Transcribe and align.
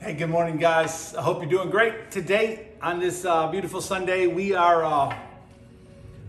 Hey, 0.00 0.14
good 0.14 0.30
morning, 0.30 0.58
guys. 0.58 1.12
I 1.16 1.22
hope 1.22 1.40
you're 1.40 1.50
doing 1.50 1.70
great. 1.70 2.12
Today, 2.12 2.68
on 2.80 3.00
this 3.00 3.24
uh, 3.24 3.48
beautiful 3.48 3.80
Sunday, 3.80 4.28
we 4.28 4.54
are 4.54 4.84
uh, 4.84 5.18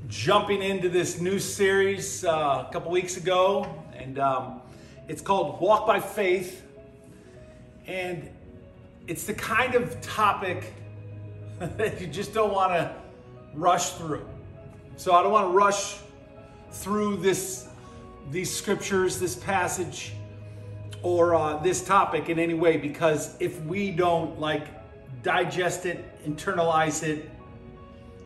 jumping 0.07 0.63
into 0.63 0.89
this 0.89 1.21
new 1.21 1.37
series 1.37 2.25
uh, 2.25 2.65
a 2.67 2.73
couple 2.73 2.89
weeks 2.89 3.17
ago, 3.17 3.71
and 3.95 4.17
um, 4.17 4.61
it's 5.07 5.21
called 5.21 5.61
Walk 5.61 5.85
by 5.85 5.99
Faith. 5.99 6.65
And 7.85 8.31
it's 9.05 9.25
the 9.25 9.35
kind 9.35 9.75
of 9.75 10.01
topic 10.01 10.73
that 11.59 12.01
you 12.01 12.07
just 12.07 12.33
don't 12.33 12.51
want 12.51 12.71
to 12.71 12.91
rush 13.53 13.91
through. 13.91 14.27
So 14.95 15.13
I 15.13 15.21
don't 15.21 15.31
want 15.31 15.45
to 15.45 15.55
rush 15.55 15.97
through 16.71 17.17
this 17.17 17.67
these 18.31 18.51
scriptures, 18.51 19.19
this 19.19 19.35
passage 19.35 20.13
or 21.01 21.35
uh, 21.35 21.57
this 21.57 21.83
topic 21.83 22.29
in 22.29 22.39
any 22.39 22.53
way 22.53 22.77
because 22.77 23.35
if 23.39 23.61
we 23.63 23.91
don't 23.91 24.39
like 24.39 24.67
digest 25.23 25.85
it, 25.85 26.03
internalize 26.27 27.03
it, 27.03 27.29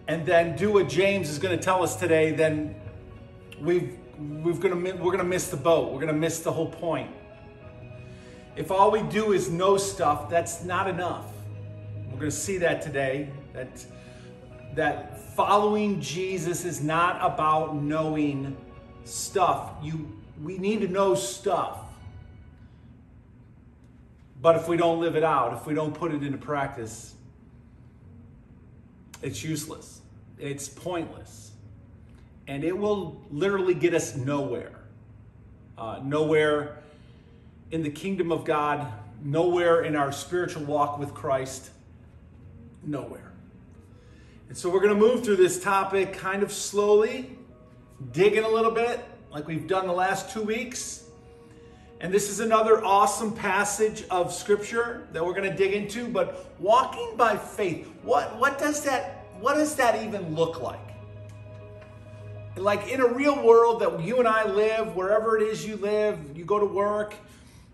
and 0.07 0.25
then 0.25 0.55
do 0.55 0.71
what 0.71 0.89
James 0.89 1.29
is 1.29 1.39
going 1.39 1.57
to 1.57 1.63
tell 1.63 1.83
us 1.83 1.95
today, 1.95 2.31
then 2.31 2.75
we've 3.61 3.97
we've 4.19 4.59
gonna 4.59 4.75
we're 4.95 5.11
gonna 5.11 5.23
miss 5.23 5.49
the 5.49 5.57
boat. 5.57 5.91
We're 5.91 5.99
gonna 5.99 6.13
miss 6.13 6.39
the 6.39 6.51
whole 6.51 6.69
point. 6.69 7.09
If 8.55 8.71
all 8.71 8.91
we 8.91 9.01
do 9.03 9.31
is 9.33 9.49
know 9.49 9.77
stuff, 9.77 10.29
that's 10.29 10.63
not 10.63 10.87
enough. 10.87 11.25
We're 12.11 12.19
gonna 12.19 12.31
see 12.31 12.57
that 12.59 12.81
today. 12.81 13.29
That 13.53 13.85
that 14.75 15.19
following 15.35 16.01
Jesus 16.01 16.65
is 16.65 16.81
not 16.81 17.17
about 17.21 17.75
knowing 17.75 18.55
stuff. 19.05 19.71
You 19.81 20.11
we 20.43 20.57
need 20.57 20.81
to 20.81 20.87
know 20.87 21.15
stuff. 21.15 21.79
But 24.44 24.58
if 24.58 24.67
we 24.67 24.75
don't 24.75 24.99
live 24.99 25.16
it 25.16 25.23
out, 25.23 25.53
if 25.53 25.66
we 25.66 25.73
don't 25.73 25.94
put 25.94 26.13
it 26.13 26.22
into 26.22 26.38
practice, 26.38 27.16
it's 29.22 29.41
useless. 29.41 30.02
It's 30.38 30.67
pointless. 30.67 31.53
And 32.45 32.66
it 32.66 32.77
will 32.77 33.21
literally 33.31 33.73
get 33.73 33.94
us 33.94 34.17
nowhere. 34.17 34.81
Uh, 35.77 36.02
nowhere 36.03 36.80
in 37.71 37.83
the 37.83 37.89
kingdom 37.89 38.33
of 38.33 38.44
God, 38.44 38.91
nowhere 39.23 39.83
in 39.83 39.95
our 39.95 40.11
spiritual 40.11 40.66
walk 40.66 40.99
with 40.99 41.14
Christ, 41.14 41.69
nowhere. 42.83 43.31
And 44.49 44.58
so 44.58 44.69
we're 44.69 44.81
going 44.81 44.94
to 44.94 44.99
move 44.99 45.23
through 45.23 45.38
this 45.38 45.64
topic 45.64 46.11
kind 46.11 46.44
of 46.44 46.52
slowly, 46.52 47.38
digging 48.11 48.44
a 48.44 48.49
little 48.49 48.71
bit, 48.71 49.05
like 49.31 49.47
we've 49.47 49.67
done 49.67 49.88
the 49.88 49.94
last 49.94 50.31
two 50.31 50.41
weeks 50.41 51.02
and 52.03 52.13
this 52.13 52.29
is 52.29 52.41
another 52.41 52.83
awesome 52.83 53.31
passage 53.31 54.03
of 54.11 54.33
scripture 54.33 55.07
that 55.13 55.25
we're 55.25 55.33
going 55.33 55.49
to 55.49 55.55
dig 55.55 55.71
into, 55.71 56.05
but 56.05 56.51
walking 56.59 57.13
by 57.15 57.37
faith, 57.37 57.87
what 58.03 58.37
what 58.37 58.59
does 58.59 58.83
that 58.83 59.25
what 59.39 59.53
does 59.53 59.75
that 59.75 60.03
even 60.03 60.35
look 60.35 60.61
like? 60.61 60.79
Like 62.57 62.89
in 62.89 62.99
a 62.99 63.07
real 63.07 63.41
world 63.41 63.81
that 63.81 64.01
you 64.01 64.19
and 64.19 64.27
I 64.27 64.45
live, 64.45 64.97
wherever 64.97 65.37
it 65.37 65.43
is 65.43 65.65
you 65.65 65.77
live, 65.77 66.19
you 66.35 66.43
go 66.43 66.59
to 66.59 66.65
work, 66.65 67.15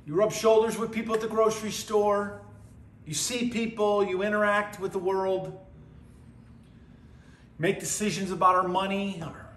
you 0.05 0.13
rub 0.13 0.31
shoulders 0.31 0.77
with 0.77 0.91
people 0.91 1.15
at 1.15 1.21
the 1.21 1.27
grocery 1.27 1.71
store, 1.71 2.39
you 3.07 3.15
see 3.15 3.49
people, 3.49 4.05
you 4.05 4.21
interact 4.21 4.79
with 4.79 4.91
the 4.91 4.99
world, 4.99 5.59
make 7.57 7.79
decisions 7.79 8.29
about 8.29 8.53
our 8.53 8.67
money, 8.67 9.23
our, 9.23 9.49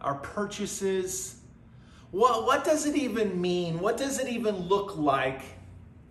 our 0.00 0.14
purchases, 0.14 1.40
what, 2.10 2.46
what 2.46 2.64
does 2.64 2.86
it 2.86 2.96
even 2.96 3.40
mean? 3.40 3.80
What 3.80 3.96
does 3.96 4.18
it 4.18 4.28
even 4.28 4.56
look 4.56 4.96
like 4.96 5.42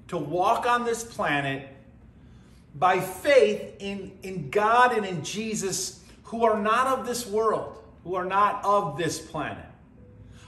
to 0.07 0.17
walk 0.17 0.65
on 0.65 0.85
this 0.85 1.03
planet 1.03 1.67
by 2.75 2.99
faith 2.99 3.75
in, 3.79 4.11
in 4.23 4.50
God 4.50 4.95
and 4.95 5.05
in 5.05 5.23
Jesus 5.23 6.03
who 6.23 6.44
are 6.44 6.59
not 6.59 6.88
of 6.88 7.05
this 7.05 7.25
world, 7.25 7.78
who 8.03 8.16
are 8.16 8.25
not 8.25 8.63
of 8.63 8.97
this 8.97 9.19
planet? 9.19 9.66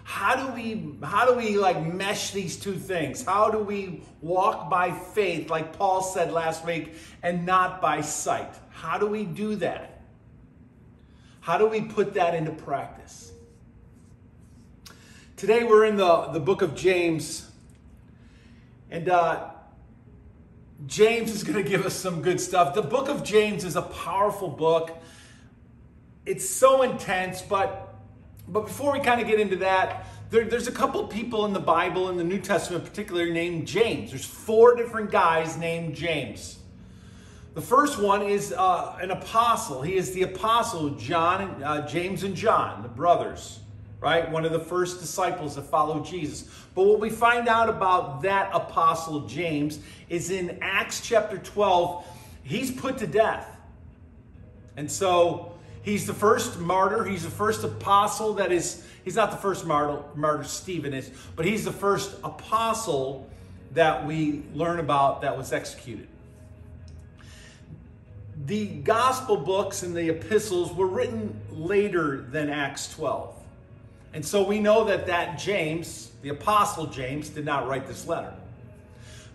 How 0.04 0.38
do 0.38 0.54
we 0.54 0.96
how 1.04 1.26
do 1.26 1.34
we 1.34 1.58
like 1.58 1.86
mesh 1.86 2.32
these 2.32 2.58
two 2.58 2.76
things? 2.76 3.26
How 3.26 3.50
do 3.50 3.60
we 3.60 4.04
walk 4.22 4.70
by 4.70 4.90
faith 4.92 5.50
like 5.50 5.78
Paul 5.78 6.02
said 6.02 6.32
last 6.32 6.66
week 6.66 6.96
and 7.24 7.46
not 7.46 7.82
by 7.82 8.00
sight? 8.00 8.54
How 8.70 8.98
do 8.98 9.06
we 9.06 9.26
do 9.26 9.56
that? 9.58 10.02
How 11.42 11.58
do 11.58 11.68
we 11.68 11.82
put 11.82 12.14
that 12.14 12.36
into 12.36 12.52
practice? 12.52 13.27
Today 15.38 15.64
we're 15.64 15.86
in 15.86 15.98
the, 15.98 16.30
the 16.34 16.40
book 16.40 16.64
of 16.64 16.74
James, 16.74 17.48
and 18.90 19.08
uh, 19.08 19.52
James 20.88 21.30
is 21.30 21.44
going 21.44 21.64
to 21.64 21.70
give 21.70 21.86
us 21.86 21.94
some 21.94 22.24
good 22.24 22.42
stuff. 22.42 22.74
The 22.74 22.82
book 22.82 23.08
of 23.08 23.24
James 23.24 23.64
is 23.64 23.76
a 23.76 23.84
powerful 23.84 24.48
book. 24.48 24.98
It's 26.26 26.50
so 26.50 26.82
intense, 26.82 27.44
but 27.44 27.94
but 28.48 28.62
before 28.62 28.92
we 28.94 29.00
kind 29.00 29.22
of 29.22 29.28
get 29.28 29.40
into 29.40 29.58
that, 29.58 30.08
there, 30.32 30.46
there's 30.46 30.68
a 30.68 30.72
couple 30.72 31.06
people 31.06 31.46
in 31.46 31.54
the 31.54 31.60
Bible, 31.60 32.10
in 32.10 32.18
the 32.18 32.24
New 32.24 32.40
Testament 32.40 32.84
particularly, 32.84 33.32
named 33.32 33.68
James. 33.68 34.10
There's 34.10 34.26
four 34.26 34.76
different 34.76 35.12
guys 35.12 35.56
named 35.56 35.94
James. 35.94 36.58
The 37.54 37.62
first 37.62 38.00
one 38.00 38.24
is 38.24 38.54
uh, 38.54 38.98
an 39.00 39.12
apostle. 39.12 39.84
He 39.84 39.98
is 39.98 40.16
the 40.16 40.24
apostle 40.24 40.90
John, 40.96 41.64
uh, 41.64 41.88
James, 41.88 42.24
and 42.24 42.36
John, 42.36 42.82
the 42.82 42.90
brothers 42.90 43.60
right? 44.00 44.30
One 44.30 44.46
of 44.46 44.52
the 44.52 44.60
first 44.60 45.00
disciples 45.00 45.56
that 45.56 45.64
followed 45.64 46.06
Jesus. 46.06 46.44
But 46.76 46.84
what 46.84 47.00
we 47.00 47.10
find 47.10 47.48
out 47.48 47.70
about 47.70 48.22
that 48.22 48.52
apostle 48.54 49.22
James 49.22 49.80
is 50.10 50.30
in 50.30 50.60
Acts 50.62 51.02
chapter 51.02 51.38
12, 51.38 52.06
he's 52.44 52.72
put 52.72 52.98
to 53.00 53.08
death. 53.08 53.50
And 54.76 54.90
so 54.92 55.54
he's 55.82 56.06
the 56.06 56.14
first 56.14 56.60
martyr, 56.60 57.04
he's 57.04 57.24
the 57.24 57.32
first 57.32 57.64
apostle 57.64 58.34
that 58.36 58.52
is, 58.52 58.86
he's 59.04 59.16
not 59.16 59.32
the 59.32 59.38
first 59.38 59.66
martyr, 59.66 60.04
martyr 60.14 60.44
Stephen 60.44 60.94
is, 60.94 61.10
but 61.36 61.46
he's 61.46 61.66
the 61.66 61.72
first 61.72 62.16
apostle 62.24 63.28
that 63.74 64.06
we 64.06 64.44
learn 64.54 64.80
about 64.80 65.22
that 65.22 65.36
was 65.36 65.52
executed. 65.52 66.08
The 68.46 68.68
gospel 68.68 69.38
books 69.38 69.82
and 69.82 69.96
the 69.96 70.10
epistles 70.10 70.72
were 70.72 70.86
written 70.86 71.40
later 71.50 72.22
than 72.30 72.52
Acts 72.52 72.94
12. 72.94 73.37
And 74.14 74.26
so 74.26 74.44
we 74.44 74.60
know 74.60 74.86
that 74.86 75.08
that 75.08 75.38
James, 75.38 76.12
the 76.22 76.30
apostle 76.30 76.88
James, 76.88 77.30
did 77.30 77.46
not 77.46 77.68
write 77.68 77.88
this 77.88 78.08
letter. 78.08 78.34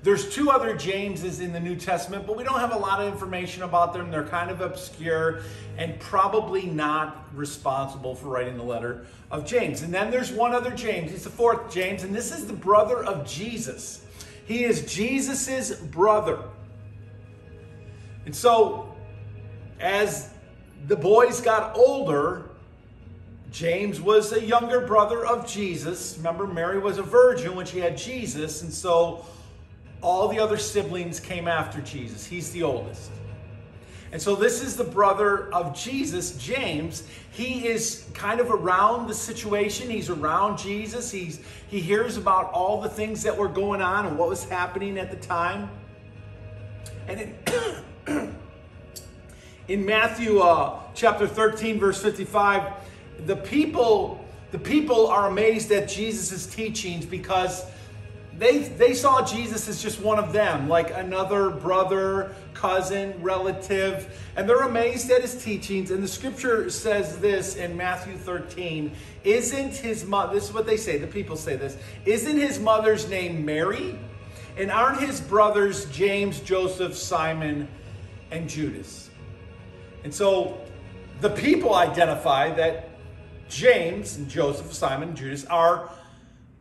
There's 0.02 0.34
two 0.34 0.50
other 0.50 0.74
Jameses 0.74 1.38
in 1.38 1.52
the 1.52 1.60
New 1.60 1.76
Testament, 1.76 2.26
but 2.26 2.36
we 2.36 2.42
don't 2.42 2.58
have 2.58 2.74
a 2.74 2.78
lot 2.78 3.00
of 3.00 3.12
information 3.12 3.62
about 3.62 3.92
them. 3.92 4.10
They're 4.10 4.26
kind 4.26 4.50
of 4.50 4.60
obscure 4.60 5.42
and 5.78 5.98
probably 6.00 6.66
not 6.66 7.28
responsible 7.34 8.16
for 8.16 8.26
writing 8.26 8.56
the 8.56 8.64
letter 8.64 9.06
of 9.30 9.46
James. 9.46 9.82
And 9.82 9.94
then 9.94 10.10
there's 10.10 10.32
one 10.32 10.54
other 10.54 10.72
James. 10.72 11.12
He's 11.12 11.22
the 11.22 11.30
fourth 11.30 11.72
James, 11.72 12.02
and 12.02 12.12
this 12.12 12.32
is 12.36 12.48
the 12.48 12.52
brother 12.52 13.04
of 13.04 13.24
Jesus. 13.24 14.04
He 14.44 14.64
is 14.64 14.92
Jesus's 14.92 15.76
brother. 15.76 16.40
And 18.26 18.34
so 18.34 18.92
as 19.78 20.30
the 20.88 20.96
boys 20.96 21.40
got 21.40 21.76
older, 21.76 22.50
James 23.52 24.00
was 24.00 24.32
a 24.32 24.42
younger 24.42 24.80
brother 24.80 25.26
of 25.26 25.46
Jesus. 25.46 26.16
Remember, 26.16 26.46
Mary 26.46 26.78
was 26.78 26.96
a 26.96 27.02
virgin 27.02 27.54
when 27.54 27.66
she 27.66 27.78
had 27.78 27.98
Jesus, 27.98 28.62
and 28.62 28.72
so 28.72 29.24
all 30.00 30.28
the 30.28 30.40
other 30.40 30.56
siblings 30.56 31.20
came 31.20 31.46
after 31.46 31.80
Jesus. 31.82 32.24
He's 32.24 32.50
the 32.50 32.62
oldest. 32.62 33.10
And 34.10 34.20
so 34.20 34.34
this 34.34 34.62
is 34.62 34.76
the 34.76 34.84
brother 34.84 35.52
of 35.54 35.74
Jesus, 35.74 36.36
James. 36.36 37.04
He 37.30 37.66
is 37.66 38.06
kind 38.14 38.40
of 38.40 38.50
around 38.50 39.06
the 39.06 39.14
situation. 39.14 39.88
He's 39.88 40.10
around 40.10 40.58
Jesus. 40.58 41.10
He's 41.10 41.40
he 41.68 41.80
hears 41.80 42.18
about 42.18 42.52
all 42.52 42.80
the 42.80 42.90
things 42.90 43.22
that 43.22 43.36
were 43.36 43.48
going 43.48 43.80
on 43.80 44.06
and 44.06 44.18
what 44.18 44.28
was 44.28 44.44
happening 44.44 44.98
at 44.98 45.10
the 45.10 45.16
time. 45.16 45.70
And 47.08 47.34
in, 48.06 48.36
in 49.68 49.86
Matthew 49.86 50.40
uh, 50.40 50.78
chapter 50.94 51.26
13, 51.26 51.80
verse 51.80 52.02
55, 52.02 52.70
the 53.26 53.36
people, 53.36 54.24
the 54.50 54.58
people 54.58 55.06
are 55.08 55.28
amazed 55.28 55.70
at 55.72 55.88
Jesus' 55.88 56.46
teachings 56.46 57.04
because 57.06 57.64
they, 58.38 58.58
they 58.58 58.94
saw 58.94 59.24
Jesus 59.24 59.68
as 59.68 59.82
just 59.82 60.00
one 60.00 60.18
of 60.18 60.32
them, 60.32 60.68
like 60.68 60.90
another 60.90 61.50
brother, 61.50 62.34
cousin, 62.54 63.14
relative, 63.22 64.18
and 64.36 64.48
they're 64.48 64.62
amazed 64.62 65.10
at 65.10 65.20
his 65.20 65.42
teachings. 65.42 65.90
And 65.90 66.02
the 66.02 66.08
scripture 66.08 66.70
says 66.70 67.18
this 67.18 67.56
in 67.56 67.76
Matthew 67.76 68.16
13 68.16 68.90
Isn't 69.24 69.76
his 69.76 70.04
mother, 70.04 70.34
this 70.34 70.48
is 70.48 70.52
what 70.52 70.66
they 70.66 70.76
say, 70.76 70.98
the 70.98 71.06
people 71.06 71.36
say 71.36 71.56
this, 71.56 71.76
isn't 72.06 72.38
his 72.38 72.58
mother's 72.58 73.08
name 73.08 73.44
Mary? 73.44 73.98
And 74.56 74.70
aren't 74.70 75.00
his 75.00 75.20
brothers 75.20 75.86
James, 75.86 76.40
Joseph, 76.40 76.96
Simon, 76.96 77.68
and 78.30 78.48
Judas? 78.48 79.10
And 80.04 80.12
so 80.12 80.60
the 81.20 81.30
people 81.30 81.74
identify 81.74 82.50
that 82.54 82.88
James 83.52 84.16
and 84.16 84.28
Joseph, 84.28 84.72
Simon, 84.72 85.10
and 85.10 85.16
Judas 85.16 85.44
are 85.46 85.90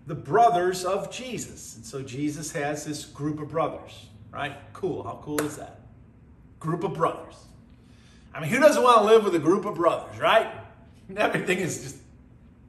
the 0.07 0.15
brothers 0.15 0.83
of 0.83 1.11
Jesus. 1.11 1.75
And 1.75 1.85
so 1.85 2.01
Jesus 2.01 2.51
has 2.51 2.85
this 2.85 3.05
group 3.05 3.39
of 3.39 3.49
brothers. 3.49 4.07
right? 4.31 4.55
Cool. 4.73 5.03
How 5.03 5.19
cool 5.23 5.41
is 5.41 5.57
that? 5.57 5.79
Group 6.59 6.83
of 6.83 6.93
brothers. 6.93 7.35
I 8.33 8.39
mean, 8.39 8.49
who 8.49 8.59
doesn't 8.59 8.81
want 8.81 8.99
to 8.99 9.03
live 9.05 9.23
with 9.23 9.35
a 9.35 9.39
group 9.39 9.65
of 9.65 9.75
brothers, 9.75 10.17
right? 10.19 10.51
Everything 11.15 11.59
is 11.59 11.81
just 11.81 11.97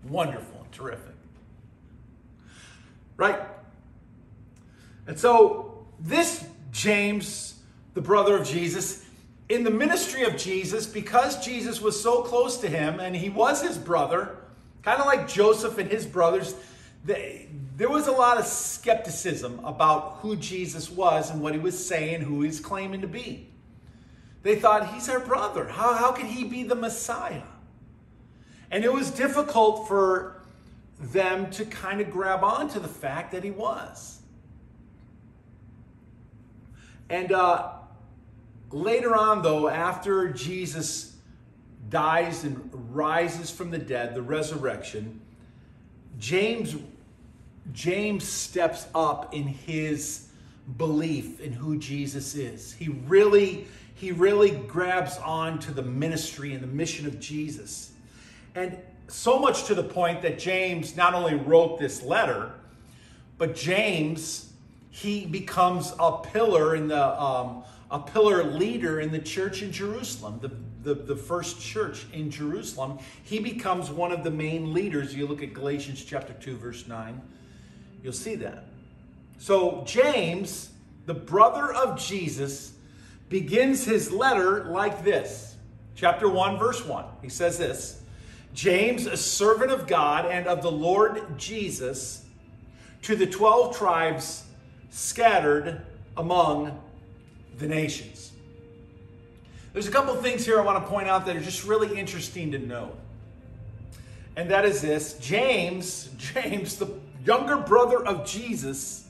wonderful 0.09 0.61
and 0.63 0.73
terrific. 0.73 1.15
Right? 3.17 3.41
And 5.07 5.19
so, 5.19 5.85
this 6.01 6.45
James, 6.73 7.55
the 7.95 8.01
brother 8.01 8.37
of 8.37 8.47
Jesus, 8.47 9.02
in 9.53 9.65
the 9.65 9.71
ministry 9.71 10.25
of 10.25 10.35
Jesus, 10.39 10.87
because 10.87 11.45
Jesus 11.45 11.79
was 11.79 12.01
so 12.01 12.23
close 12.23 12.57
to 12.57 12.69
him 12.69 13.01
and 13.01 13.15
he 13.15 13.29
was 13.29 13.61
his 13.61 13.77
brother, 13.77 14.39
kind 14.81 14.99
of 14.99 15.05
like 15.05 15.29
Joseph 15.29 15.77
and 15.77 15.91
his 15.91 16.07
brothers, 16.07 16.55
they, 17.05 17.49
there 17.77 17.91
was 17.91 18.07
a 18.07 18.13
lot 18.13 18.39
of 18.39 18.47
skepticism 18.47 19.61
about 19.63 20.21
who 20.23 20.37
Jesus 20.37 20.89
was 20.89 21.31
and 21.31 21.43
what 21.43 21.53
he 21.53 21.61
was 21.61 21.87
saying, 21.87 22.23
who 22.23 22.41
he's 22.41 22.61
claiming 22.61 23.03
to 23.03 23.07
be. 23.07 23.47
They 24.43 24.57
thought, 24.57 24.95
he's 24.95 25.11
our 25.11 25.21
brother. 25.21 25.69
How, 25.69 25.93
how 25.97 26.13
could 26.13 26.27
he 26.27 26.45
be 26.45 26.63
the 26.63 26.75
Messiah? 26.75 27.43
And 28.71 28.85
it 28.85 28.93
was 28.93 29.11
difficult 29.11 29.87
for 29.87 30.41
them 30.99 31.51
to 31.51 31.67
kind 31.67 32.01
of 32.01 32.11
grab 32.11 32.43
onto 32.43 32.81
the 32.81 32.89
fact 32.89 33.33
that 33.33 33.45
he 33.45 33.51
was. 33.51 34.23
And 37.11 37.33
uh, 37.33 37.73
later 38.73 39.15
on, 39.15 39.43
though, 39.43 39.69
after 39.69 40.29
Jesus 40.29 41.17
dies 41.89 42.45
and 42.45 42.71
rises 42.91 43.51
from 43.51 43.71
the 43.71 43.79
dead, 43.79 44.15
the 44.15 44.23
resurrection, 44.23 45.21
James 46.19 46.77
James 47.73 48.27
steps 48.27 48.89
up 48.93 49.33
in 49.33 49.45
his 49.45 50.29
belief 50.77 51.41
in 51.41 51.53
who 51.53 51.79
Jesus 51.79 52.35
is. 52.35 52.73
He 52.73 52.89
really 52.89 53.67
he 53.95 54.11
really 54.11 54.51
grabs 54.51 55.19
on 55.19 55.61
to 55.61 55.73
the 55.73 55.83
ministry 55.83 56.55
and 56.55 56.63
the 56.63 56.69
mission 56.69 57.07
of 57.07 57.21
Jesus. 57.21 57.93
And 58.55 58.77
so 59.07 59.39
much 59.39 59.65
to 59.65 59.75
the 59.75 59.85
point 59.85 60.23
that 60.23 60.39
James 60.39 60.97
not 60.97 61.15
only 61.15 61.37
wrote 61.37 61.79
this 61.79 62.03
letter, 62.03 62.53
but 63.39 63.55
James 63.55 64.53
he 64.91 65.25
becomes 65.25 65.95
a 65.99 66.19
pillar 66.19 66.77
in 66.77 66.89
the 66.89 67.23
um, 67.23 67.65
a 67.93 67.99
pillar 67.99 68.43
leader 68.43 69.01
in 69.01 69.13
the 69.13 69.19
church 69.19 69.63
in 69.63 69.71
Jerusalem, 69.71 70.41
the, 70.41 70.51
the, 70.83 71.03
the 71.03 71.15
first 71.15 71.61
church 71.61 72.07
in 72.15 72.31
Jerusalem. 72.31 72.99
He 73.23 73.39
becomes 73.39 73.91
one 73.91 74.11
of 74.11 74.25
the 74.25 74.31
main 74.31 74.73
leaders. 74.73 75.15
You 75.15 75.27
look 75.27 75.43
at 75.43 75.53
Galatians 75.53 76.03
chapter 76.03 76.33
2, 76.33 76.57
verse 76.57 76.89
9 76.89 77.21
You'll 78.03 78.13
see 78.13 78.35
that. 78.37 78.65
So, 79.39 79.85
James, 79.87 80.71
the 81.07 81.15
brother 81.15 81.73
of 81.73 82.01
Jesus, 82.01 82.73
begins 83.29 83.85
his 83.85 84.11
letter 84.11 84.65
like 84.65 85.05
this. 85.05 85.55
Chapter 85.95 86.29
1, 86.29 86.59
verse 86.59 86.85
1. 86.85 87.05
He 87.21 87.29
says 87.29 87.59
this 87.59 88.03
James, 88.55 89.07
a 89.07 89.17
servant 89.17 89.71
of 89.71 89.87
God 89.87 90.27
and 90.27 90.47
of 90.47 90.63
the 90.63 90.73
Lord 90.73 91.39
Jesus, 91.39 92.25
to 93.03 93.15
the 93.15 93.27
12 93.27 93.77
tribes 93.77 94.45
scattered 94.91 95.83
among 96.17 96.81
the 97.59 97.67
nations. 97.67 98.33
There's 99.73 99.89
a 99.89 99.91
couple 99.91 100.15
things 100.17 100.45
here 100.45 100.61
I 100.61 100.65
want 100.65 100.85
to 100.85 100.91
point 100.91 101.09
out 101.09 101.27
that 101.27 101.37
are 101.37 101.41
just 101.41 101.65
really 101.65 101.99
interesting 101.99 102.53
to 102.53 102.59
know. 102.59 102.93
And 104.37 104.51
that 104.51 104.65
is 104.65 104.83
this 104.83 105.15
James, 105.15 106.11
James, 106.17 106.77
the 106.77 106.89
younger 107.25 107.57
brother 107.57 108.05
of 108.05 108.27
Jesus, 108.27 109.07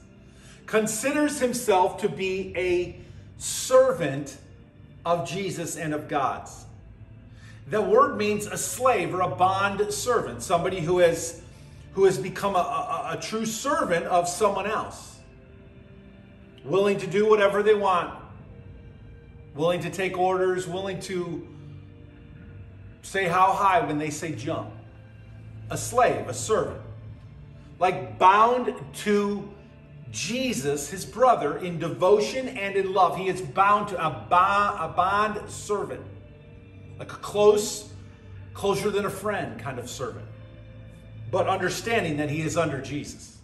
considers 0.67 1.41
himself 1.41 2.01
to 2.01 2.09
be 2.09 2.53
a 2.57 2.97
servant 3.39 4.37
of 5.05 5.29
Jesus 5.29 5.77
and 5.77 5.93
of 5.93 6.09
God's. 6.09 6.65
The 7.69 7.81
word 7.81 8.17
means 8.17 8.47
a 8.47 8.57
slave 8.57 9.15
or 9.15 9.23
a 9.23 9.29
bond 9.29 9.93
servant, 9.93 10.43
somebody 10.43 10.81
who 10.81 10.99
has 10.99 11.43
who 11.95 12.05
has 12.05 12.19
become 12.19 12.57
a, 12.57 12.59
a, 12.59 13.19
a 13.19 13.21
true 13.21 13.45
servant 13.45 14.07
of 14.07 14.27
someone 14.27 14.67
else, 14.67 15.19
willing 16.65 16.99
to 16.99 17.07
do 17.07 17.29
whatever 17.29 17.63
they 17.63 17.75
want, 17.75 18.19
willing 19.55 19.81
to 19.81 19.91
take 19.91 20.19
orders, 20.19 20.67
willing 20.67 21.01
to 21.01 21.47
say 23.03 23.27
how 23.27 23.53
high 23.53 23.81
when 23.81 23.99
they 23.99 24.11
say 24.11 24.35
jump. 24.35 24.71
A 25.71 25.77
slave, 25.77 26.29
a 26.29 26.35
servant 26.35 26.83
like 27.83 28.17
bound 28.17 28.73
to 28.93 29.53
Jesus, 30.13 30.89
his 30.89 31.05
brother, 31.05 31.59
in 31.59 31.81
devotion 31.81 32.47
and 32.47 32.77
in 32.77 32.93
love. 32.93 33.17
He 33.17 33.27
is 33.27 33.41
bound 33.41 33.89
to 33.89 33.97
a, 33.97 34.25
bond, 34.31 34.79
a 34.81 34.95
bond 34.95 35.51
servant, 35.51 36.01
like 37.01 37.13
a 37.13 37.17
close, 37.17 37.91
closer 38.55 38.89
than 38.89 39.05
a 39.05 39.11
friend 39.11 39.59
kind 39.59 39.81
of 39.81 39.91
servant, 39.91 40.27
but 41.33 41.49
understanding 41.49 42.19
that 42.19 42.31
he 42.31 42.43
is 42.43 42.57
under 42.57 42.81
Jesus. 42.81 43.39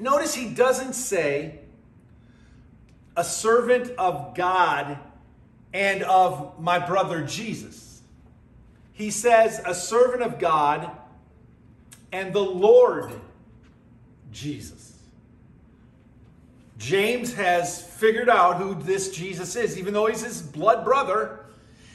Notice 0.00 0.34
he 0.34 0.52
doesn't 0.52 0.94
say 0.94 1.60
a 3.16 3.24
servant 3.24 3.90
of 3.98 4.34
God 4.34 4.98
and 5.72 6.02
of 6.04 6.60
my 6.60 6.78
brother 6.78 7.22
Jesus. 7.22 8.02
He 8.92 9.10
says 9.10 9.60
a 9.64 9.74
servant 9.74 10.22
of 10.22 10.38
God 10.38 10.90
and 12.12 12.32
the 12.32 12.40
Lord 12.40 13.12
Jesus. 14.30 14.84
James 16.78 17.34
has 17.34 17.82
figured 17.82 18.28
out 18.28 18.56
who 18.56 18.74
this 18.74 19.10
Jesus 19.10 19.56
is, 19.56 19.78
even 19.78 19.94
though 19.94 20.06
he's 20.06 20.22
his 20.22 20.42
blood 20.42 20.84
brother. 20.84 21.40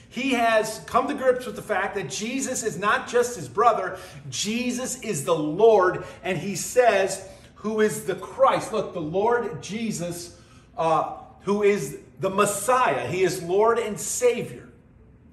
He 0.10 0.31
has 0.31 0.81
come 0.88 1.07
to 1.07 1.13
grips 1.13 1.45
with 1.45 1.56
the 1.56 1.62
fact 1.62 1.94
that 1.95 2.10
Jesus 2.10 2.63
is 2.63 2.80
not 2.80 3.07
just 3.07 3.36
his 3.36 3.48
brother, 3.48 4.00
Jesus 4.30 5.00
is 5.01 5.24
the 5.24 5.36
Lord, 5.36 6.04
and 6.24 6.38
he 6.38 6.56
says, 6.56 7.30
Who 7.56 7.81
is 7.81 8.06
the 8.06 8.16
Christ? 8.16 8.74
Look, 8.74 8.94
the 8.94 9.00
Lord 9.00 9.62
Jesus, 9.62 10.38
uh, 10.79 11.17
who 11.41 11.61
is 11.61 11.99
the 12.19 12.29
Messiah, 12.29 13.07
he 13.07 13.23
is 13.23 13.43
Lord 13.43 13.77
and 13.77 13.99
Savior. 13.99 14.67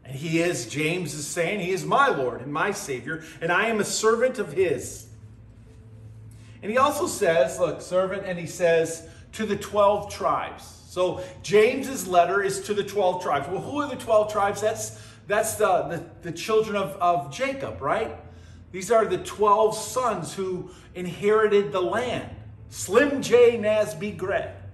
And 0.04 0.14
he 0.14 0.40
is, 0.40 0.68
James 0.68 1.14
is 1.14 1.26
saying, 1.26 1.60
he 1.60 1.70
is 1.70 1.84
my 1.84 2.08
Lord 2.08 2.42
and 2.42 2.52
my 2.52 2.70
Savior, 2.72 3.24
and 3.40 3.50
I 3.50 3.66
am 3.66 3.80
a 3.80 3.84
servant 3.84 4.38
of 4.38 4.52
his. 4.52 5.06
And 6.62 6.70
he 6.70 6.78
also 6.78 7.06
says, 7.06 7.58
look, 7.58 7.80
servant, 7.80 8.24
and 8.26 8.38
he 8.38 8.46
says, 8.46 9.08
to 9.32 9.46
the 9.46 9.56
12 9.56 10.12
tribes. 10.12 10.64
So 10.88 11.22
James's 11.42 12.06
letter 12.06 12.42
is 12.42 12.60
to 12.62 12.74
the 12.74 12.84
12 12.84 13.22
tribes. 13.22 13.48
Well, 13.48 13.60
who 13.60 13.80
are 13.80 13.88
the 13.88 13.96
12 13.96 14.32
tribes? 14.32 14.60
That's 14.60 15.00
that's 15.26 15.56
the, 15.56 15.82
the, 15.82 16.30
the 16.30 16.32
children 16.32 16.76
of, 16.76 16.90
of 16.96 17.32
Jacob, 17.32 17.82
right? 17.82 18.16
These 18.70 18.90
are 18.90 19.04
the 19.04 19.18
12 19.18 19.76
sons 19.76 20.34
who 20.34 20.70
inherited 20.94 21.72
the 21.72 21.80
land. 21.80 22.30
Slim 22.68 23.22
J. 23.22 23.58
Nasby 23.58 24.16
Gret 24.16 24.65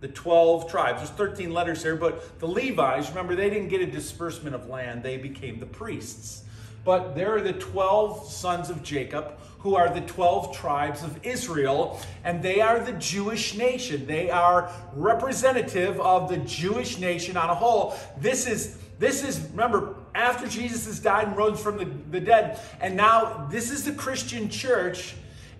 the 0.00 0.08
12 0.08 0.70
tribes. 0.70 0.98
There's 0.98 1.10
13 1.10 1.52
letters 1.52 1.82
here, 1.82 1.96
but 1.96 2.38
the 2.38 2.46
Levites, 2.46 3.08
remember, 3.08 3.34
they 3.34 3.50
didn't 3.50 3.68
get 3.68 3.80
a 3.80 3.86
disbursement 3.86 4.54
of 4.54 4.68
land, 4.68 5.02
they 5.02 5.16
became 5.16 5.58
the 5.58 5.66
priests. 5.66 6.44
But 6.84 7.14
there 7.14 7.34
are 7.36 7.40
the 7.40 7.52
12 7.52 8.30
sons 8.30 8.70
of 8.70 8.82
Jacob 8.82 9.38
who 9.58 9.74
are 9.74 9.92
the 9.92 10.00
12 10.02 10.56
tribes 10.56 11.02
of 11.02 11.24
Israel, 11.26 12.00
and 12.24 12.42
they 12.42 12.60
are 12.60 12.78
the 12.78 12.92
Jewish 12.92 13.56
nation. 13.56 14.06
They 14.06 14.30
are 14.30 14.72
representative 14.94 16.00
of 16.00 16.28
the 16.28 16.38
Jewish 16.38 16.98
nation 16.98 17.36
on 17.36 17.50
a 17.50 17.54
whole. 17.54 17.96
This 18.18 18.46
is 18.46 18.78
this 18.98 19.22
is 19.22 19.40
remember 19.50 19.94
after 20.14 20.48
Jesus 20.48 20.86
has 20.86 20.98
died 20.98 21.28
and 21.28 21.36
rose 21.36 21.60
from 21.60 21.76
the, 21.76 21.84
the 22.10 22.20
dead, 22.20 22.60
and 22.80 22.96
now 22.96 23.46
this 23.50 23.70
is 23.70 23.84
the 23.84 23.92
Christian 23.92 24.48
church 24.48 25.14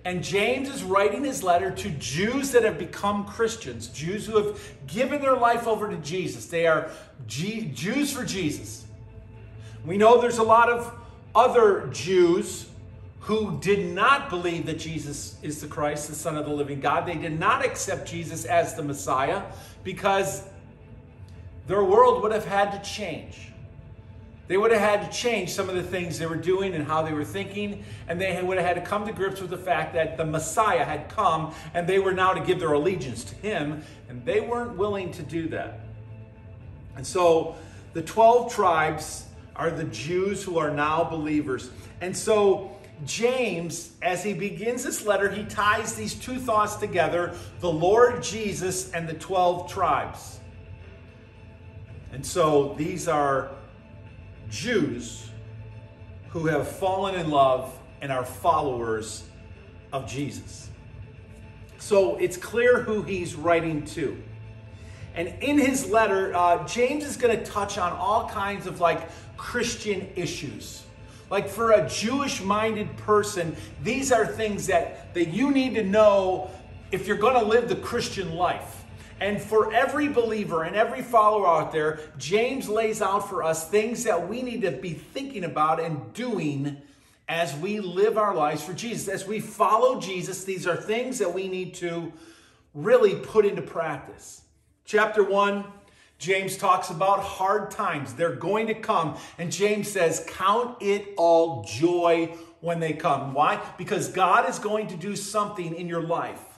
and 0.05 0.23
James 0.23 0.69
is 0.69 0.83
writing 0.83 1.23
his 1.23 1.43
letter 1.43 1.71
to 1.71 1.89
Jews 1.91 2.51
that 2.51 2.63
have 2.63 2.77
become 2.77 3.25
Christians, 3.25 3.87
Jews 3.87 4.25
who 4.25 4.37
have 4.37 4.59
given 4.87 5.21
their 5.21 5.35
life 5.35 5.67
over 5.67 5.89
to 5.89 5.97
Jesus. 5.97 6.45
They 6.45 6.67
are 6.67 6.89
G- 7.27 7.71
Jews 7.73 8.13
for 8.13 8.23
Jesus. 8.23 8.85
We 9.85 9.97
know 9.97 10.21
there's 10.21 10.37
a 10.37 10.43
lot 10.43 10.69
of 10.69 10.93
other 11.35 11.87
Jews 11.91 12.69
who 13.21 13.59
did 13.59 13.93
not 13.93 14.29
believe 14.29 14.65
that 14.65 14.79
Jesus 14.79 15.37
is 15.43 15.59
the 15.61 15.67
Christ, 15.67 16.07
the 16.07 16.15
Son 16.15 16.37
of 16.37 16.45
the 16.45 16.53
living 16.53 16.79
God. 16.79 17.05
They 17.05 17.15
did 17.15 17.37
not 17.37 17.65
accept 17.65 18.07
Jesus 18.07 18.45
as 18.45 18.75
the 18.75 18.81
Messiah 18.81 19.43
because 19.83 20.43
their 21.67 21.83
world 21.83 22.23
would 22.23 22.31
have 22.31 22.45
had 22.45 22.71
to 22.71 22.89
change. 22.89 23.48
They 24.49 24.57
would 24.57 24.71
have 24.71 24.81
had 24.81 25.11
to 25.11 25.15
change 25.15 25.51
some 25.51 25.69
of 25.69 25.75
the 25.75 25.83
things 25.83 26.17
they 26.17 26.25
were 26.25 26.35
doing 26.35 26.73
and 26.73 26.83
how 26.83 27.03
they 27.03 27.13
were 27.13 27.23
thinking, 27.23 27.83
and 28.07 28.19
they 28.19 28.41
would 28.41 28.57
have 28.57 28.65
had 28.65 28.83
to 28.83 28.89
come 28.89 29.05
to 29.05 29.13
grips 29.13 29.39
with 29.39 29.51
the 29.51 29.59
fact 29.59 29.93
that 29.93 30.17
the 30.17 30.25
Messiah 30.25 30.83
had 30.83 31.07
come 31.07 31.53
and 31.75 31.85
they 31.85 31.99
were 31.99 32.13
now 32.13 32.33
to 32.33 32.41
give 32.41 32.59
their 32.59 32.73
allegiance 32.73 33.23
to 33.25 33.35
him, 33.35 33.83
and 34.09 34.25
they 34.25 34.41
weren't 34.41 34.75
willing 34.75 35.11
to 35.11 35.21
do 35.21 35.49
that. 35.49 35.81
And 36.95 37.05
so 37.05 37.57
the 37.93 38.01
12 38.01 38.51
tribes 38.51 39.25
are 39.55 39.69
the 39.69 39.83
Jews 39.83 40.41
who 40.41 40.57
are 40.57 40.71
now 40.71 41.03
believers. 41.03 41.69
And 42.01 42.17
so 42.17 42.75
James, 43.05 43.91
as 44.01 44.23
he 44.23 44.33
begins 44.33 44.83
this 44.83 45.05
letter, 45.05 45.29
he 45.29 45.43
ties 45.43 45.93
these 45.93 46.15
two 46.15 46.39
thoughts 46.39 46.75
together 46.77 47.35
the 47.59 47.71
Lord 47.71 48.23
Jesus 48.23 48.91
and 48.93 49.07
the 49.07 49.13
12 49.13 49.71
tribes. 49.71 50.39
And 52.11 52.25
so 52.25 52.73
these 52.79 53.07
are 53.07 53.51
Jews 54.49 55.29
who 56.29 56.47
have 56.47 56.67
fallen 56.67 57.15
in 57.15 57.29
love 57.29 57.75
and 58.01 58.11
are 58.11 58.25
followers 58.25 59.23
of 59.91 60.07
Jesus. 60.07 60.69
So 61.79 62.17
it's 62.17 62.37
clear 62.37 62.81
who 62.81 63.01
he's 63.01 63.35
writing 63.35 63.85
to. 63.85 64.21
And 65.15 65.33
in 65.41 65.57
his 65.57 65.89
letter, 65.89 66.35
uh, 66.35 66.67
James 66.67 67.03
is 67.03 67.17
going 67.17 67.37
to 67.37 67.43
touch 67.43 67.77
on 67.77 67.93
all 67.93 68.29
kinds 68.29 68.67
of 68.67 68.79
like 68.79 69.09
Christian 69.37 70.07
issues. 70.15 70.83
Like 71.29 71.47
for 71.47 71.71
a 71.71 71.87
Jewish 71.87 72.41
minded 72.41 72.95
person, 72.97 73.55
these 73.83 74.11
are 74.11 74.25
things 74.25 74.67
that, 74.67 75.13
that 75.13 75.29
you 75.29 75.51
need 75.51 75.75
to 75.75 75.83
know 75.83 76.49
if 76.91 77.07
you're 77.07 77.17
going 77.17 77.35
to 77.35 77.45
live 77.45 77.69
the 77.69 77.75
Christian 77.75 78.33
life. 78.35 78.78
And 79.21 79.41
for 79.41 79.73
every 79.73 80.07
believer 80.07 80.63
and 80.63 80.75
every 80.75 81.01
follower 81.01 81.47
out 81.47 81.71
there, 81.71 81.99
James 82.17 82.69
lays 82.69 83.01
out 83.01 83.29
for 83.29 83.43
us 83.43 83.69
things 83.69 84.05
that 84.05 84.29
we 84.29 84.41
need 84.41 84.61
to 84.61 84.71
be 84.71 84.93
thinking 84.93 85.43
about 85.43 85.81
and 85.81 86.13
doing 86.13 86.77
as 87.27 87.55
we 87.57 87.79
live 87.79 88.17
our 88.17 88.33
lives 88.33 88.63
for 88.63 88.73
Jesus. 88.73 89.07
As 89.07 89.27
we 89.27 89.39
follow 89.39 89.99
Jesus, 89.99 90.45
these 90.45 90.65
are 90.65 90.75
things 90.75 91.19
that 91.19 91.33
we 91.33 91.47
need 91.47 91.73
to 91.75 92.13
really 92.73 93.15
put 93.15 93.45
into 93.45 93.61
practice. 93.61 94.41
Chapter 94.85 95.23
1, 95.23 95.65
James 96.17 96.57
talks 96.57 96.89
about 96.89 97.19
hard 97.19 97.71
times. 97.71 98.13
They're 98.13 98.35
going 98.35 98.67
to 98.67 98.73
come. 98.73 99.17
And 99.37 99.51
James 99.51 99.89
says, 99.91 100.25
Count 100.27 100.77
it 100.81 101.13
all 101.17 101.63
joy 101.63 102.35
when 102.61 102.79
they 102.79 102.93
come. 102.93 103.33
Why? 103.33 103.61
Because 103.77 104.09
God 104.09 104.49
is 104.49 104.59
going 104.59 104.87
to 104.87 104.95
do 104.95 105.15
something 105.15 105.75
in 105.75 105.87
your 105.87 106.01
life 106.01 106.48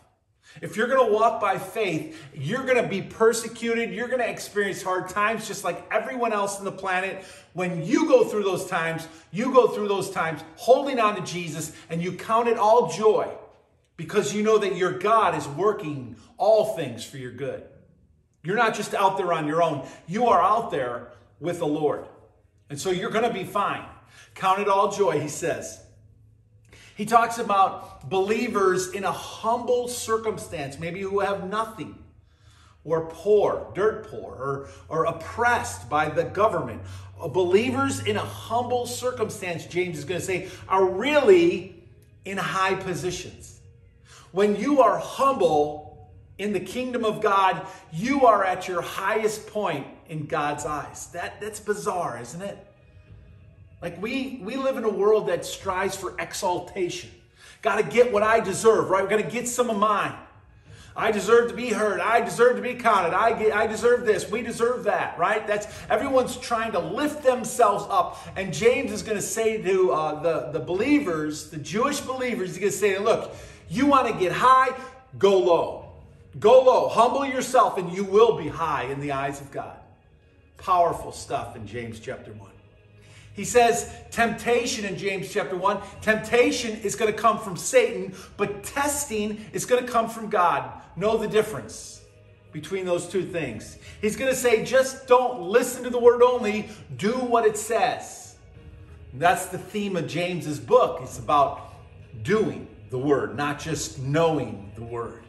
if 0.60 0.76
you're 0.76 0.88
going 0.88 1.06
to 1.06 1.14
walk 1.14 1.40
by 1.40 1.58
faith, 1.58 2.20
you're 2.34 2.64
going 2.64 2.82
to 2.82 2.88
be 2.88 3.02
persecuted. 3.02 3.94
You're 3.94 4.08
going 4.08 4.20
to 4.20 4.30
experience 4.30 4.84
hard 4.84 5.08
times 5.08 5.48
just 5.48 5.64
like 5.64 5.86
everyone 5.92 6.34
else 6.34 6.60
on 6.60 6.66
the 6.66 6.72
planet. 6.72 7.24
When 7.54 7.86
you 7.86 8.08
go 8.08 8.26
through 8.26 8.44
those 8.44 8.68
times, 8.68 9.08
you 9.32 9.54
go 9.54 9.68
through 9.68 9.88
those 9.88 10.10
times 10.10 10.42
holding 10.56 11.00
on 11.00 11.16
to 11.16 11.22
Jesus 11.22 11.72
and 11.90 12.02
you 12.02 12.14
count 12.14 12.50
it 12.50 12.58
all 12.58 12.92
joy 12.92 13.30
because 13.96 14.34
you 14.34 14.44
know 14.44 14.58
that 14.58 14.76
your 14.76 14.98
God 14.98 15.36
is 15.36 15.48
working 15.48 16.16
all 16.38 16.76
things 16.76 17.06
for 17.06 17.18
your 17.18 17.32
good. 17.32 17.64
You're 18.44 18.58
not 18.58 18.74
just 18.74 18.94
out 18.94 19.18
there 19.18 19.32
on 19.32 19.48
your 19.48 19.62
own, 19.62 19.88
you 20.08 20.28
are 20.28 20.42
out 20.42 20.72
there 20.72 21.12
with 21.40 21.60
the 21.60 21.68
Lord. 21.68 22.06
And 22.70 22.80
so 22.80 22.90
you're 22.90 23.12
going 23.12 23.28
to 23.28 23.34
be 23.34 23.44
fine. 23.44 23.86
Count 24.34 24.60
it 24.62 24.68
all 24.68 24.92
joy, 24.92 25.20
he 25.20 25.28
says. 25.28 25.81
He 27.02 27.08
talks 27.08 27.40
about 27.40 28.08
believers 28.12 28.92
in 28.92 29.06
a 29.06 29.12
humble 29.12 29.88
circumstance, 29.88 30.78
maybe 30.78 31.02
who 31.02 31.20
have 31.22 31.50
nothing, 31.50 31.98
or 32.84 33.08
poor, 33.08 33.72
dirt 33.74 34.08
poor, 34.12 34.36
or, 34.36 34.70
or 34.88 35.06
oppressed 35.06 35.90
by 35.90 36.10
the 36.10 36.26
government. 36.26 36.84
Uh, 37.20 37.28
believers 37.28 38.02
in 38.02 38.18
a 38.18 38.24
humble 38.24 38.86
circumstance, 38.86 39.66
James 39.66 39.98
is 39.98 40.06
going 40.06 40.20
to 40.20 40.26
say, 40.28 40.50
are 40.70 40.86
really 40.86 41.76
in 42.24 42.38
high 42.38 42.76
positions. 42.76 43.62
When 44.32 44.56
you 44.56 44.84
are 44.84 45.00
humble 45.00 46.08
in 46.38 46.54
the 46.54 46.60
kingdom 46.60 47.04
of 47.04 47.20
God, 47.20 47.66
you 47.92 48.28
are 48.28 48.46
at 48.46 48.68
your 48.68 48.84
highest 48.84 49.48
point 49.48 49.88
in 50.08 50.28
God's 50.28 50.68
eyes. 50.68 51.08
That, 51.14 51.42
that's 51.42 51.60
bizarre, 51.60 52.20
isn't 52.22 52.44
it? 52.44 52.60
Like 53.82 54.02
we 54.02 54.40
we 54.44 54.56
live 54.56 54.78
in 54.78 54.84
a 54.84 54.90
world 54.90 55.28
that 55.30 55.46
strives 55.46 55.96
for 55.96 56.14
exaltation. 56.20 57.10
Got 57.62 57.78
to 57.78 57.84
get 57.84 58.12
what 58.12 58.24
I 58.24 58.40
deserve, 58.40 58.90
right? 58.90 59.04
We're 59.04 59.10
going 59.10 59.24
to 59.24 59.30
get 59.30 59.48
some 59.48 59.70
of 59.70 59.78
mine. 59.78 60.16
I 60.96 61.12
deserve 61.12 61.50
to 61.50 61.56
be 61.56 61.70
heard. 61.70 62.02
I 62.02 62.20
deserve 62.22 62.58
to 62.58 62.62
be 62.62 62.74
counted. 62.74 63.16
I 63.16 63.38
get, 63.38 63.56
I 63.56 63.66
deserve 63.66 64.06
this. 64.06 64.30
We 64.30 64.42
deserve 64.42 64.84
that, 64.84 65.18
right? 65.18 65.48
That's 65.48 65.68
everyone's 65.90 66.36
trying 66.38 66.74
to 66.74 66.80
lift 66.80 67.24
themselves 67.24 67.86
up. 67.90 68.20
And 68.36 68.54
James 68.54 68.92
is 68.92 69.02
going 69.02 69.16
to 69.16 69.24
say 69.24 69.62
to 69.62 69.92
uh, 69.92 70.22
the 70.22 70.52
the 70.52 70.60
believers, 70.60 71.50
the 71.50 71.58
Jewish 71.58 72.02
believers, 72.02 72.50
he's 72.50 72.60
going 72.60 72.72
to 72.72 72.78
say, 72.78 72.98
"Look, 72.98 73.34
you 73.70 73.86
want 73.86 74.08
to 74.08 74.14
get 74.14 74.32
high, 74.32 74.76
go 75.18 75.40
low. 75.40 75.86
Go 76.40 76.62
low. 76.62 76.90
Humble 76.90 77.26
yourself, 77.26 77.78
and 77.78 77.92
you 77.92 78.04
will 78.04 78.38
be 78.38 78.50
high 78.50 78.84
in 78.84 79.00
the 79.00 79.14
eyes 79.14 79.40
of 79.40 79.50
God." 79.52 79.78
Powerful 80.58 81.12
stuff 81.12 81.56
in 81.56 81.66
James 81.66 82.00
chapter 82.00 82.32
one. 82.34 82.51
He 83.34 83.46
says 83.46 83.94
temptation 84.12 84.86
in 84.86 84.98
James 84.98 85.32
chapter 85.32 85.56
1, 85.56 85.80
temptation 86.02 86.80
is 86.82 86.96
going 86.96 87.12
to 87.12 87.18
come 87.18 87.40
from 87.40 87.56
Satan, 87.56 88.14
but 88.36 88.64
testing 88.64 89.46
is 89.54 89.66
going 89.66 89.86
to 89.86 89.92
come 89.92 90.10
from 90.10 90.30
God. 90.30 90.70
Know 90.98 91.18
the 91.18 91.28
difference 91.28 92.02
between 92.52 92.86
those 92.86 93.08
two 93.08 93.24
things. 93.24 93.78
He's 94.02 94.18
going 94.18 94.30
to 94.30 94.38
say, 94.38 94.66
just 94.66 95.08
don't 95.08 95.44
listen 95.44 95.84
to 95.84 95.90
the 95.90 96.00
word 96.00 96.22
only, 96.22 96.70
do 96.98 97.14
what 97.14 97.46
it 97.46 97.58
says. 97.58 98.36
that's 99.14 99.46
the 99.46 99.58
theme 99.58 99.96
of 99.96 100.08
James's 100.08 100.60
book. 100.60 101.00
It's 101.02 101.18
about 101.18 101.74
doing 102.24 102.68
the 102.90 102.98
word, 102.98 103.38
not 103.38 103.60
just 103.60 104.00
knowing 104.00 104.72
the 104.76 104.84
word. 104.84 105.24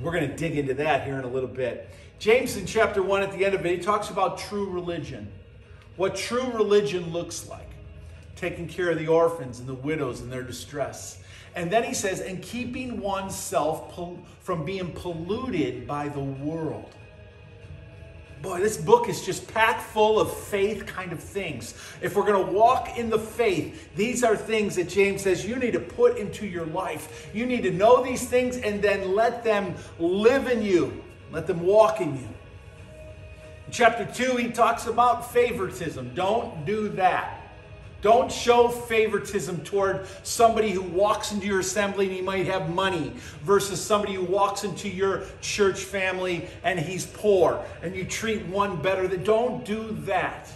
We're 0.00 0.12
going 0.12 0.28
to 0.28 0.36
dig 0.36 0.56
into 0.56 0.72
that 0.74 1.04
here 1.04 1.18
in 1.18 1.24
a 1.24 1.28
little 1.28 1.48
bit. 1.48 1.90
James 2.18 2.56
in 2.56 2.64
chapter 2.64 3.02
1 3.02 3.22
at 3.22 3.32
the 3.32 3.44
end 3.44 3.54
of 3.54 3.66
it, 3.66 3.78
he 3.78 3.84
talks 3.84 4.08
about 4.08 4.38
true 4.38 4.70
religion 4.70 5.30
what 6.02 6.16
true 6.16 6.50
religion 6.50 7.12
looks 7.12 7.48
like 7.48 7.68
taking 8.34 8.66
care 8.66 8.90
of 8.90 8.98
the 8.98 9.06
orphans 9.06 9.60
and 9.60 9.68
the 9.68 9.74
widows 9.74 10.20
in 10.20 10.28
their 10.28 10.42
distress. 10.42 11.20
And 11.54 11.70
then 11.70 11.84
he 11.84 11.94
says, 11.94 12.18
and 12.20 12.42
keeping 12.42 13.00
oneself 13.00 13.96
from 14.40 14.64
being 14.64 14.90
polluted 14.94 15.86
by 15.86 16.08
the 16.08 16.18
world. 16.18 16.92
Boy, 18.42 18.58
this 18.58 18.76
book 18.76 19.08
is 19.08 19.24
just 19.24 19.46
packed 19.54 19.80
full 19.80 20.18
of 20.18 20.36
faith 20.36 20.86
kind 20.86 21.12
of 21.12 21.20
things. 21.20 21.74
If 22.00 22.16
we're 22.16 22.26
going 22.26 22.46
to 22.46 22.52
walk 22.52 22.98
in 22.98 23.08
the 23.08 23.20
faith, 23.20 23.94
these 23.94 24.24
are 24.24 24.36
things 24.36 24.74
that 24.74 24.88
James 24.88 25.22
says 25.22 25.46
you 25.46 25.54
need 25.54 25.74
to 25.74 25.80
put 25.80 26.16
into 26.16 26.48
your 26.48 26.66
life. 26.66 27.30
You 27.32 27.46
need 27.46 27.62
to 27.62 27.70
know 27.70 28.02
these 28.02 28.26
things 28.26 28.56
and 28.56 28.82
then 28.82 29.14
let 29.14 29.44
them 29.44 29.76
live 30.00 30.48
in 30.48 30.62
you, 30.62 31.04
let 31.30 31.46
them 31.46 31.60
walk 31.60 32.00
in 32.00 32.16
you 32.16 32.31
chapter 33.70 34.04
2, 34.04 34.36
he 34.36 34.50
talks 34.50 34.86
about 34.86 35.32
favoritism. 35.32 36.12
Don't 36.14 36.64
do 36.64 36.88
that. 36.90 37.38
Don't 38.02 38.32
show 38.32 38.68
favoritism 38.68 39.62
toward 39.62 40.06
somebody 40.24 40.72
who 40.72 40.82
walks 40.82 41.30
into 41.30 41.46
your 41.46 41.60
assembly 41.60 42.06
and 42.06 42.14
he 42.14 42.20
might 42.20 42.46
have 42.46 42.68
money 42.68 43.12
versus 43.44 43.80
somebody 43.80 44.14
who 44.14 44.24
walks 44.24 44.64
into 44.64 44.88
your 44.88 45.22
church 45.40 45.84
family 45.84 46.48
and 46.64 46.80
he's 46.80 47.06
poor 47.06 47.64
and 47.80 47.94
you 47.94 48.04
treat 48.04 48.44
one 48.46 48.82
better. 48.82 49.06
Don't 49.16 49.64
do 49.64 49.96
that 50.00 50.48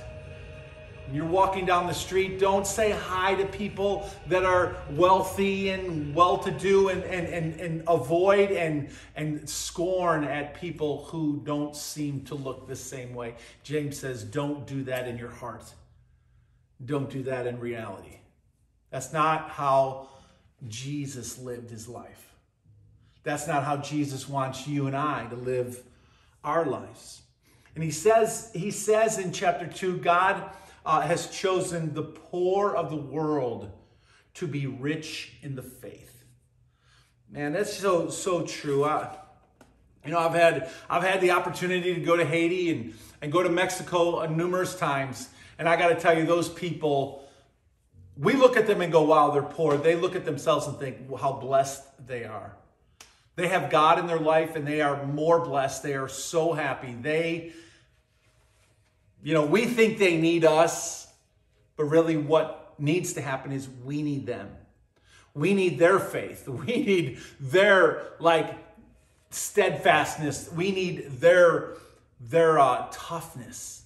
you're 1.12 1.26
walking 1.26 1.64
down 1.64 1.86
the 1.86 1.94
street, 1.94 2.38
don't 2.38 2.66
say 2.66 2.90
hi 2.90 3.34
to 3.34 3.46
people 3.46 4.08
that 4.28 4.44
are 4.44 4.76
wealthy 4.90 5.70
and 5.70 6.14
well 6.14 6.38
to 6.38 6.50
do 6.50 6.88
and, 6.88 7.02
and, 7.04 7.28
and, 7.28 7.60
and 7.60 7.82
avoid 7.86 8.50
and, 8.50 8.90
and 9.14 9.48
scorn 9.48 10.24
at 10.24 10.54
people 10.54 11.04
who 11.04 11.40
don't 11.44 11.76
seem 11.76 12.22
to 12.24 12.34
look 12.34 12.66
the 12.66 12.76
same 12.76 13.14
way. 13.14 13.34
James 13.62 13.98
says, 13.98 14.24
don't 14.24 14.66
do 14.66 14.82
that 14.84 15.06
in 15.06 15.16
your 15.16 15.30
heart. 15.30 15.64
Don't 16.84 17.08
do 17.08 17.22
that 17.24 17.46
in 17.46 17.58
reality. 17.58 18.18
That's 18.90 19.12
not 19.12 19.50
how 19.50 20.08
Jesus 20.68 21.38
lived 21.38 21.70
his 21.70 21.88
life. 21.88 22.34
That's 23.22 23.46
not 23.46 23.64
how 23.64 23.78
Jesus 23.78 24.28
wants 24.28 24.68
you 24.68 24.86
and 24.86 24.96
I 24.96 25.26
to 25.26 25.36
live 25.36 25.82
our 26.44 26.64
lives. 26.64 27.22
And 27.74 27.82
he 27.82 27.90
says, 27.90 28.50
he 28.54 28.70
says 28.70 29.18
in 29.18 29.32
chapter 29.32 29.66
2, 29.66 29.98
God 29.98 30.50
uh, 30.86 31.00
has 31.00 31.26
chosen 31.28 31.92
the 31.92 32.02
poor 32.02 32.74
of 32.74 32.90
the 32.90 32.96
world 32.96 33.70
to 34.34 34.46
be 34.46 34.66
rich 34.66 35.32
in 35.42 35.56
the 35.56 35.62
faith. 35.62 36.24
Man, 37.28 37.52
that's 37.52 37.74
so 37.74 38.08
so 38.08 38.42
true. 38.42 38.84
I, 38.84 39.16
you 40.04 40.12
know, 40.12 40.18
I've 40.20 40.34
had 40.34 40.70
I've 40.88 41.02
had 41.02 41.20
the 41.20 41.32
opportunity 41.32 41.94
to 41.94 42.00
go 42.00 42.16
to 42.16 42.24
Haiti 42.24 42.70
and 42.70 42.94
and 43.20 43.32
go 43.32 43.42
to 43.42 43.48
Mexico 43.48 44.24
numerous 44.26 44.76
times, 44.76 45.28
and 45.58 45.68
I 45.68 45.76
got 45.76 45.88
to 45.88 45.96
tell 45.96 46.16
you, 46.16 46.24
those 46.24 46.48
people. 46.48 47.24
We 48.18 48.32
look 48.32 48.56
at 48.56 48.66
them 48.66 48.80
and 48.80 48.90
go, 48.90 49.02
wow, 49.02 49.28
they're 49.30 49.42
poor. 49.42 49.76
They 49.76 49.94
look 49.94 50.16
at 50.16 50.24
themselves 50.24 50.66
and 50.66 50.78
think 50.78 51.14
how 51.20 51.32
blessed 51.34 51.82
they 52.06 52.24
are. 52.24 52.56
They 53.34 53.48
have 53.48 53.68
God 53.68 53.98
in 53.98 54.06
their 54.06 54.18
life 54.18 54.56
and 54.56 54.66
they 54.66 54.80
are 54.80 55.04
more 55.04 55.44
blessed. 55.44 55.82
They 55.82 55.92
are 55.92 56.08
so 56.08 56.54
happy. 56.54 56.94
They 56.94 57.52
you 59.26 59.34
know, 59.34 59.44
we 59.44 59.64
think 59.64 59.98
they 59.98 60.16
need 60.16 60.44
us, 60.44 61.12
but 61.76 61.86
really 61.86 62.16
what 62.16 62.74
needs 62.78 63.14
to 63.14 63.20
happen 63.20 63.50
is 63.50 63.68
we 63.84 64.00
need 64.00 64.24
them. 64.24 64.48
We 65.34 65.52
need 65.52 65.80
their 65.80 65.98
faith. 65.98 66.46
We 66.66 66.76
need 66.84 67.18
their 67.40 68.12
like 68.20 68.56
steadfastness. 69.30 70.48
We 70.52 70.70
need 70.70 71.18
their 71.18 71.74
their 72.20 72.60
uh, 72.60 72.86
toughness. 72.92 73.82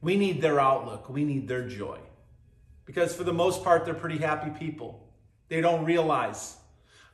We 0.00 0.16
need 0.16 0.42
their 0.42 0.58
outlook. 0.58 1.08
We 1.08 1.22
need 1.22 1.46
their 1.46 1.68
joy. 1.68 2.00
Because 2.84 3.14
for 3.14 3.22
the 3.22 3.32
most 3.32 3.62
part, 3.62 3.84
they're 3.84 3.94
pretty 3.94 4.18
happy 4.18 4.50
people. 4.58 5.06
They 5.46 5.60
don't 5.60 5.84
realize. 5.84 6.56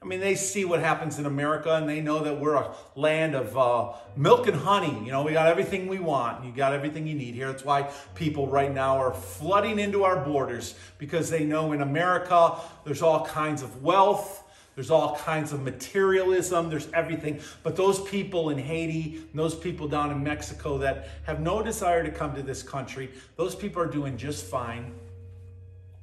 I 0.04 0.06
mean, 0.06 0.20
they 0.20 0.34
see 0.34 0.66
what 0.66 0.80
happens 0.80 1.18
in 1.18 1.24
America 1.24 1.76
and 1.76 1.88
they 1.88 2.02
know 2.02 2.22
that 2.24 2.38
we're 2.38 2.56
a 2.56 2.74
land 2.94 3.34
of 3.34 3.56
uh, 3.56 3.94
milk 4.16 4.46
and 4.46 4.56
honey. 4.56 5.02
You 5.02 5.10
know, 5.10 5.22
we 5.22 5.32
got 5.32 5.46
everything 5.46 5.86
we 5.86 5.98
want. 5.98 6.44
You 6.44 6.52
got 6.52 6.74
everything 6.74 7.06
you 7.06 7.14
need 7.14 7.34
here. 7.34 7.50
That's 7.50 7.64
why 7.64 7.90
people 8.14 8.46
right 8.46 8.72
now 8.72 8.98
are 8.98 9.14
flooding 9.14 9.78
into 9.78 10.04
our 10.04 10.22
borders 10.22 10.74
because 10.98 11.30
they 11.30 11.44
know 11.44 11.72
in 11.72 11.80
America 11.80 12.54
there's 12.84 13.00
all 13.00 13.24
kinds 13.24 13.62
of 13.62 13.82
wealth. 13.82 14.42
There's 14.74 14.90
all 14.90 15.16
kinds 15.16 15.54
of 15.54 15.62
materialism. 15.62 16.68
There's 16.68 16.88
everything. 16.92 17.40
But 17.62 17.74
those 17.74 17.98
people 18.02 18.50
in 18.50 18.58
Haiti, 18.58 19.22
those 19.32 19.54
people 19.54 19.88
down 19.88 20.10
in 20.10 20.22
Mexico 20.22 20.76
that 20.78 21.08
have 21.22 21.40
no 21.40 21.62
desire 21.62 22.02
to 22.04 22.10
come 22.10 22.34
to 22.34 22.42
this 22.42 22.62
country, 22.62 23.08
those 23.36 23.54
people 23.54 23.80
are 23.80 23.86
doing 23.86 24.18
just 24.18 24.44
fine. 24.44 24.92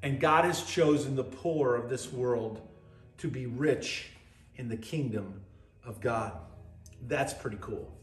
And 0.02 0.20
God 0.20 0.46
has 0.46 0.64
chosen 0.64 1.16
the 1.16 1.24
poor 1.24 1.76
of 1.76 1.88
this 1.88 2.12
world 2.12 2.62
to 3.22 3.28
be 3.28 3.46
rich 3.46 4.08
in 4.56 4.68
the 4.68 4.78
kingdom 4.78 5.42
of 5.86 6.02
God. 6.02 6.34
That's 7.08 7.34
pretty 7.34 7.58
cool. 7.62 7.96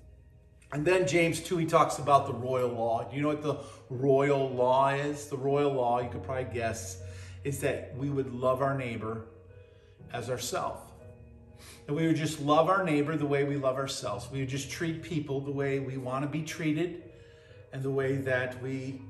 And 0.70 0.84
then 0.84 1.08
James 1.08 1.40
2, 1.40 1.56
he 1.56 1.66
talks 1.66 1.98
about 1.98 2.26
the 2.26 2.32
royal 2.32 2.68
law. 2.68 3.02
Do 3.02 3.16
you 3.16 3.22
know 3.22 3.28
what 3.28 3.42
the 3.42 3.56
royal 3.90 4.48
law 4.50 4.90
is? 4.90 5.26
The 5.26 5.36
royal 5.36 5.72
law, 5.72 6.00
you 6.00 6.08
could 6.08 6.22
probably 6.22 6.52
guess, 6.54 7.02
is 7.42 7.58
that 7.60 7.96
we 7.96 8.10
would 8.10 8.32
love 8.32 8.62
our 8.62 8.78
neighbor 8.78 9.24
as 10.12 10.30
ourselves. 10.30 10.82
And 11.88 11.96
we 11.96 12.06
would 12.06 12.16
just 12.16 12.40
love 12.40 12.68
our 12.68 12.84
neighbor 12.84 13.16
the 13.16 13.26
way 13.26 13.42
we 13.42 13.56
love 13.56 13.76
ourselves. 13.76 14.30
We 14.30 14.38
would 14.40 14.48
just 14.48 14.70
treat 14.70 15.02
people 15.02 15.40
the 15.40 15.50
way 15.50 15.80
we 15.80 15.96
want 15.96 16.22
to 16.24 16.28
be 16.28 16.42
treated 16.42 17.02
and 17.72 17.82
the 17.82 17.90
way 17.90 18.16
that 18.16 18.62
we 18.62 19.00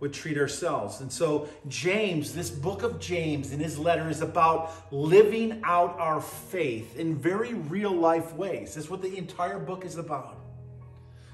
would 0.00 0.12
treat 0.12 0.38
ourselves. 0.38 1.00
And 1.00 1.12
so, 1.12 1.48
James, 1.68 2.34
this 2.34 2.50
book 2.50 2.82
of 2.82 2.98
James 2.98 3.52
in 3.52 3.60
his 3.60 3.78
letter 3.78 4.08
is 4.08 4.22
about 4.22 4.72
living 4.92 5.60
out 5.62 5.98
our 5.98 6.20
faith 6.20 6.98
in 6.98 7.14
very 7.14 7.54
real 7.54 7.92
life 7.92 8.34
ways. 8.34 8.74
That's 8.74 8.90
what 8.90 9.02
the 9.02 9.16
entire 9.16 9.58
book 9.58 9.84
is 9.84 9.96
about. 9.96 10.36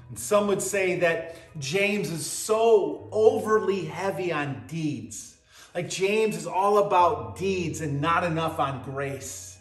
And 0.09 0.19
some 0.19 0.47
would 0.47 0.61
say 0.61 0.99
that 0.99 1.35
James 1.59 2.11
is 2.11 2.25
so 2.25 3.07
overly 3.11 3.85
heavy 3.85 4.31
on 4.31 4.63
deeds 4.67 5.37
like 5.77 5.89
James 5.91 6.35
is 6.35 6.47
all 6.47 6.79
about 6.79 7.37
deeds 7.37 7.81
and 7.81 8.01
not 8.01 8.23
enough 8.23 8.59
on 8.59 8.81
grace. 8.81 9.59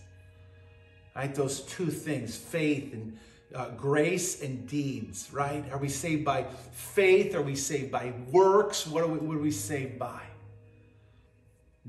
Right? 1.14 1.34
Those 1.34 1.60
two 1.60 1.90
things, 1.90 2.34
faith 2.34 2.94
and 2.94 3.18
uh, 3.54 3.70
grace 3.70 4.42
and 4.42 4.66
deeds, 4.66 5.28
right? 5.32 5.64
Are 5.70 5.78
we 5.78 5.88
saved 5.88 6.24
by 6.24 6.44
faith? 6.72 7.34
Are 7.34 7.42
we 7.42 7.54
saved 7.54 7.90
by 7.90 8.12
works? 8.30 8.86
What 8.86 9.04
are 9.04 9.06
we, 9.06 9.18
what 9.18 9.36
are 9.36 9.40
we 9.40 9.50
saved 9.50 9.98
by? 9.98 10.22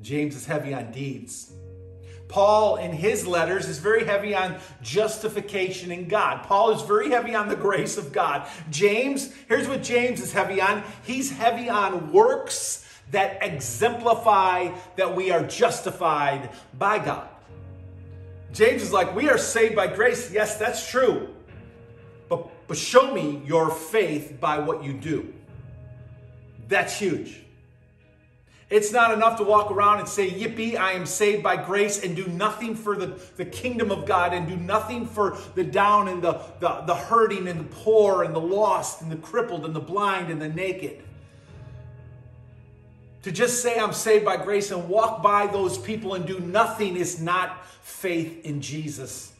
James 0.01 0.35
is 0.35 0.45
heavy 0.45 0.73
on 0.73 0.91
deeds. 0.91 1.51
Paul, 2.27 2.75
in 2.75 2.91
his 2.91 3.25
letters, 3.25 3.67
is 3.69 3.79
very 3.79 4.03
heavy 4.03 4.35
on 4.35 4.57
justification 4.81 5.91
in 5.91 6.07
God. 6.07 6.43
Paul 6.43 6.71
is 6.71 6.81
very 6.81 7.09
heavy 7.09 7.33
on 7.33 7.47
the 7.47 7.55
grace 7.55 7.97
of 7.97 8.11
God. 8.11 8.47
James, 8.69 9.33
here's 9.47 9.67
what 9.67 9.81
James 9.81 10.21
is 10.21 10.33
heavy 10.33 10.59
on 10.59 10.83
he's 11.03 11.31
heavy 11.31 11.69
on 11.69 12.11
works 12.11 12.83
that 13.11 13.41
exemplify 13.41 14.69
that 14.97 15.15
we 15.15 15.31
are 15.31 15.43
justified 15.43 16.49
by 16.77 16.99
God. 16.99 17.29
James 18.51 18.81
is 18.81 18.91
like, 18.91 19.15
we 19.15 19.29
are 19.29 19.37
saved 19.37 19.75
by 19.75 19.87
grace. 19.87 20.31
Yes, 20.31 20.57
that's 20.57 20.89
true. 20.89 21.33
But, 22.67 22.77
show 22.77 23.13
me 23.13 23.41
your 23.45 23.69
faith 23.69 24.37
by 24.39 24.59
what 24.59 24.83
you 24.83 24.93
do. 24.93 25.33
That's 26.67 26.99
huge. 26.99 27.43
It's 28.69 28.91
not 28.91 29.13
enough 29.13 29.37
to 29.37 29.45
walk 29.45 29.71
around 29.71 29.99
and 29.99 30.09
say, 30.09 30.29
Yippee, 30.29 30.77
I 30.77 30.91
am 30.91 31.05
saved 31.05 31.41
by 31.41 31.55
grace, 31.55 32.03
and 32.03 32.15
do 32.15 32.27
nothing 32.27 32.75
for 32.75 32.97
the, 32.97 33.17
the 33.37 33.45
kingdom 33.45 33.91
of 33.91 34.05
God, 34.05 34.33
and 34.33 34.45
do 34.45 34.57
nothing 34.57 35.05
for 35.05 35.37
the 35.55 35.63
down 35.63 36.09
and 36.09 36.21
the, 36.21 36.41
the, 36.59 36.81
the 36.85 36.95
hurting 36.95 37.47
and 37.47 37.61
the 37.61 37.75
poor 37.75 38.23
and 38.23 38.35
the 38.35 38.41
lost 38.41 39.01
and 39.01 39.09
the 39.09 39.15
crippled 39.15 39.63
and 39.63 39.73
the 39.73 39.79
blind 39.79 40.29
and 40.29 40.41
the 40.41 40.49
naked. 40.49 41.01
To 43.23 43.31
just 43.31 43.61
say 43.61 43.79
I'm 43.79 43.93
saved 43.93 44.25
by 44.25 44.35
grace 44.37 44.71
and 44.71 44.89
walk 44.89 45.23
by 45.23 45.47
those 45.47 45.77
people 45.77 46.15
and 46.15 46.25
do 46.25 46.39
nothing 46.39 46.97
is 46.97 47.21
not 47.21 47.65
faith 47.81 48.45
in 48.45 48.61
Jesus 48.61 49.31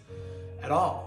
at 0.64 0.72
all. 0.72 1.07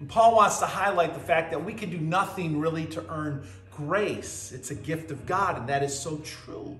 And 0.00 0.08
Paul 0.08 0.36
wants 0.36 0.58
to 0.58 0.66
highlight 0.66 1.14
the 1.14 1.20
fact 1.20 1.50
that 1.50 1.64
we 1.64 1.72
can 1.72 1.90
do 1.90 1.98
nothing 1.98 2.60
really 2.60 2.86
to 2.86 3.04
earn 3.08 3.46
grace. 3.70 4.52
It's 4.52 4.70
a 4.70 4.74
gift 4.74 5.10
of 5.10 5.26
God, 5.26 5.58
and 5.58 5.68
that 5.68 5.82
is 5.82 5.98
so 5.98 6.18
true. 6.18 6.78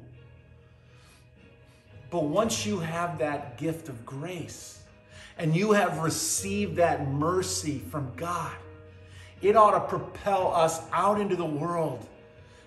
But 2.11 2.25
once 2.25 2.65
you 2.65 2.79
have 2.79 3.19
that 3.19 3.59
gift 3.59 3.89
of 3.89 4.07
grace 4.07 4.83
and 5.39 5.55
you 5.55 5.73
have 5.73 5.99
received 5.99 6.77
that 6.77 7.09
mercy 7.09 7.79
from 7.79 8.13
God, 8.17 8.55
it 9.43 9.57
ought 9.57 9.73
to 9.73 9.81
propel 9.81 10.55
us 10.55 10.81
out 10.93 11.21
into 11.21 11.37
the 11.37 11.45
world 11.45 12.07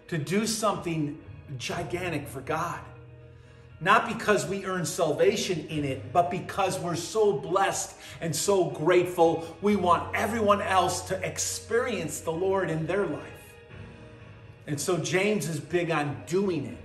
to 0.08 0.18
do 0.18 0.46
something 0.46 1.20
gigantic 1.58 2.28
for 2.28 2.42
God. 2.42 2.80
Not 3.82 4.08
because 4.08 4.46
we 4.46 4.66
earn 4.66 4.86
salvation 4.86 5.66
in 5.70 5.86
it, 5.86 6.12
but 6.12 6.30
because 6.30 6.78
we're 6.80 6.96
so 6.96 7.34
blessed 7.34 7.96
and 8.20 8.36
so 8.36 8.66
grateful. 8.66 9.56
We 9.62 9.78
want 9.78 10.14
everyone 10.16 10.62
else 10.62 11.02
to 11.08 11.26
experience 11.26 12.20
the 12.20 12.32
Lord 12.32 12.70
in 12.70 12.86
their 12.86 13.06
life. 13.06 13.24
And 14.68 14.80
so 14.80 14.98
James 14.98 15.48
is 15.48 15.60
big 15.60 15.92
on 15.92 16.22
doing 16.28 16.66
it, 16.66 16.78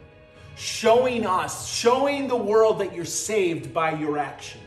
showing 0.56 1.26
us, 1.26 1.68
showing 1.68 2.28
the 2.28 2.36
world 2.36 2.78
that 2.78 2.94
you're 2.94 3.04
saved 3.04 3.74
by 3.74 3.92
your 3.92 4.16
actions. 4.16 4.62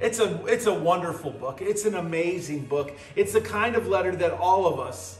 It's 0.00 0.18
a, 0.18 0.44
it's 0.46 0.66
a 0.66 0.74
wonderful 0.74 1.30
book. 1.30 1.60
It's 1.62 1.84
an 1.84 1.94
amazing 1.94 2.64
book. 2.64 2.96
It's 3.16 3.32
the 3.32 3.40
kind 3.40 3.76
of 3.76 3.86
letter 3.86 4.16
that 4.16 4.32
all 4.32 4.66
of 4.66 4.80
us 4.80 5.18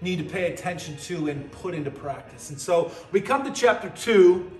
need 0.00 0.18
to 0.18 0.24
pay 0.24 0.52
attention 0.52 0.96
to 0.98 1.28
and 1.28 1.50
put 1.52 1.74
into 1.74 1.90
practice. 1.90 2.50
And 2.50 2.58
so 2.58 2.90
we 3.12 3.20
come 3.20 3.44
to 3.44 3.52
chapter 3.52 3.90
2, 3.90 4.50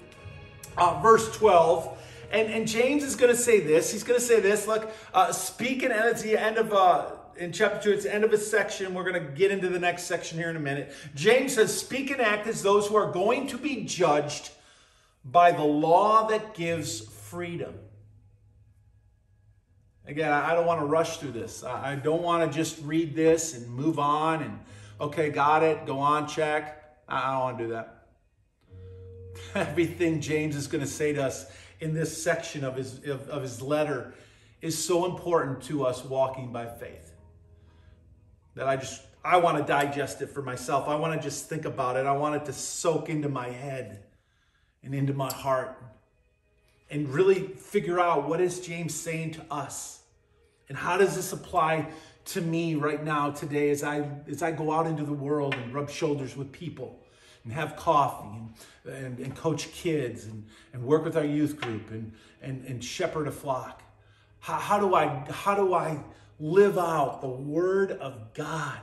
uh, 0.77 1.01
verse 1.01 1.35
12. 1.37 1.99
And, 2.33 2.49
and 2.53 2.67
James 2.67 3.03
is 3.03 3.17
going 3.17 3.35
to 3.35 3.41
say 3.41 3.61
this. 3.61 3.93
He's 3.93 4.03
going 4.03 4.19
to 4.19 4.25
say 4.25 4.41
this. 4.41 4.67
Look, 4.67 4.91
uh, 5.15 5.33
speaking 5.33 5.91
at 5.91 6.19
the 6.19 6.37
end 6.37 6.59
of 6.59 6.73
uh, 6.73 7.11
in 7.37 7.53
chapter 7.53 7.91
2, 7.91 7.93
it's 7.93 8.05
the 8.05 8.15
end 8.15 8.25
of 8.25 8.33
a 8.33 8.39
section. 8.39 8.95
We're 8.95 9.11
going 9.11 9.25
to 9.25 9.33
get 9.33 9.51
into 9.51 9.69
the 9.69 9.79
next 9.79 10.05
section 10.05 10.39
here 10.39 10.51
in 10.51 10.57
a 10.57 10.61
minute. 10.61 10.93
James 11.15 11.55
says, 11.55 11.79
Speak 11.79 12.11
and 12.11 12.21
act 12.21 12.47
as 12.47 12.63
those 12.63 12.89
who 12.89 12.97
are 12.97 13.11
going 13.11 13.47
to 13.49 13.59
be 13.59 13.85
judged 13.85 14.51
by 15.25 15.53
the 15.53 15.65
law 15.65 16.27
that 16.29 16.55
gives 16.55 17.01
freedom. 17.01 17.75
Again, 20.07 20.33
I 20.33 20.55
don't 20.55 20.67
want 20.67 20.81
to 20.81 20.87
rush 20.87 21.19
through 21.19 21.33
this. 21.33 21.65
I 21.65 21.97
don't 21.97 22.23
want 22.23 22.51
to 22.51 22.57
just 22.57 22.81
read 22.83 23.15
this 23.17 23.57
and 23.57 23.69
move 23.69 23.99
on 23.99 24.43
and 24.43 24.61
Okay, 24.99 25.29
got 25.29 25.63
it. 25.63 25.85
Go 25.85 25.99
on, 25.99 26.27
check. 26.27 26.83
I 27.07 27.33
don't 27.33 27.41
want 27.41 27.59
to 27.59 27.65
do 27.65 27.71
that. 27.73 27.96
Everything 29.55 30.21
James 30.21 30.57
is 30.57 30.67
going 30.67 30.83
to 30.83 30.91
say 30.91 31.13
to 31.13 31.25
us 31.25 31.47
in 31.81 31.95
this 31.95 32.23
section 32.23 32.65
of 32.65 32.77
his, 32.77 33.05
of, 33.07 33.29
of 33.29 33.43
his 33.43 33.61
letter 33.61 34.15
is 34.63 34.83
so 34.83 35.05
important 35.05 35.63
to 35.63 35.85
us 35.85 36.05
walking 36.05 36.53
by 36.53 36.67
faith 36.67 37.13
that 38.55 38.67
I 38.67 38.77
just, 38.77 39.03
I 39.25 39.37
want 39.37 39.59
to 39.59 39.65
digest 39.65 40.23
it 40.23 40.31
for 40.31 40.43
myself. 40.43 40.89
I 40.89 40.95
want 40.97 41.21
to 41.21 41.25
just 41.25 41.49
think 41.49 41.65
about 41.65 41.97
it. 41.97 42.07
I 42.07 42.13
want 42.13 42.37
it 42.37 42.47
to 42.47 42.53
soak 42.53 43.11
into 43.11 43.29
my 43.29 43.49
head 43.49 44.03
and 44.83 44.95
into 44.95 45.13
my 45.13 45.33
heart 45.33 45.77
and 46.91 47.09
really 47.09 47.49
figure 47.49 48.01
out 48.01 48.29
what 48.29 48.41
is 48.41 48.61
James 48.61 48.95
saying 48.95 49.33
to 49.33 49.45
us 49.51 50.01
and 50.69 50.79
how 50.79 50.97
does 50.97 51.15
this 51.15 51.33
apply 51.33 51.89
to 52.27 52.41
me 52.41 52.75
right 52.75 53.05
now 53.05 53.31
today 53.31 53.71
as 53.71 53.83
I 53.83 54.09
as 54.29 54.43
I 54.43 54.51
go 54.51 54.73
out 54.73 54.87
into 54.87 55.05
the 55.05 55.13
world 55.13 55.55
and 55.55 55.73
rub 55.73 55.91
shoulders 55.91 56.37
with 56.37 56.51
people 56.51 56.99
and 57.47 57.55
have 57.55 57.77
coffee 57.77 58.37
and, 58.85 58.95
and, 58.95 59.19
and 59.19 59.35
coach 59.35 59.73
kids 59.73 60.27
and, 60.27 60.45
and 60.75 60.83
work 60.83 61.05
with 61.05 61.17
our 61.17 61.25
youth 61.25 61.59
group 61.59 61.91
and, 61.91 62.13
and, 62.43 62.63
and 62.67 62.85
shepherd 62.85 63.27
a 63.27 63.33
flock. 63.33 63.83
How, 64.41 64.59
how, 64.59 64.79
do 64.79 64.95
I, 64.95 65.25
how 65.31 65.55
do 65.55 65.73
I 65.73 65.99
live 66.39 66.77
out 66.77 67.23
the 67.23 67.29
word 67.29 67.93
of 67.93 68.35
God? 68.35 68.79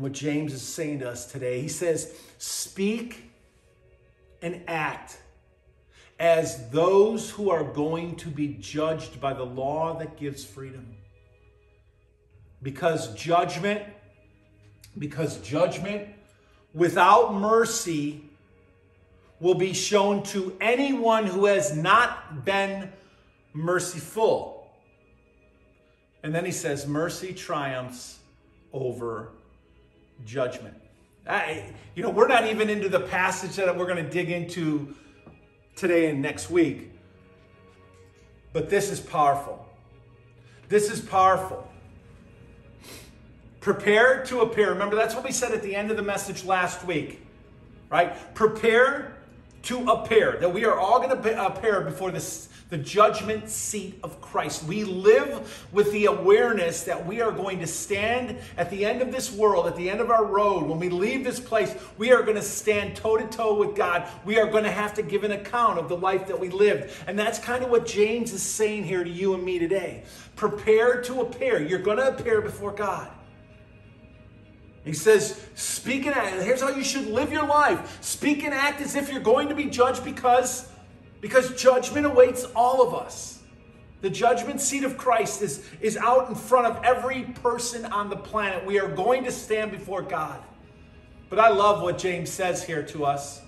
what 0.00 0.12
James 0.12 0.52
is 0.52 0.62
saying 0.62 1.00
to 1.00 1.10
us 1.10 1.30
today. 1.30 1.60
He 1.60 1.68
says, 1.68 2.14
speak 2.38 3.30
and 4.40 4.62
act 4.66 5.18
as 6.18 6.70
those 6.70 7.30
who 7.30 7.50
are 7.50 7.64
going 7.64 8.16
to 8.16 8.28
be 8.28 8.48
judged 8.60 9.20
by 9.20 9.34
the 9.34 9.44
law 9.44 9.98
that 9.98 10.16
gives 10.16 10.44
freedom 10.44 10.94
because 12.62 13.14
judgment 13.14 13.82
because 14.98 15.38
judgment 15.38 16.08
without 16.74 17.34
mercy 17.34 18.24
will 19.40 19.54
be 19.54 19.72
shown 19.72 20.22
to 20.22 20.56
anyone 20.60 21.26
who 21.26 21.46
has 21.46 21.76
not 21.76 22.44
been 22.44 22.92
merciful. 23.52 24.70
And 26.22 26.34
then 26.34 26.44
he 26.44 26.52
says, 26.52 26.86
mercy 26.86 27.32
triumphs 27.32 28.18
over 28.72 29.30
judgment. 30.24 30.74
I, 31.26 31.72
you 31.94 32.02
know, 32.02 32.10
we're 32.10 32.28
not 32.28 32.46
even 32.46 32.68
into 32.68 32.88
the 32.88 33.00
passage 33.00 33.56
that 33.56 33.76
we're 33.76 33.86
going 33.86 34.04
to 34.04 34.10
dig 34.10 34.30
into 34.30 34.94
today 35.76 36.10
and 36.10 36.20
next 36.20 36.50
week. 36.50 36.90
But 38.52 38.68
this 38.68 38.90
is 38.90 39.00
powerful. 39.00 39.66
This 40.68 40.90
is 40.90 41.00
powerful. 41.00 41.69
Prepare 43.60 44.24
to 44.26 44.40
appear. 44.40 44.70
Remember, 44.70 44.96
that's 44.96 45.14
what 45.14 45.24
we 45.24 45.32
said 45.32 45.52
at 45.52 45.62
the 45.62 45.76
end 45.76 45.90
of 45.90 45.96
the 45.96 46.02
message 46.02 46.44
last 46.44 46.84
week, 46.86 47.20
right? 47.90 48.34
Prepare 48.34 49.16
to 49.64 49.90
appear. 49.90 50.38
That 50.40 50.52
we 50.52 50.64
are 50.64 50.78
all 50.78 50.98
going 50.98 51.22
to 51.22 51.46
appear 51.46 51.82
before 51.82 52.10
this 52.10 52.48
the 52.70 52.78
judgment 52.78 53.50
seat 53.50 53.98
of 54.04 54.20
Christ. 54.20 54.62
We 54.62 54.84
live 54.84 55.66
with 55.72 55.90
the 55.90 56.06
awareness 56.06 56.84
that 56.84 57.04
we 57.04 57.20
are 57.20 57.32
going 57.32 57.58
to 57.58 57.66
stand 57.66 58.38
at 58.56 58.70
the 58.70 58.86
end 58.86 59.02
of 59.02 59.10
this 59.10 59.32
world, 59.32 59.66
at 59.66 59.76
the 59.76 59.90
end 59.90 60.00
of 60.00 60.08
our 60.08 60.24
road. 60.24 60.66
When 60.66 60.78
we 60.78 60.88
leave 60.88 61.24
this 61.24 61.40
place, 61.40 61.74
we 61.98 62.12
are 62.12 62.22
going 62.22 62.36
to 62.36 62.42
stand 62.42 62.94
toe 62.94 63.16
to 63.16 63.26
toe 63.26 63.54
with 63.54 63.74
God. 63.74 64.06
We 64.24 64.38
are 64.38 64.48
going 64.48 64.64
to 64.64 64.70
have 64.70 64.94
to 64.94 65.02
give 65.02 65.24
an 65.24 65.32
account 65.32 65.80
of 65.80 65.88
the 65.88 65.96
life 65.96 66.28
that 66.28 66.38
we 66.38 66.48
lived. 66.48 66.92
And 67.08 67.18
that's 67.18 67.40
kind 67.40 67.64
of 67.64 67.70
what 67.70 67.86
James 67.86 68.32
is 68.32 68.42
saying 68.42 68.84
here 68.84 69.02
to 69.02 69.10
you 69.10 69.34
and 69.34 69.44
me 69.44 69.58
today. 69.58 70.04
Prepare 70.36 71.02
to 71.02 71.22
appear. 71.22 71.60
You're 71.60 71.80
going 71.80 71.98
to 71.98 72.08
appear 72.08 72.40
before 72.40 72.70
God. 72.70 73.10
He 74.84 74.92
says, 74.94 75.44
speak 75.54 76.06
and 76.06 76.14
act. 76.14 76.42
Here's 76.42 76.62
how 76.62 76.70
you 76.70 76.82
should 76.82 77.06
live 77.06 77.30
your 77.30 77.46
life. 77.46 78.02
Speak 78.02 78.44
and 78.44 78.54
act 78.54 78.80
as 78.80 78.94
if 78.94 79.12
you're 79.12 79.20
going 79.20 79.48
to 79.48 79.54
be 79.54 79.66
judged 79.66 80.04
because 80.04 80.70
because 81.20 81.54
judgment 81.60 82.06
awaits 82.06 82.44
all 82.56 82.86
of 82.86 82.94
us. 82.94 83.42
The 84.00 84.10
judgment 84.10 84.60
seat 84.60 84.84
of 84.84 84.96
Christ 84.96 85.42
is, 85.42 85.68
is 85.80 85.96
out 85.96 86.28
in 86.28 86.34
front 86.34 86.66
of 86.66 86.82
every 86.82 87.24
person 87.24 87.84
on 87.84 88.08
the 88.08 88.16
planet. 88.16 88.64
We 88.64 88.80
are 88.80 88.88
going 88.88 89.24
to 89.24 89.32
stand 89.32 89.70
before 89.70 90.00
God. 90.00 90.42
But 91.28 91.38
I 91.38 91.50
love 91.50 91.82
what 91.82 91.98
James 91.98 92.30
says 92.30 92.64
here 92.64 92.82
to 92.84 93.04
us. 93.04 93.42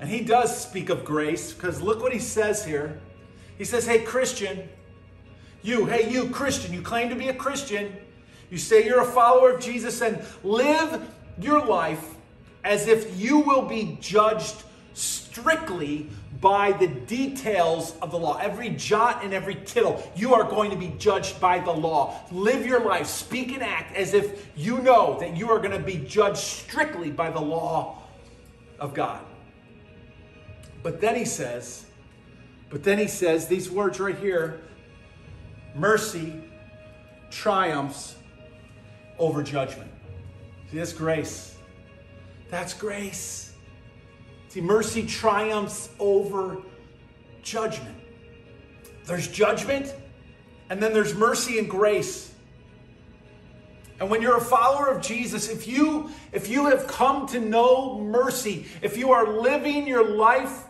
And 0.00 0.08
he 0.08 0.20
does 0.20 0.56
speak 0.56 0.88
of 0.88 1.04
grace 1.04 1.52
because 1.52 1.82
look 1.82 2.00
what 2.00 2.12
he 2.12 2.18
says 2.20 2.64
here. 2.64 3.00
He 3.58 3.64
says, 3.64 3.86
Hey, 3.86 4.02
Christian, 4.02 4.68
you, 5.62 5.86
hey, 5.86 6.10
you, 6.10 6.28
Christian, 6.30 6.72
you 6.72 6.82
claim 6.82 7.08
to 7.08 7.16
be 7.16 7.28
a 7.28 7.34
Christian. 7.34 7.96
You 8.50 8.58
say 8.58 8.84
you're 8.84 9.02
a 9.02 9.06
follower 9.06 9.52
of 9.52 9.60
Jesus 9.60 10.00
and 10.00 10.24
live 10.42 11.08
your 11.40 11.64
life 11.64 12.14
as 12.62 12.88
if 12.88 13.18
you 13.20 13.40
will 13.40 13.62
be 13.62 13.98
judged 14.00 14.62
strictly 14.94 16.08
by 16.40 16.72
the 16.72 16.86
details 16.86 17.96
of 18.00 18.10
the 18.10 18.18
law. 18.18 18.38
Every 18.38 18.70
jot 18.70 19.24
and 19.24 19.34
every 19.34 19.54
tittle, 19.54 20.10
you 20.14 20.34
are 20.34 20.44
going 20.44 20.70
to 20.70 20.76
be 20.76 20.94
judged 20.98 21.40
by 21.40 21.58
the 21.58 21.72
law. 21.72 22.20
Live 22.30 22.66
your 22.66 22.84
life, 22.84 23.06
speak 23.06 23.52
and 23.52 23.62
act 23.62 23.96
as 23.96 24.14
if 24.14 24.48
you 24.56 24.78
know 24.80 25.18
that 25.20 25.36
you 25.36 25.50
are 25.50 25.58
going 25.58 25.72
to 25.72 25.84
be 25.84 25.96
judged 26.06 26.38
strictly 26.38 27.10
by 27.10 27.30
the 27.30 27.40
law 27.40 28.02
of 28.78 28.94
God. 28.94 29.20
But 30.82 31.00
then 31.00 31.16
he 31.16 31.24
says, 31.24 31.86
but 32.68 32.82
then 32.82 32.98
he 32.98 33.08
says 33.08 33.48
these 33.48 33.70
words 33.70 34.00
right 34.00 34.18
here 34.18 34.60
mercy 35.74 36.42
triumphs 37.30 38.16
over 39.18 39.42
judgment. 39.42 39.90
See, 40.70 40.78
that's 40.78 40.92
grace. 40.92 41.56
That's 42.50 42.74
grace. 42.74 43.54
See, 44.48 44.60
mercy 44.60 45.06
triumphs 45.06 45.90
over 45.98 46.58
judgment. 47.42 47.96
There's 49.04 49.28
judgment, 49.28 49.94
and 50.70 50.82
then 50.82 50.92
there's 50.92 51.14
mercy 51.14 51.58
and 51.58 51.68
grace. 51.68 52.32
And 54.00 54.10
when 54.10 54.22
you're 54.22 54.36
a 54.36 54.40
follower 54.40 54.88
of 54.88 55.02
Jesus, 55.02 55.48
if 55.48 55.68
you 55.68 56.10
if 56.32 56.48
you 56.48 56.66
have 56.66 56.86
come 56.86 57.26
to 57.28 57.38
know 57.38 58.00
mercy, 58.00 58.66
if 58.82 58.96
you 58.96 59.12
are 59.12 59.40
living 59.40 59.86
your 59.86 60.08
life 60.16 60.63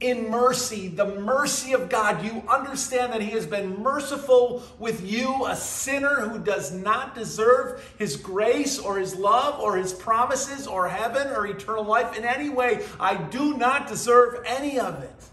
in 0.00 0.30
mercy, 0.30 0.88
the 0.88 1.04
mercy 1.04 1.72
of 1.72 1.88
God. 1.90 2.24
You 2.24 2.42
understand 2.48 3.12
that 3.12 3.20
He 3.20 3.30
has 3.30 3.46
been 3.46 3.82
merciful 3.82 4.62
with 4.78 5.06
you, 5.06 5.46
a 5.46 5.54
sinner 5.54 6.28
who 6.28 6.38
does 6.38 6.72
not 6.72 7.14
deserve 7.14 7.86
His 7.98 8.16
grace 8.16 8.78
or 8.78 8.98
His 8.98 9.14
love 9.14 9.60
or 9.60 9.76
His 9.76 9.92
promises 9.92 10.66
or 10.66 10.88
heaven 10.88 11.28
or 11.28 11.46
eternal 11.46 11.84
life 11.84 12.16
in 12.16 12.24
any 12.24 12.48
way. 12.48 12.84
I 12.98 13.14
do 13.14 13.56
not 13.56 13.88
deserve 13.88 14.42
any 14.46 14.80
of 14.80 15.02
it. 15.02 15.24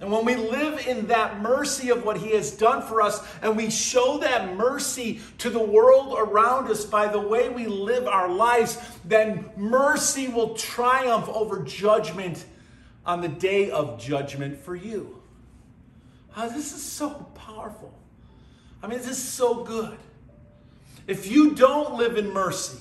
And 0.00 0.12
when 0.12 0.24
we 0.24 0.36
live 0.36 0.86
in 0.86 1.06
that 1.06 1.40
mercy 1.40 1.90
of 1.90 2.04
what 2.04 2.18
He 2.18 2.32
has 2.32 2.52
done 2.52 2.82
for 2.82 3.00
us, 3.00 3.26
and 3.42 3.56
we 3.56 3.70
show 3.70 4.18
that 4.18 4.56
mercy 4.56 5.20
to 5.38 5.50
the 5.50 5.62
world 5.62 6.14
around 6.18 6.70
us 6.70 6.84
by 6.84 7.08
the 7.08 7.20
way 7.20 7.48
we 7.48 7.66
live 7.66 8.06
our 8.06 8.28
lives, 8.28 8.78
then 9.04 9.50
mercy 9.56 10.28
will 10.28 10.54
triumph 10.54 11.28
over 11.28 11.62
judgment 11.62 12.44
on 13.06 13.20
the 13.20 13.28
day 13.28 13.70
of 13.70 14.00
judgment 14.00 14.58
for 14.58 14.74
you. 14.74 15.20
Oh, 16.36 16.48
this 16.48 16.72
is 16.72 16.82
so 16.82 17.10
powerful. 17.34 17.92
I 18.82 18.86
mean, 18.86 18.98
this 18.98 19.08
is 19.08 19.22
so 19.22 19.62
good. 19.62 19.96
If 21.06 21.30
you 21.30 21.54
don't 21.54 21.94
live 21.94 22.16
in 22.16 22.32
mercy, 22.32 22.78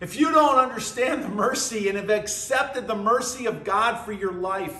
if 0.00 0.18
you 0.18 0.30
don't 0.30 0.58
understand 0.58 1.22
the 1.22 1.28
mercy 1.28 1.88
and 1.88 1.98
have 1.98 2.10
accepted 2.10 2.86
the 2.86 2.94
mercy 2.94 3.46
of 3.46 3.64
God 3.64 4.04
for 4.04 4.12
your 4.12 4.32
life, 4.32 4.76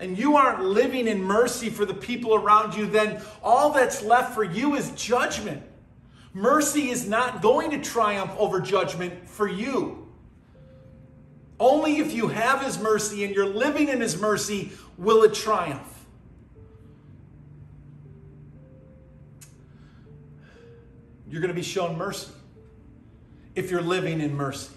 and 0.00 0.18
you 0.18 0.36
aren't 0.36 0.64
living 0.64 1.06
in 1.06 1.22
mercy 1.22 1.68
for 1.70 1.84
the 1.84 1.94
people 1.94 2.34
around 2.34 2.74
you, 2.74 2.86
then 2.86 3.22
all 3.42 3.70
that's 3.70 4.02
left 4.02 4.34
for 4.34 4.42
you 4.42 4.74
is 4.74 4.90
judgment. 4.92 5.62
Mercy 6.32 6.90
is 6.90 7.06
not 7.06 7.42
going 7.42 7.70
to 7.70 7.80
triumph 7.80 8.32
over 8.38 8.60
judgment 8.60 9.28
for 9.28 9.46
you. 9.46 10.08
Only 11.60 11.98
if 11.98 12.14
you 12.14 12.28
have 12.28 12.62
His 12.62 12.80
mercy 12.80 13.22
and 13.22 13.34
you're 13.34 13.44
living 13.44 13.88
in 13.88 14.00
His 14.00 14.18
mercy 14.18 14.72
will 14.96 15.22
it 15.22 15.34
triumph. 15.34 15.86
You're 21.28 21.42
going 21.42 21.52
to 21.52 21.54
be 21.54 21.62
shown 21.62 21.96
mercy 21.96 22.32
if 23.54 23.70
you're 23.70 23.82
living 23.82 24.20
in 24.20 24.34
mercy. 24.34 24.72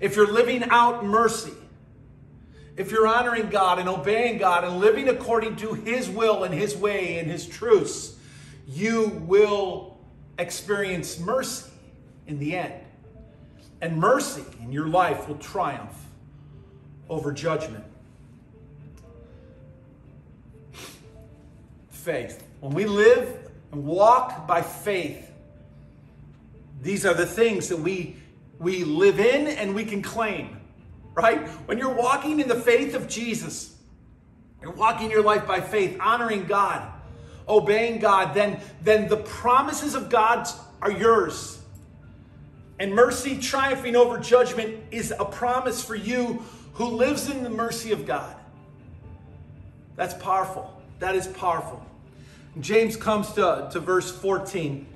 If 0.00 0.16
you're 0.16 0.32
living 0.32 0.64
out 0.70 1.04
mercy, 1.04 1.52
if 2.76 2.90
you're 2.90 3.06
honoring 3.06 3.50
God 3.50 3.78
and 3.78 3.88
obeying 3.88 4.38
God 4.38 4.64
and 4.64 4.78
living 4.78 5.08
according 5.08 5.56
to 5.56 5.74
His 5.74 6.08
will 6.08 6.44
and 6.44 6.54
His 6.54 6.74
way 6.74 7.18
and 7.18 7.30
His 7.30 7.46
truths, 7.46 8.16
you 8.66 9.08
will 9.26 9.98
experience 10.38 11.18
mercy 11.18 11.70
in 12.26 12.38
the 12.38 12.56
end. 12.56 12.74
And 13.80 13.96
mercy 13.98 14.44
in 14.60 14.72
your 14.72 14.88
life 14.88 15.28
will 15.28 15.38
triumph 15.38 16.06
over 17.08 17.32
judgment. 17.32 17.84
Faith. 21.90 22.44
When 22.60 22.72
we 22.72 22.86
live 22.86 23.50
and 23.72 23.84
walk 23.84 24.46
by 24.46 24.62
faith, 24.62 25.30
these 26.82 27.04
are 27.04 27.14
the 27.14 27.26
things 27.26 27.68
that 27.68 27.78
we, 27.78 28.16
we 28.58 28.84
live 28.84 29.20
in 29.20 29.48
and 29.48 29.74
we 29.74 29.84
can 29.84 30.02
claim, 30.02 30.60
right? 31.14 31.48
When 31.66 31.78
you're 31.78 31.94
walking 31.94 32.40
in 32.40 32.48
the 32.48 32.60
faith 32.60 32.94
of 32.94 33.08
Jesus, 33.08 33.76
you're 34.62 34.72
walking 34.72 35.10
your 35.10 35.22
life 35.22 35.46
by 35.46 35.60
faith, 35.60 35.98
honoring 36.00 36.46
God, 36.46 36.90
obeying 37.48 38.00
God, 38.00 38.34
then, 38.34 38.60
then 38.82 39.08
the 39.08 39.16
promises 39.18 39.94
of 39.94 40.08
God 40.08 40.48
are 40.82 40.90
yours. 40.90 41.57
And 42.78 42.94
mercy 42.94 43.38
triumphing 43.38 43.96
over 43.96 44.18
judgment 44.18 44.76
is 44.90 45.12
a 45.18 45.24
promise 45.24 45.84
for 45.84 45.96
you 45.96 46.44
who 46.74 46.86
lives 46.86 47.28
in 47.28 47.42
the 47.42 47.50
mercy 47.50 47.90
of 47.92 48.06
God. 48.06 48.36
That's 49.96 50.14
powerful. 50.14 50.80
That 51.00 51.16
is 51.16 51.26
powerful. 51.26 51.84
James 52.60 52.96
comes 52.96 53.32
to, 53.32 53.68
to 53.72 53.80
verse 53.80 54.10
14. 54.16 54.86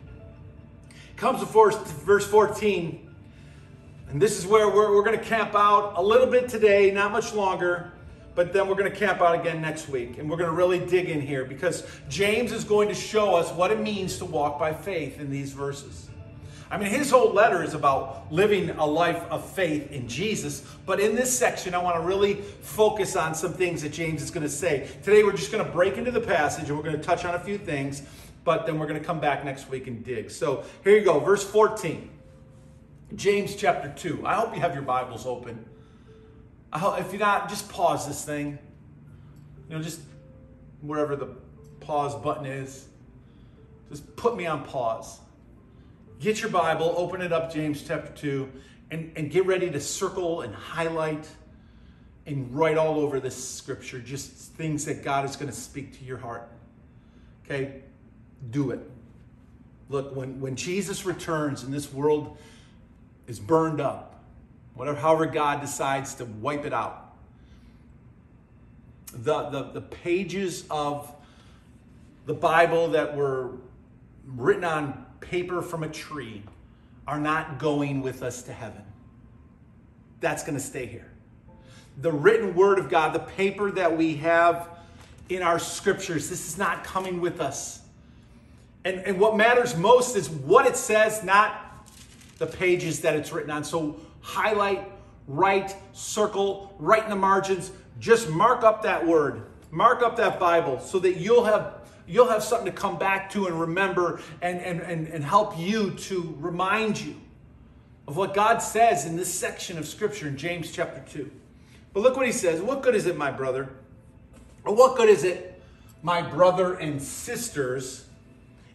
Comes 1.16 1.40
to 1.40 1.46
verse 1.46 2.26
14. 2.26 3.14
And 4.10 4.22
this 4.22 4.38
is 4.38 4.46
where 4.46 4.68
we're, 4.68 4.94
we're 4.94 5.04
going 5.04 5.18
to 5.18 5.24
camp 5.24 5.54
out 5.54 5.94
a 5.96 6.02
little 6.02 6.26
bit 6.26 6.48
today, 6.48 6.90
not 6.92 7.10
much 7.10 7.34
longer, 7.34 7.92
but 8.34 8.52
then 8.52 8.68
we're 8.68 8.76
going 8.76 8.90
to 8.90 8.96
camp 8.96 9.20
out 9.20 9.38
again 9.38 9.60
next 9.60 9.88
week. 9.88 10.18
And 10.18 10.30
we're 10.30 10.36
going 10.36 10.50
to 10.50 10.56
really 10.56 10.78
dig 10.78 11.08
in 11.08 11.20
here 11.20 11.44
because 11.44 11.86
James 12.08 12.52
is 12.52 12.62
going 12.62 12.88
to 12.88 12.94
show 12.94 13.34
us 13.34 13.50
what 13.52 13.70
it 13.70 13.80
means 13.80 14.18
to 14.18 14.24
walk 14.24 14.58
by 14.58 14.72
faith 14.72 15.18
in 15.18 15.30
these 15.30 15.52
verses. 15.52 16.08
I 16.72 16.78
mean, 16.78 16.88
his 16.88 17.10
whole 17.10 17.34
letter 17.34 17.62
is 17.62 17.74
about 17.74 18.32
living 18.32 18.70
a 18.70 18.86
life 18.86 19.22
of 19.30 19.46
faith 19.46 19.92
in 19.92 20.08
Jesus. 20.08 20.64
But 20.86 21.00
in 21.00 21.14
this 21.14 21.30
section, 21.38 21.74
I 21.74 21.78
want 21.78 21.96
to 21.96 22.00
really 22.00 22.36
focus 22.36 23.14
on 23.14 23.34
some 23.34 23.52
things 23.52 23.82
that 23.82 23.92
James 23.92 24.22
is 24.22 24.30
going 24.30 24.42
to 24.42 24.48
say. 24.48 24.88
Today, 25.02 25.22
we're 25.22 25.36
just 25.36 25.52
going 25.52 25.62
to 25.62 25.70
break 25.70 25.98
into 25.98 26.10
the 26.10 26.20
passage 26.20 26.70
and 26.70 26.78
we're 26.78 26.82
going 26.82 26.96
to 26.96 27.02
touch 27.02 27.26
on 27.26 27.34
a 27.34 27.38
few 27.38 27.58
things, 27.58 28.00
but 28.42 28.64
then 28.64 28.78
we're 28.78 28.86
going 28.86 28.98
to 28.98 29.04
come 29.04 29.20
back 29.20 29.44
next 29.44 29.68
week 29.68 29.86
and 29.86 30.02
dig. 30.02 30.30
So 30.30 30.64
here 30.82 30.96
you 30.96 31.04
go, 31.04 31.20
verse 31.20 31.44
14, 31.44 32.08
James 33.16 33.54
chapter 33.54 33.92
2. 33.94 34.26
I 34.26 34.36
hope 34.36 34.54
you 34.54 34.62
have 34.62 34.72
your 34.72 34.82
Bibles 34.82 35.26
open. 35.26 35.66
Hope, 36.72 36.98
if 37.00 37.12
you're 37.12 37.20
not, 37.20 37.50
just 37.50 37.68
pause 37.68 38.08
this 38.08 38.24
thing. 38.24 38.58
You 39.68 39.76
know, 39.76 39.82
just 39.82 40.00
wherever 40.80 41.16
the 41.16 41.36
pause 41.80 42.14
button 42.14 42.46
is, 42.46 42.86
just 43.90 44.16
put 44.16 44.38
me 44.38 44.46
on 44.46 44.64
pause. 44.64 45.18
Get 46.22 46.40
your 46.40 46.50
Bible, 46.50 46.94
open 46.96 47.20
it 47.20 47.32
up, 47.32 47.52
James 47.52 47.82
chapter 47.82 48.12
2, 48.12 48.48
and, 48.92 49.10
and 49.16 49.28
get 49.28 49.44
ready 49.44 49.68
to 49.68 49.80
circle 49.80 50.42
and 50.42 50.54
highlight 50.54 51.26
and 52.26 52.54
write 52.54 52.78
all 52.78 53.00
over 53.00 53.18
this 53.18 53.34
scripture 53.34 53.98
just 53.98 54.30
things 54.30 54.84
that 54.84 55.02
God 55.02 55.24
is 55.24 55.34
going 55.34 55.50
to 55.50 55.56
speak 55.56 55.98
to 55.98 56.04
your 56.04 56.18
heart. 56.18 56.48
Okay? 57.44 57.82
Do 58.52 58.70
it. 58.70 58.88
Look, 59.88 60.14
when, 60.14 60.40
when 60.40 60.54
Jesus 60.54 61.04
returns 61.04 61.64
and 61.64 61.74
this 61.74 61.92
world 61.92 62.36
is 63.26 63.40
burned 63.40 63.80
up, 63.80 64.22
whatever, 64.74 65.00
however 65.00 65.26
God 65.26 65.60
decides 65.60 66.14
to 66.14 66.24
wipe 66.24 66.64
it 66.64 66.72
out, 66.72 67.16
the, 69.12 69.48
the, 69.48 69.62
the 69.72 69.82
pages 69.82 70.66
of 70.70 71.12
the 72.26 72.34
Bible 72.34 72.90
that 72.90 73.16
were 73.16 73.56
written 74.24 74.62
on 74.62 75.06
paper 75.22 75.62
from 75.62 75.82
a 75.82 75.88
tree 75.88 76.42
are 77.06 77.18
not 77.18 77.58
going 77.58 78.02
with 78.02 78.22
us 78.22 78.42
to 78.42 78.52
heaven. 78.52 78.82
That's 80.20 80.42
going 80.42 80.54
to 80.54 80.62
stay 80.62 80.86
here. 80.86 81.10
The 82.00 82.12
written 82.12 82.54
word 82.54 82.78
of 82.78 82.88
God, 82.88 83.12
the 83.12 83.20
paper 83.20 83.70
that 83.72 83.96
we 83.96 84.16
have 84.16 84.68
in 85.28 85.42
our 85.42 85.58
scriptures, 85.58 86.28
this 86.28 86.48
is 86.48 86.58
not 86.58 86.84
coming 86.84 87.20
with 87.20 87.40
us. 87.40 87.80
And, 88.84 89.00
and 89.00 89.18
what 89.18 89.36
matters 89.36 89.76
most 89.76 90.16
is 90.16 90.28
what 90.28 90.66
it 90.66 90.76
says, 90.76 91.22
not 91.22 91.88
the 92.38 92.46
pages 92.46 93.00
that 93.00 93.14
it's 93.14 93.32
written 93.32 93.50
on. 93.50 93.64
So 93.64 94.00
highlight, 94.20 94.90
write, 95.28 95.76
circle, 95.92 96.74
write 96.78 97.04
in 97.04 97.10
the 97.10 97.16
margins. 97.16 97.72
Just 98.00 98.28
mark 98.28 98.64
up 98.64 98.82
that 98.82 99.06
word, 99.06 99.42
mark 99.70 100.02
up 100.02 100.16
that 100.16 100.40
Bible 100.40 100.80
so 100.80 100.98
that 101.00 101.18
you'll 101.18 101.44
have 101.44 101.81
you'll 102.06 102.28
have 102.28 102.42
something 102.42 102.66
to 102.66 102.78
come 102.78 102.98
back 102.98 103.30
to 103.32 103.46
and 103.46 103.60
remember 103.60 104.20
and, 104.40 104.60
and, 104.60 104.80
and, 104.80 105.06
and 105.08 105.24
help 105.24 105.58
you 105.58 105.92
to 105.92 106.36
remind 106.38 107.00
you 107.00 107.16
of 108.08 108.16
what 108.16 108.34
God 108.34 108.58
says 108.58 109.06
in 109.06 109.16
this 109.16 109.32
section 109.32 109.78
of 109.78 109.86
Scripture 109.86 110.28
in 110.28 110.36
James 110.36 110.72
chapter 110.72 111.02
2. 111.12 111.30
But 111.92 112.00
look 112.00 112.16
what 112.16 112.26
he 112.26 112.32
says. 112.32 112.60
What 112.60 112.82
good 112.82 112.94
is 112.94 113.06
it, 113.06 113.16
my 113.16 113.30
brother? 113.30 113.68
Or 114.64 114.74
what 114.74 114.96
good 114.96 115.08
is 115.08 115.24
it, 115.24 115.60
my 116.02 116.22
brother 116.22 116.74
and 116.74 117.00
sisters, 117.00 118.06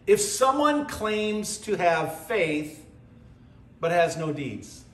if 0.06 0.20
someone 0.20 0.86
claims 0.86 1.58
to 1.58 1.76
have 1.76 2.20
faith 2.26 2.84
but 3.80 3.90
has 3.90 4.16
no 4.16 4.32
deeds? 4.32 4.84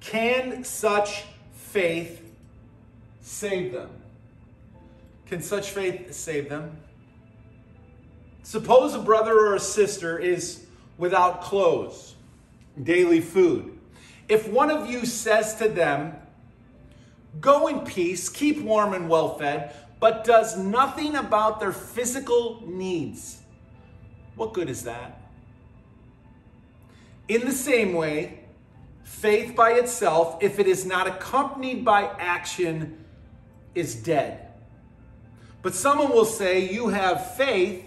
Can 0.00 0.64
such 0.64 1.24
faith 1.52 2.22
save 3.20 3.72
them? 3.72 3.90
Can 5.26 5.42
such 5.42 5.70
faith 5.70 6.12
save 6.14 6.48
them? 6.48 6.78
Suppose 8.48 8.94
a 8.94 8.98
brother 8.98 9.38
or 9.38 9.56
a 9.56 9.60
sister 9.60 10.18
is 10.18 10.64
without 10.96 11.42
clothes, 11.42 12.14
daily 12.82 13.20
food. 13.20 13.78
If 14.26 14.48
one 14.48 14.70
of 14.70 14.88
you 14.88 15.04
says 15.04 15.56
to 15.56 15.68
them, 15.68 16.16
Go 17.42 17.66
in 17.66 17.80
peace, 17.80 18.30
keep 18.30 18.62
warm 18.62 18.94
and 18.94 19.06
well 19.06 19.36
fed, 19.36 19.74
but 20.00 20.24
does 20.24 20.56
nothing 20.56 21.14
about 21.14 21.60
their 21.60 21.72
physical 21.72 22.62
needs, 22.64 23.42
what 24.34 24.54
good 24.54 24.70
is 24.70 24.84
that? 24.84 25.20
In 27.28 27.42
the 27.44 27.52
same 27.52 27.92
way, 27.92 28.44
faith 29.04 29.54
by 29.54 29.72
itself, 29.72 30.42
if 30.42 30.58
it 30.58 30.66
is 30.66 30.86
not 30.86 31.06
accompanied 31.06 31.84
by 31.84 32.04
action, 32.18 33.04
is 33.74 33.94
dead. 33.94 34.48
But 35.60 35.74
someone 35.74 36.08
will 36.08 36.24
say, 36.24 36.72
You 36.72 36.88
have 36.88 37.36
faith 37.36 37.84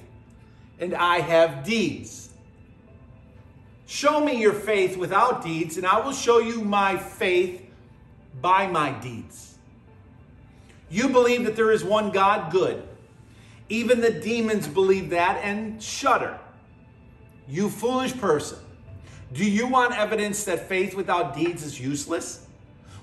and 0.81 0.95
I 0.95 1.19
have 1.19 1.63
deeds. 1.63 2.29
Show 3.85 4.19
me 4.19 4.41
your 4.41 4.53
faith 4.53 4.97
without 4.97 5.43
deeds, 5.43 5.77
and 5.77 5.85
I 5.85 5.99
will 5.99 6.13
show 6.13 6.39
you 6.39 6.61
my 6.61 6.97
faith 6.97 7.63
by 8.41 8.65
my 8.67 8.91
deeds. 8.91 9.55
You 10.89 11.09
believe 11.09 11.45
that 11.45 11.55
there 11.55 11.71
is 11.71 11.83
one 11.83 12.09
God, 12.09 12.51
good. 12.51 12.83
Even 13.69 14.01
the 14.01 14.11
demons 14.11 14.67
believe 14.67 15.11
that 15.11 15.37
and 15.43 15.81
shudder. 15.81 16.37
You 17.47 17.69
foolish 17.69 18.17
person, 18.17 18.57
do 19.33 19.49
you 19.49 19.67
want 19.67 19.97
evidence 19.97 20.43
that 20.45 20.67
faith 20.67 20.95
without 20.95 21.35
deeds 21.35 21.63
is 21.63 21.79
useless? 21.79 22.47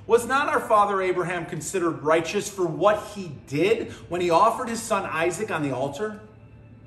Was 0.06 0.26
not 0.26 0.48
our 0.48 0.60
father 0.60 1.00
Abraham 1.00 1.46
considered 1.46 2.02
righteous 2.02 2.48
for 2.48 2.66
what 2.66 3.02
he 3.14 3.32
did 3.46 3.92
when 4.08 4.20
he 4.20 4.30
offered 4.30 4.68
his 4.68 4.82
son 4.82 5.04
Isaac 5.04 5.50
on 5.50 5.62
the 5.62 5.70
altar? 5.70 6.20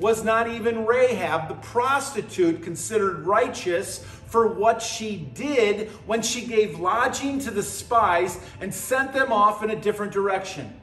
was 0.00 0.24
not 0.24 0.48
even 0.48 0.86
Rahab, 0.86 1.48
the 1.48 1.54
prostitute, 1.54 2.62
considered 2.62 3.26
righteous 3.26 3.98
for 3.98 4.48
what 4.48 4.80
she 4.80 5.16
did 5.34 5.88
when 6.06 6.22
she 6.22 6.46
gave 6.46 6.80
lodging 6.80 7.38
to 7.40 7.50
the 7.50 7.62
spies 7.62 8.40
and 8.60 8.72
sent 8.72 9.12
them 9.12 9.32
off 9.32 9.62
in 9.62 9.70
a 9.70 9.76
different 9.76 10.12
direction. 10.12 10.74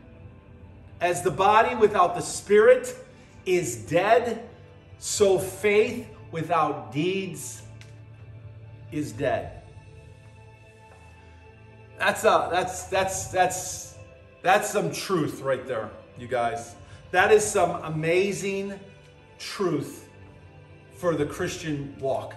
As 1.02 1.24
the 1.24 1.32
body 1.32 1.76
without 1.76 2.16
the 2.16 2.22
spirit 2.22 2.96
is 3.46 3.76
dead, 3.76 4.48
so 5.00 5.40
faith 5.40 6.08
without 6.32 6.92
deeds 6.92 7.64
is 8.92 9.12
dead. 9.12 9.64
That's 11.98 12.24
a, 12.26 12.50
that's 12.52 12.84
that's 12.86 13.28
that's 13.28 13.96
that's 14.44 14.70
some 14.70 14.92
truth 14.92 15.42
right 15.42 15.66
there, 15.66 15.90
you 16.18 16.28
guys. 16.28 16.76
That 17.12 17.32
is 17.32 17.44
some 17.44 17.82
amazing 17.84 18.80
truth 19.40 20.08
for 20.96 21.16
the 21.16 21.26
Christian 21.26 21.96
walk. 22.00 22.36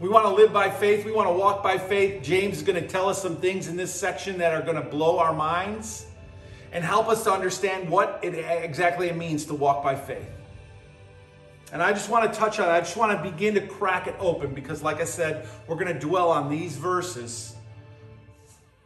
We 0.00 0.08
want 0.08 0.24
to 0.24 0.32
live 0.32 0.52
by 0.52 0.70
faith. 0.70 1.04
We 1.04 1.12
want 1.12 1.28
to 1.28 1.34
walk 1.34 1.62
by 1.62 1.76
faith. 1.76 2.22
James 2.22 2.58
is 2.58 2.62
going 2.62 2.80
to 2.80 2.88
tell 2.88 3.08
us 3.08 3.20
some 3.20 3.36
things 3.36 3.68
in 3.68 3.76
this 3.76 3.92
section 3.92 4.38
that 4.38 4.54
are 4.54 4.62
going 4.62 4.82
to 4.82 4.88
blow 4.88 5.18
our 5.18 5.34
minds 5.34 6.06
and 6.72 6.82
help 6.82 7.08
us 7.08 7.24
to 7.24 7.32
understand 7.32 7.88
what 7.90 8.18
it 8.22 8.34
exactly 8.34 9.08
it 9.08 9.16
means 9.16 9.44
to 9.46 9.54
walk 9.54 9.82
by 9.82 9.94
faith. 9.94 10.30
And 11.72 11.82
I 11.82 11.92
just 11.92 12.08
want 12.08 12.32
to 12.32 12.38
touch 12.38 12.58
on 12.58 12.68
it. 12.68 12.72
I 12.72 12.80
just 12.80 12.96
want 12.96 13.16
to 13.16 13.30
begin 13.30 13.54
to 13.54 13.60
crack 13.60 14.06
it 14.06 14.16
open 14.18 14.54
because, 14.54 14.82
like 14.82 15.00
I 15.00 15.04
said, 15.04 15.46
we're 15.66 15.76
going 15.76 15.92
to 15.92 15.98
dwell 15.98 16.30
on 16.30 16.48
these 16.48 16.76
verses 16.76 17.54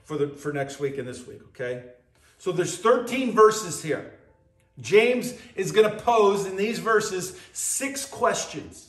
for 0.05 0.19
the 0.19 0.29
for 0.29 0.53
next 0.53 0.81
week 0.81 0.99
and 0.99 1.07
this 1.07 1.27
week. 1.27 1.41
Okay, 1.49 1.85
so 2.39 2.53
there's 2.53 2.77
13 2.77 3.33
verses 3.33 3.83
here. 3.83 4.14
James 4.81 5.35
is 5.55 5.73
going 5.73 5.89
to 5.89 6.03
pose 6.03 6.47
in 6.47 6.57
these 6.57 6.79
verses 6.79 7.39
six 7.53 8.05
questions. 8.07 8.89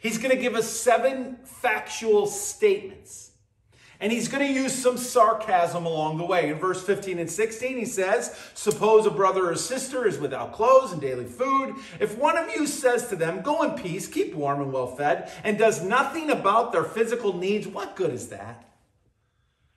He's 0.00 0.18
going 0.18 0.34
to 0.34 0.40
give 0.40 0.54
us 0.54 0.68
seven 0.68 1.36
factual 1.44 2.26
statements. 2.26 3.28
And 4.00 4.12
he's 4.12 4.28
going 4.28 4.46
to 4.46 4.52
use 4.52 4.72
some 4.72 4.96
sarcasm 4.96 5.84
along 5.84 6.18
the 6.18 6.24
way. 6.24 6.50
In 6.50 6.58
verse 6.58 6.80
15 6.84 7.18
and 7.18 7.28
16, 7.28 7.76
he 7.76 7.84
says, 7.84 8.36
Suppose 8.54 9.06
a 9.06 9.10
brother 9.10 9.50
or 9.50 9.56
sister 9.56 10.06
is 10.06 10.18
without 10.18 10.52
clothes 10.52 10.92
and 10.92 11.00
daily 11.00 11.24
food. 11.24 11.74
If 11.98 12.16
one 12.16 12.38
of 12.38 12.48
you 12.54 12.68
says 12.68 13.08
to 13.08 13.16
them, 13.16 13.42
Go 13.42 13.64
in 13.64 13.72
peace, 13.72 14.06
keep 14.06 14.34
warm 14.34 14.62
and 14.62 14.72
well 14.72 14.86
fed, 14.86 15.32
and 15.42 15.58
does 15.58 15.82
nothing 15.82 16.30
about 16.30 16.70
their 16.70 16.84
physical 16.84 17.36
needs, 17.36 17.66
what 17.66 17.96
good 17.96 18.12
is 18.12 18.28
that? 18.28 18.64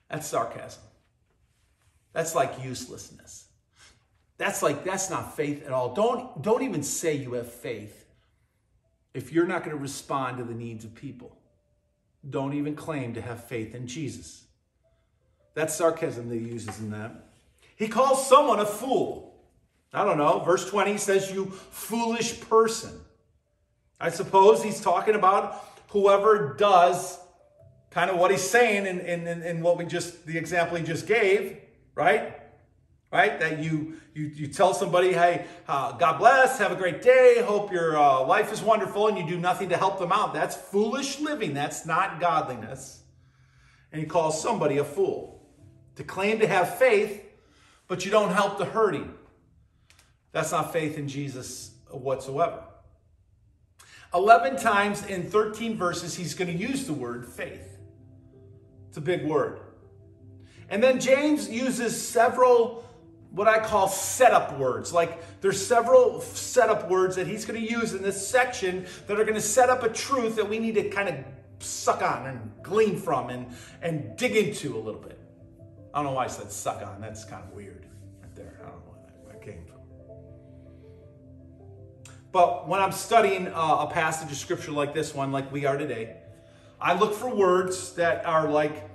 That's 0.08 0.28
sarcasm. 0.28 0.82
That's 2.12 2.36
like 2.36 2.62
uselessness. 2.62 3.41
That's 4.42 4.60
like, 4.60 4.82
that's 4.82 5.08
not 5.08 5.36
faith 5.36 5.64
at 5.64 5.70
all. 5.70 5.94
Don't, 5.94 6.42
don't 6.42 6.64
even 6.64 6.82
say 6.82 7.14
you 7.14 7.34
have 7.34 7.48
faith 7.48 8.06
if 9.14 9.32
you're 9.32 9.46
not 9.46 9.62
going 9.62 9.76
to 9.76 9.80
respond 9.80 10.38
to 10.38 10.42
the 10.42 10.52
needs 10.52 10.84
of 10.84 10.96
people. 10.96 11.38
Don't 12.28 12.52
even 12.54 12.74
claim 12.74 13.14
to 13.14 13.22
have 13.22 13.44
faith 13.44 13.72
in 13.72 13.86
Jesus. 13.86 14.42
That's 15.54 15.76
sarcasm 15.76 16.28
that 16.28 16.34
he 16.34 16.40
uses 16.40 16.80
in 16.80 16.90
that. 16.90 17.24
He 17.76 17.86
calls 17.86 18.26
someone 18.28 18.58
a 18.58 18.66
fool. 18.66 19.32
I 19.92 20.04
don't 20.04 20.18
know. 20.18 20.40
Verse 20.40 20.68
20 20.68 20.98
says, 20.98 21.30
You 21.30 21.46
foolish 21.46 22.40
person. 22.40 22.98
I 24.00 24.10
suppose 24.10 24.60
he's 24.60 24.80
talking 24.80 25.14
about 25.14 25.64
whoever 25.90 26.56
does 26.58 27.16
kind 27.90 28.10
of 28.10 28.18
what 28.18 28.32
he's 28.32 28.42
saying 28.42 28.86
in, 28.86 28.98
in, 29.02 29.28
in, 29.44 29.62
what 29.62 29.78
we 29.78 29.84
just, 29.84 30.26
the 30.26 30.36
example 30.36 30.78
he 30.78 30.82
just 30.82 31.06
gave, 31.06 31.58
right? 31.94 32.41
Right? 33.12 33.38
That 33.38 33.58
you 33.58 33.98
you 34.14 34.26
you 34.26 34.46
tell 34.48 34.74
somebody, 34.74 35.12
hey, 35.12 35.46
uh, 35.68 35.92
God 35.92 36.18
bless, 36.18 36.58
have 36.58 36.72
a 36.72 36.76
great 36.76 37.02
day, 37.02 37.42
hope 37.42 37.70
your 37.70 37.96
uh, 37.96 38.24
life 38.24 38.52
is 38.52 38.62
wonderful, 38.62 39.08
and 39.08 39.18
you 39.18 39.26
do 39.26 39.38
nothing 39.38 39.68
to 39.68 39.76
help 39.76 39.98
them 39.98 40.10
out. 40.10 40.32
That's 40.34 40.56
foolish 40.56 41.20
living. 41.20 41.54
That's 41.54 41.84
not 41.86 42.20
godliness. 42.20 43.02
And 43.92 44.00
he 44.00 44.06
calls 44.06 44.42
somebody 44.42 44.78
a 44.78 44.84
fool. 44.84 45.40
To 45.96 46.04
claim 46.04 46.38
to 46.38 46.46
have 46.46 46.78
faith, 46.78 47.22
but 47.86 48.04
you 48.06 48.10
don't 48.10 48.32
help 48.32 48.56
the 48.56 48.64
hurting. 48.64 49.14
That's 50.32 50.50
not 50.50 50.72
faith 50.72 50.96
in 50.96 51.06
Jesus 51.06 51.74
whatsoever. 51.90 52.62
11 54.14 54.56
times 54.56 55.04
in 55.06 55.28
13 55.30 55.76
verses, 55.76 56.14
he's 56.14 56.34
going 56.34 56.50
to 56.50 56.56
use 56.56 56.86
the 56.86 56.94
word 56.94 57.26
faith. 57.26 57.76
It's 58.88 58.96
a 58.96 59.02
big 59.02 59.26
word. 59.26 59.60
And 60.70 60.82
then 60.82 61.00
James 61.00 61.50
uses 61.50 62.00
several 62.00 62.82
what 63.32 63.48
I 63.48 63.58
call 63.60 63.88
setup 63.88 64.58
words. 64.58 64.92
Like 64.92 65.40
there's 65.40 65.64
several 65.64 66.20
setup 66.20 66.90
words 66.90 67.16
that 67.16 67.26
he's 67.26 67.44
going 67.44 67.60
to 67.60 67.70
use 67.70 67.94
in 67.94 68.02
this 68.02 68.26
section 68.26 68.86
that 69.06 69.18
are 69.18 69.24
going 69.24 69.34
to 69.34 69.40
set 69.40 69.70
up 69.70 69.82
a 69.82 69.88
truth 69.88 70.36
that 70.36 70.48
we 70.48 70.58
need 70.58 70.74
to 70.74 70.88
kind 70.90 71.08
of 71.08 71.16
suck 71.58 72.02
on 72.02 72.26
and 72.26 72.50
glean 72.62 72.96
from 72.96 73.30
and, 73.30 73.46
and 73.80 74.16
dig 74.16 74.36
into 74.36 74.76
a 74.76 74.80
little 74.80 75.00
bit. 75.00 75.18
I 75.94 75.98
don't 75.98 76.06
know 76.06 76.12
why 76.12 76.24
I 76.24 76.28
said 76.28 76.50
suck 76.50 76.82
on. 76.82 77.00
That's 77.00 77.24
kind 77.24 77.42
of 77.42 77.52
weird 77.52 77.86
right 78.20 78.34
there. 78.34 78.60
I 78.62 78.68
don't 78.68 78.84
know 78.86 78.92
where 79.24 79.32
that 79.32 79.42
came 79.42 79.64
from. 79.64 79.78
But 82.32 82.68
when 82.68 82.80
I'm 82.80 82.92
studying 82.92 83.48
uh, 83.48 83.86
a 83.88 83.90
passage 83.90 84.30
of 84.30 84.36
scripture 84.36 84.72
like 84.72 84.94
this 84.94 85.14
one, 85.14 85.32
like 85.32 85.50
we 85.52 85.64
are 85.64 85.76
today, 85.76 86.16
I 86.80 86.94
look 86.94 87.14
for 87.14 87.34
words 87.34 87.92
that 87.94 88.26
are 88.26 88.48
like 88.48 88.91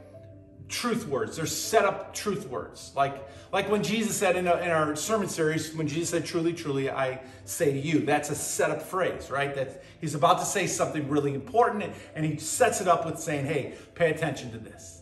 truth 0.70 1.08
words. 1.08 1.38
They're 1.38 1.46
set 1.46 1.86
up 1.86 2.14
truth 2.14 2.48
words. 2.48 2.92
Like, 2.96 3.28
like 3.52 3.70
when 3.70 3.84
Jesus 3.84 4.16
said 4.16 4.36
in, 4.36 4.48
a, 4.48 4.58
in 4.58 4.70
our 4.70 4.96
sermon 4.96 5.30
series, 5.30 5.74
when 5.74 5.88
Jesus 5.88 6.10
said, 6.10 6.26
truly, 6.26 6.54
truly, 6.54 6.90
I 6.90 7.22
say 7.46 7.72
to 7.72 7.80
you, 7.80 8.00
that's 8.00 8.30
a 8.30 8.36
set 8.36 8.70
up 8.70 8.82
phrase, 8.82 9.32
right? 9.32 9.56
That 9.56 9.84
he's 10.02 10.16
about 10.16 10.40
to 10.40 10.46
say 10.46 10.68
something 10.68 11.08
really 11.10 11.34
important 11.34 11.94
and 12.16 12.26
he 12.26 12.38
sets 12.38 12.82
it 12.82 12.88
up 12.88 13.06
with 13.06 13.20
saying, 13.20 13.46
hey, 13.46 13.76
pay 13.96 14.12
attention 14.12 14.52
to 14.52 14.58
this. 14.58 14.97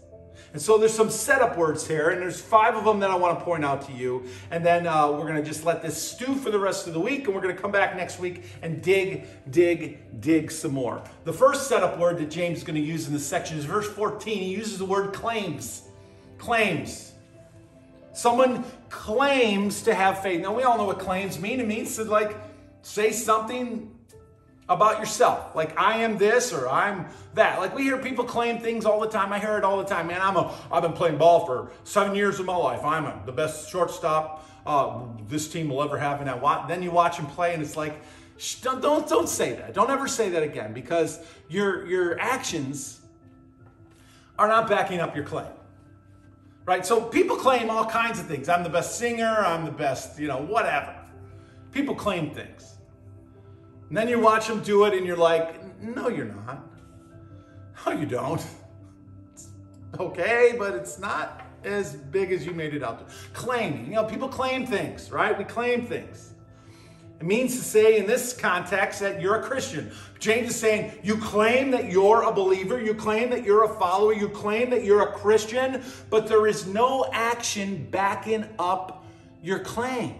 And 0.55 0.61
so 0.61 0.77
there's 0.77 0.93
some 0.93 1.09
setup 1.09 1.57
words 1.57 1.85
here, 1.85 2.11
and 2.11 2.21
there's 2.21 2.39
five 2.39 2.75
of 2.75 2.85
them 2.85 3.01
that 3.01 3.11
I 3.11 3.15
want 3.15 3.37
to 3.37 3.43
point 3.43 3.65
out 3.65 3.85
to 3.87 3.91
you. 3.91 4.23
And 4.51 4.65
then 4.65 4.87
uh, 4.87 5.11
we're 5.11 5.27
going 5.27 5.35
to 5.35 5.43
just 5.43 5.65
let 5.65 5.81
this 5.81 6.01
stew 6.01 6.33
for 6.33 6.49
the 6.49 6.57
rest 6.57 6.87
of 6.87 6.93
the 6.93 6.99
week, 7.01 7.25
and 7.25 7.35
we're 7.35 7.41
going 7.41 7.53
to 7.53 7.61
come 7.61 7.73
back 7.73 7.97
next 7.97 8.19
week 8.19 8.45
and 8.61 8.81
dig, 8.81 9.25
dig, 9.51 10.21
dig 10.21 10.49
some 10.49 10.71
more. 10.71 11.03
The 11.25 11.33
first 11.33 11.67
setup 11.67 11.99
word 11.99 12.19
that 12.19 12.31
James 12.31 12.59
is 12.59 12.63
going 12.63 12.81
to 12.81 12.81
use 12.81 13.05
in 13.05 13.11
this 13.11 13.27
section 13.27 13.57
is 13.57 13.65
verse 13.65 13.89
14. 13.89 14.37
He 14.37 14.55
uses 14.55 14.77
the 14.77 14.85
word 14.85 15.11
claims. 15.11 15.89
Claims. 16.37 17.11
Someone 18.13 18.63
claims 18.87 19.81
to 19.81 19.93
have 19.93 20.23
faith. 20.23 20.39
Now, 20.39 20.55
we 20.55 20.63
all 20.63 20.77
know 20.77 20.85
what 20.85 20.99
claims 20.99 21.37
mean. 21.37 21.59
It 21.59 21.67
means 21.67 21.97
to, 21.97 22.05
like, 22.05 22.33
say 22.81 23.11
something 23.11 23.91
about 24.67 24.99
yourself. 24.99 25.55
Like 25.55 25.79
I 25.79 25.99
am 25.99 26.17
this 26.17 26.51
or 26.51 26.67
I'm 26.67 27.07
that. 27.35 27.59
Like 27.59 27.75
we 27.75 27.83
hear 27.83 27.97
people 27.97 28.25
claim 28.25 28.59
things 28.59 28.85
all 28.85 28.99
the 28.99 29.09
time. 29.09 29.31
I 29.31 29.39
hear 29.39 29.57
it 29.57 29.63
all 29.63 29.77
the 29.77 29.85
time. 29.85 30.07
Man, 30.07 30.21
I'm 30.21 30.37
a 30.37 30.53
I've 30.71 30.81
been 30.81 30.93
playing 30.93 31.17
ball 31.17 31.45
for 31.45 31.71
seven 31.83 32.15
years 32.15 32.39
of 32.39 32.45
my 32.45 32.55
life. 32.55 32.83
I'm 32.83 33.05
a, 33.05 33.21
the 33.25 33.31
best 33.31 33.69
shortstop 33.69 34.47
uh, 34.65 34.99
this 35.27 35.47
team 35.47 35.69
will 35.69 35.83
ever 35.83 35.97
have. 35.97 36.21
And 36.21 36.29
I 36.29 36.67
then 36.67 36.81
you 36.81 36.91
watch 36.91 37.17
him 37.17 37.27
play, 37.27 37.53
and 37.53 37.61
it's 37.61 37.77
like, 37.77 38.01
don't, 38.61 38.81
don't 38.81 39.07
don't 39.07 39.29
say 39.29 39.53
that. 39.53 39.73
Don't 39.73 39.91
ever 39.91 40.07
say 40.07 40.29
that 40.29 40.43
again 40.43 40.73
because 40.73 41.19
your 41.47 41.85
your 41.85 42.19
actions 42.19 43.01
are 44.37 44.47
not 44.47 44.67
backing 44.67 44.99
up 44.99 45.15
your 45.15 45.25
claim. 45.25 45.47
Right? 46.65 46.83
So 46.83 46.99
people 46.99 47.35
claim 47.35 47.69
all 47.69 47.85
kinds 47.85 48.19
of 48.19 48.25
things. 48.25 48.49
I'm 48.49 48.63
the 48.63 48.69
best 48.69 48.97
singer. 48.97 49.43
I'm 49.45 49.65
the 49.65 49.71
best, 49.71 50.17
you 50.17 50.27
know, 50.27 50.41
whatever. 50.41 50.95
People 51.71 51.93
claim 51.93 52.31
things. 52.31 52.74
And 53.89 53.97
then 53.97 54.07
you 54.07 54.19
watch 54.19 54.47
them 54.47 54.61
do 54.61 54.85
it 54.85 54.93
and 54.93 55.05
you're 55.05 55.17
like, 55.17 55.81
no, 55.81 56.07
you're 56.07 56.25
not. 56.25 56.65
No, 57.85 57.91
you 57.91 58.05
don't. 58.05 58.43
It's 59.33 59.49
okay, 59.99 60.55
but 60.57 60.73
it's 60.73 60.97
not 60.97 61.41
as 61.63 61.95
big 61.95 62.31
as 62.31 62.45
you 62.45 62.53
made 62.53 62.73
it 62.73 62.83
out 62.83 63.07
to. 63.07 63.15
Claiming. 63.33 63.85
You 63.85 63.93
know, 63.93 64.03
people 64.05 64.27
claim 64.27 64.65
things, 64.65 65.11
right? 65.11 65.37
We 65.37 65.43
claim 65.43 65.85
things. 65.85 66.31
It 67.19 67.25
means 67.25 67.55
to 67.55 67.63
say 67.63 67.97
in 67.97 68.07
this 68.07 68.33
context 68.33 68.99
that 68.99 69.21
you're 69.21 69.35
a 69.35 69.43
Christian. 69.43 69.91
James 70.19 70.49
is 70.49 70.55
saying 70.55 70.99
you 71.01 71.17
claim 71.17 71.71
that 71.71 71.89
you're 71.89 72.23
a 72.23 72.31
believer, 72.31 72.81
you 72.81 72.93
claim 72.93 73.29
that 73.29 73.43
you're 73.43 73.63
a 73.63 73.79
follower, 73.79 74.13
you 74.13 74.27
claim 74.27 74.69
that 74.71 74.83
you're 74.83 75.03
a 75.03 75.13
Christian, 75.13 75.81
but 76.09 76.27
there 76.27 76.45
is 76.45 76.67
no 76.67 77.05
action 77.13 77.87
backing 77.89 78.45
up 78.59 79.05
your 79.41 79.59
claim. 79.59 80.15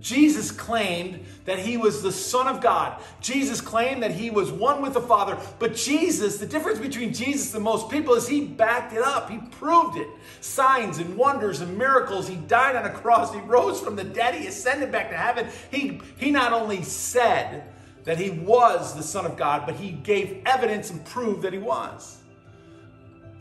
Jesus 0.00 0.50
claimed 0.50 1.24
that 1.46 1.58
he 1.58 1.78
was 1.78 2.02
the 2.02 2.12
Son 2.12 2.46
of 2.46 2.60
God. 2.60 3.00
Jesus 3.20 3.62
claimed 3.62 4.02
that 4.02 4.10
he 4.10 4.28
was 4.28 4.52
one 4.52 4.82
with 4.82 4.92
the 4.92 5.00
Father. 5.00 5.38
But 5.58 5.74
Jesus, 5.74 6.36
the 6.36 6.46
difference 6.46 6.78
between 6.78 7.14
Jesus 7.14 7.54
and 7.54 7.64
most 7.64 7.88
people 7.88 8.14
is 8.14 8.28
he 8.28 8.44
backed 8.44 8.92
it 8.92 9.00
up. 9.00 9.30
He 9.30 9.38
proved 9.38 9.96
it. 9.96 10.08
Signs 10.40 10.98
and 10.98 11.16
wonders 11.16 11.62
and 11.62 11.78
miracles. 11.78 12.28
He 12.28 12.36
died 12.36 12.76
on 12.76 12.84
a 12.84 12.90
cross. 12.90 13.32
He 13.32 13.40
rose 13.40 13.80
from 13.80 13.96
the 13.96 14.04
dead. 14.04 14.34
He 14.34 14.46
ascended 14.46 14.92
back 14.92 15.08
to 15.10 15.16
heaven. 15.16 15.48
He, 15.70 16.00
he 16.18 16.30
not 16.30 16.52
only 16.52 16.82
said 16.82 17.64
that 18.04 18.18
he 18.18 18.30
was 18.30 18.94
the 18.94 19.02
Son 19.02 19.24
of 19.24 19.36
God, 19.36 19.64
but 19.64 19.76
he 19.76 19.92
gave 19.92 20.42
evidence 20.44 20.90
and 20.90 21.02
proved 21.06 21.42
that 21.42 21.54
he 21.54 21.58
was. 21.58 22.18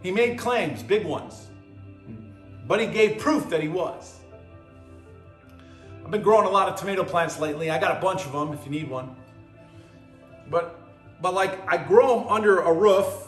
He 0.02 0.12
made 0.12 0.39
claims, 0.39 0.84
big 0.84 1.06
ones, 1.06 1.48
but 2.68 2.80
he 2.80 2.88
gave 2.88 3.20
proof 3.20 3.50
that 3.50 3.62
he 3.62 3.68
was. 3.68 4.14
I've 6.06 6.12
been 6.12 6.22
growing 6.22 6.46
a 6.46 6.52
lot 6.52 6.70
of 6.70 6.80
tomato 6.80 7.04
plants 7.04 7.39
lately. 7.39 7.72
I 7.72 7.80
got 7.80 7.98
a 7.98 8.00
bunch 8.00 8.28
of 8.28 8.32
them 8.32 8.54
if 8.54 8.63
you 8.63 8.70
need 8.70 8.88
one. 8.88 9.15
But 10.52 10.80
but 11.20 11.34
like 11.34 11.68
I 11.68 11.78
grow 11.78 12.20
them 12.20 12.28
under 12.28 12.60
a 12.60 12.72
roof 12.72 13.28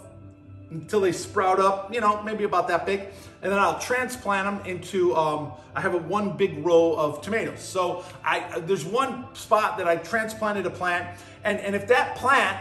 until 0.70 1.02
they 1.02 1.12
sprout 1.12 1.60
up, 1.60 1.92
you 1.92 2.02
know, 2.02 2.22
maybe 2.22 2.44
about 2.44 2.68
that 2.68 2.86
big. 2.86 3.00
And 3.42 3.52
then 3.52 3.58
I'll 3.58 3.80
transplant 3.80 4.46
them 4.46 4.72
into, 4.72 5.16
um, 5.16 5.54
I 5.74 5.82
have 5.82 5.96
a 5.96 5.98
one 5.98 6.38
big 6.38 6.63
row 6.63 6.94
of 6.94 7.22
tomatoes. 7.22 7.63
So 7.63 8.06
I 8.24 8.60
there's 8.60 8.86
one 8.86 9.34
spot 9.34 9.80
that 9.80 9.88
I 9.88 9.96
transplanted 9.96 10.68
a 10.68 10.70
plant. 10.70 11.20
And, 11.44 11.60
and 11.60 11.76
if 11.76 11.88
that 11.88 12.16
plant 12.16 12.60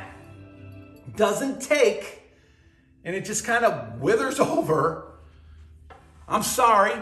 doesn't 1.15 1.61
take 1.61 2.23
and 3.05 3.15
it 3.15 3.27
just 3.27 3.45
kind 3.45 3.67
of 3.67 4.01
withers 4.01 4.41
over, 4.41 5.13
I'm 6.27 6.43
sorry, 6.43 6.95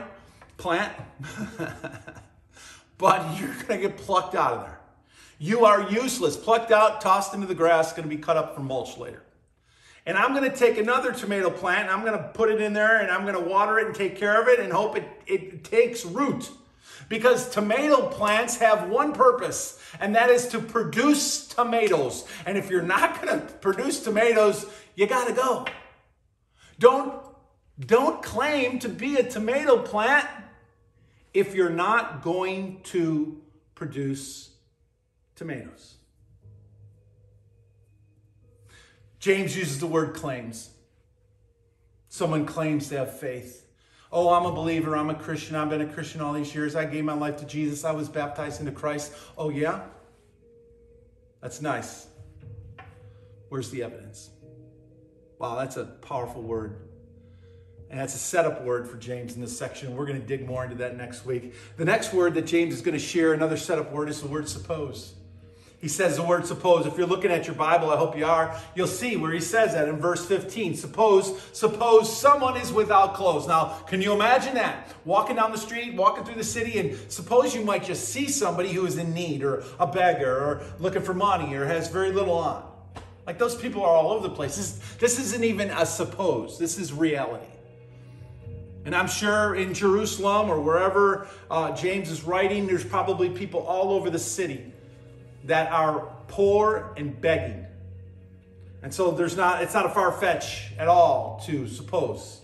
plant. 0.57 0.93
but 2.99 3.41
you're 3.41 3.55
going 3.55 3.81
to 3.81 3.89
get 3.89 3.97
plucked 3.97 4.35
out 4.35 4.53
of 4.53 4.61
there. 4.63 4.81
You 5.39 5.65
are 5.65 5.91
useless, 5.91 6.37
plucked 6.37 6.71
out, 6.71 7.01
tossed 7.01 7.35
into 7.35 7.47
the 7.47 7.55
grass, 7.55 7.93
going 7.93 8.09
to 8.09 8.15
be 8.15 8.21
cut 8.21 8.37
up 8.37 8.55
for 8.55 8.61
mulch 8.61 8.97
later. 8.97 9.23
And 10.07 10.19
I'm 10.19 10.35
going 10.35 10.49
to 10.51 10.57
take 10.57 10.79
another 10.79 11.13
tomato 11.13 11.51
plant, 11.51 11.89
I'm 11.89 12.05
going 12.05 12.19
to 12.19 12.29
put 12.29 12.51
it 12.51 12.61
in 12.61 12.73
there, 12.73 13.01
and 13.01 13.11
I'm 13.11 13.23
going 13.23 13.35
to 13.35 13.41
water 13.41 13.79
it 13.79 13.87
and 13.87 13.95
take 13.95 14.17
care 14.17 14.41
of 14.41 14.49
it 14.49 14.61
and 14.61 14.73
hope 14.73 14.97
it, 14.97 15.09
it 15.27 15.65
takes 15.65 16.05
root. 16.05 16.51
Because 17.09 17.51
tomato 17.51 18.09
plants 18.09 18.57
have 18.59 18.89
one 18.89 19.13
purpose, 19.13 19.81
and 20.01 20.15
that 20.15 20.31
is 20.31 20.49
to 20.49 20.59
produce 20.59 21.47
tomatoes. 21.47 22.27
And 22.47 22.57
if 22.57 22.71
you're 22.71 22.83
not 22.83 23.21
going 23.21 23.41
to 23.41 23.47
produce 23.47 24.03
tomatoes, 24.03 24.67
you 24.95 25.07
got 25.07 25.27
to 25.27 25.35
go. 25.35 25.67
Don't, 26.79 27.15
don't 27.81 28.23
claim 28.23 28.79
to 28.81 28.89
be 28.89 29.17
a 29.17 29.23
tomato 29.23 29.79
plant 29.79 30.29
if 31.35 31.55
you're 31.55 31.69
not 31.69 32.23
going 32.23 32.81
to 32.85 33.43
produce 33.75 34.51
tomatoes. 35.35 35.97
James 39.19 39.57
uses 39.57 39.81
the 39.81 39.87
word 39.87 40.15
claims. 40.15 40.71
Someone 42.09 42.47
claims 42.47 42.89
to 42.91 42.99
have 42.99 43.19
faith. 43.19 43.67
Oh, 44.13 44.33
I'm 44.33 44.47
a 44.47 44.53
believer. 44.53 44.97
I'm 44.97 45.11
a 45.11 45.15
Christian. 45.15 45.57
I've 45.57 45.71
been 45.71 45.81
a 45.81 45.93
Christian 45.93 46.21
all 46.21 46.33
these 46.33 46.55
years. 46.55 46.77
I 46.77 46.85
gave 46.85 47.05
my 47.05 47.15
life 47.15 47.39
to 47.39 47.45
Jesus. 47.45 47.85
I 47.85 47.91
was 47.91 48.09
baptized 48.09 48.61
into 48.61 48.71
Christ. 48.71 49.13
Oh, 49.37 49.49
yeah? 49.49 49.81
That's 51.41 51.61
nice. 51.61 52.07
Where's 53.49 53.71
the 53.71 53.83
evidence? 53.83 54.31
Wow, 55.41 55.57
that's 55.57 55.77
a 55.77 55.85
powerful 55.85 56.43
word. 56.43 56.84
And 57.91 58.01
that's 58.01 58.15
a 58.15 58.19
setup 58.19 58.63
word 58.65 58.89
for 58.89 58.97
James 58.97 59.35
in 59.35 59.41
this 59.41 59.57
section. 59.57 59.97
We're 59.97 60.07
going 60.07 60.21
to 60.21 60.27
dig 60.27 60.47
more 60.47 60.65
into 60.65 60.77
that 60.77 60.97
next 60.97 61.25
week. 61.25 61.55
The 61.77 61.85
next 61.85 62.13
word 62.13 62.35
that 62.35 62.47
James 62.47 62.75
is 62.75 62.81
going 62.81 62.99
to 62.99 63.05
share, 63.05 63.33
another 63.33 63.57
setup 63.57 63.93
word, 63.93 64.09
is 64.09 64.21
the 64.21 64.29
word 64.29 64.49
suppose. 64.49 65.15
He 65.85 65.89
says 65.89 66.17
the 66.17 66.23
word 66.23 66.47
suppose. 66.47 66.87
If 66.87 66.97
you're 66.97 67.07
looking 67.07 67.31
at 67.31 67.47
your 67.47 67.55
Bible, 67.57 67.91
I 67.91 67.99
hope 67.99 68.17
you 68.17 68.25
are, 68.25 68.59
you'll 68.75 68.87
see 68.87 69.19
where 69.19 69.33
he 69.33 69.39
says 69.39 69.75
that 69.75 69.87
in 69.87 69.99
verse 69.99 70.25
15. 70.25 70.77
Suppose, 70.77 71.39
suppose 71.53 72.11
someone 72.11 72.57
is 72.57 72.73
without 72.73 73.13
clothes. 73.13 73.47
Now, 73.47 73.81
can 73.87 74.01
you 74.01 74.15
imagine 74.15 74.55
that? 74.55 74.91
Walking 75.05 75.37
down 75.37 75.53
the 75.53 75.59
street, 75.59 75.93
walking 75.93 76.25
through 76.25 76.37
the 76.37 76.43
city, 76.43 76.79
and 76.79 77.13
suppose 77.13 77.55
you 77.55 77.63
might 77.63 77.85
just 77.85 78.09
see 78.09 78.29
somebody 78.29 78.73
who 78.73 78.87
is 78.87 78.97
in 78.97 79.13
need, 79.13 79.45
or 79.45 79.63
a 79.79 79.87
beggar, 79.87 80.35
or 80.35 80.63
looking 80.79 81.03
for 81.03 81.13
money, 81.13 81.55
or 81.55 81.67
has 81.67 81.91
very 81.91 82.13
little 82.13 82.39
on. 82.39 82.65
Like 83.27 83.39
those 83.39 83.55
people 83.55 83.83
are 83.83 83.95
all 83.95 84.13
over 84.13 84.27
the 84.27 84.35
place. 84.35 84.57
This, 84.57 84.79
this 84.99 85.19
isn't 85.19 85.45
even 85.45 85.69
a 85.69 85.85
suppose, 85.85 86.59
this 86.59 86.79
is 86.79 86.95
reality. 86.95 87.45
And 88.85 88.95
I'm 88.95 89.09
sure 89.09 89.55
in 89.55 89.73
Jerusalem 89.73 90.51
or 90.51 90.61
wherever 90.61 91.27
uh, 91.51 91.75
James 91.75 92.11
is 92.11 92.25
writing, 92.25 92.67
there's 92.67 92.85
probably 92.85 93.31
people 93.31 93.61
all 93.61 93.93
over 93.93 94.11
the 94.11 94.19
city 94.19 94.73
that 95.45 95.73
are 95.73 96.09
poor 96.29 96.93
and 96.97 97.19
begging. 97.21 97.65
And 98.83 98.93
so 98.93 99.11
there's 99.11 99.37
not, 99.37 99.63
it's 99.63 99.73
not 99.73 99.87
a 99.87 99.89
far 99.89 100.13
fetch 100.13 100.73
at 100.79 100.89
all 100.89 101.43
to 101.47 101.67
suppose 101.67 102.43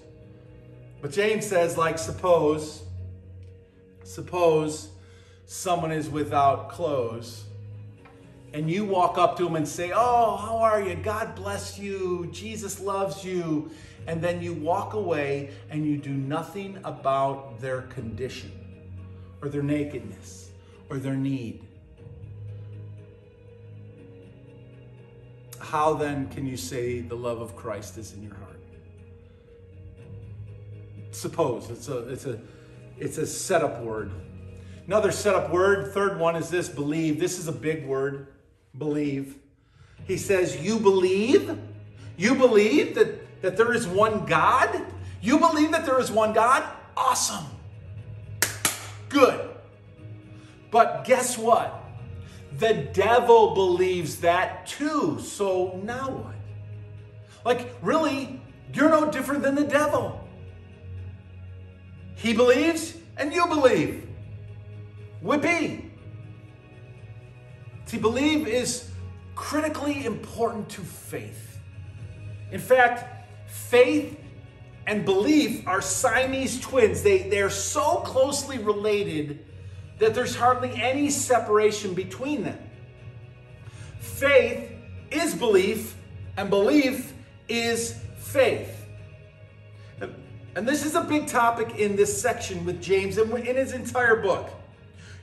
But 1.03 1.13
James 1.13 1.47
says, 1.47 1.77
like, 1.77 1.99
suppose, 1.99 2.83
suppose 4.05 4.89
someone 5.45 5.93
is 5.93 6.09
without 6.09 6.71
clothes 6.71 7.45
and 8.53 8.71
you 8.71 8.85
walk 8.85 9.17
up 9.17 9.37
to 9.37 9.45
them 9.45 9.57
and 9.57 9.67
say, 9.67 9.93
Oh, 9.95 10.37
how 10.37 10.59
are 10.59 10.83
you? 10.83 10.95
God 10.97 11.35
bless 11.35 11.79
you. 11.79 12.29
Jesus 12.33 12.81
loves 12.81 13.25
you. 13.25 13.71
And 14.07 14.21
then 14.21 14.43
you 14.43 14.55
walk 14.55 14.95
away 14.95 15.51
and 15.69 15.87
you 15.87 15.97
do 15.97 16.11
nothing 16.11 16.79
about 16.85 17.61
their 17.61 17.83
condition 17.83 18.51
or 19.41 19.49
their 19.49 19.63
nakedness 19.63 20.51
or 20.89 20.99
their 20.99 21.15
need. 21.15 21.63
How 25.59 25.95
then 25.95 26.29
can 26.31 26.47
you 26.47 26.57
say 26.57 27.01
the 27.01 27.15
love 27.15 27.41
of 27.41 27.55
Christ 27.55 27.99
is 27.99 28.15
in 28.15 28.23
your 28.23 28.35
heart? 28.35 28.59
Suppose 31.13 31.71
it's 31.71 31.89
a 31.89 31.99
it's 32.09 32.25
a 32.25 32.41
it's 32.99 33.19
a 33.19 33.27
setup 33.27 33.81
word. 33.83 34.11
Another 34.87 35.13
setup 35.13 35.51
word, 35.51 35.93
third 35.93 36.19
one 36.19 36.35
is 36.35 36.51
this 36.51 36.69
believe. 36.69 37.21
This 37.21 37.39
is 37.39 37.47
a 37.47 37.53
big 37.53 37.87
word 37.87 38.29
believe. 38.77 39.37
He 40.05 40.17
says, 40.17 40.61
You 40.61 40.79
believe? 40.79 41.59
You 42.17 42.35
believe 42.35 42.95
that, 42.97 43.43
that 43.43 43.57
there 43.57 43.73
is 43.73 43.87
one 43.87 44.27
God? 44.27 44.85
You 45.21 45.39
believe 45.39 45.73
that 45.73 45.87
there 45.87 46.01
is 46.01 46.11
one 46.11 46.33
God? 46.33 46.65
Awesome. 46.97 47.47
Good. 49.09 49.51
But 50.71 51.05
guess 51.05 51.37
what? 51.37 51.83
The 52.59 52.75
devil 52.93 53.55
believes 53.55 54.17
that 54.21 54.67
too. 54.67 55.19
So 55.21 55.81
now 55.85 56.11
what? 56.11 56.35
Like, 57.45 57.75
really, 57.83 58.41
you're 58.73 58.91
no 58.91 59.11
different 59.11 59.43
than 59.43 59.55
the 59.55 59.65
devil. 59.65 60.29
He 62.15 62.35
believes 62.35 62.97
and 63.17 63.33
you 63.33 63.47
believe. 63.47 64.07
Whippy. 65.23 65.90
See, 67.91 67.99
believe 67.99 68.47
is 68.47 68.89
critically 69.35 70.07
important 70.07 70.69
to 70.69 70.81
faith. 70.81 71.59
In 72.53 72.61
fact, 72.61 73.27
faith 73.49 74.17
and 74.87 75.05
belief 75.05 75.67
are 75.67 75.83
Siamese 75.83 76.61
twins. 76.61 77.03
They, 77.03 77.29
they're 77.29 77.51
so 77.51 77.97
closely 77.97 78.59
related 78.59 79.45
that 79.99 80.15
there's 80.15 80.37
hardly 80.37 80.71
any 80.81 81.11
separation 81.11 81.93
between 81.93 82.45
them. 82.45 82.61
Faith 83.99 84.71
is 85.11 85.35
belief, 85.35 85.97
and 86.37 86.49
belief 86.49 87.13
is 87.49 88.01
faith. 88.19 88.87
And 90.55 90.69
this 90.69 90.87
is 90.87 90.95
a 90.95 91.03
big 91.03 91.27
topic 91.27 91.77
in 91.77 91.97
this 91.97 92.23
section 92.23 92.65
with 92.65 92.81
James 92.81 93.19
and 93.19 93.33
in 93.33 93.57
his 93.57 93.73
entire 93.73 94.15
book. 94.15 94.49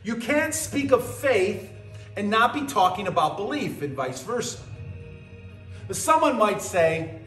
You 0.04 0.18
can't 0.18 0.54
speak 0.54 0.92
of 0.92 1.10
faith 1.20 1.72
and 2.18 2.30
not 2.32 2.52
be 2.54 2.66
talking 2.66 3.08
about 3.08 3.38
belief 3.38 3.84
and 3.84 3.96
vice 3.96 4.24
versa. 4.24 4.58
Someone 5.92 6.38
might 6.38 6.62
say, 6.62 7.22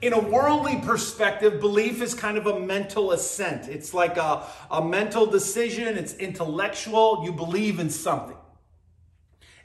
in 0.00 0.14
a 0.14 0.18
worldly 0.18 0.80
perspective, 0.80 1.60
belief 1.60 2.02
is 2.02 2.14
kind 2.14 2.38
of 2.38 2.46
a 2.46 2.58
mental 2.58 3.12
assent. 3.12 3.68
It's 3.68 3.94
like 3.94 4.16
a, 4.16 4.42
a 4.70 4.82
mental 4.82 5.26
decision, 5.26 5.96
it's 5.96 6.14
intellectual, 6.14 7.22
you 7.24 7.32
believe 7.32 7.78
in 7.78 7.90
something. 7.90 8.36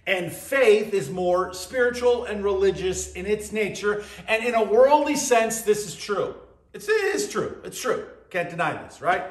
And 0.05 0.31
faith 0.31 0.93
is 0.93 1.09
more 1.09 1.53
spiritual 1.53 2.25
and 2.25 2.43
religious 2.43 3.13
in 3.13 3.25
its 3.25 3.51
nature. 3.51 4.03
And 4.27 4.43
in 4.43 4.53
a 4.53 4.63
worldly 4.63 5.15
sense, 5.15 5.61
this 5.61 5.87
is 5.87 5.95
true. 5.95 6.35
It's, 6.73 6.89
it 6.89 7.15
is 7.15 7.29
true. 7.29 7.57
It's 7.63 7.79
true. 7.79 8.05
Can't 8.29 8.49
deny 8.49 8.81
this, 8.83 9.01
right? 9.01 9.23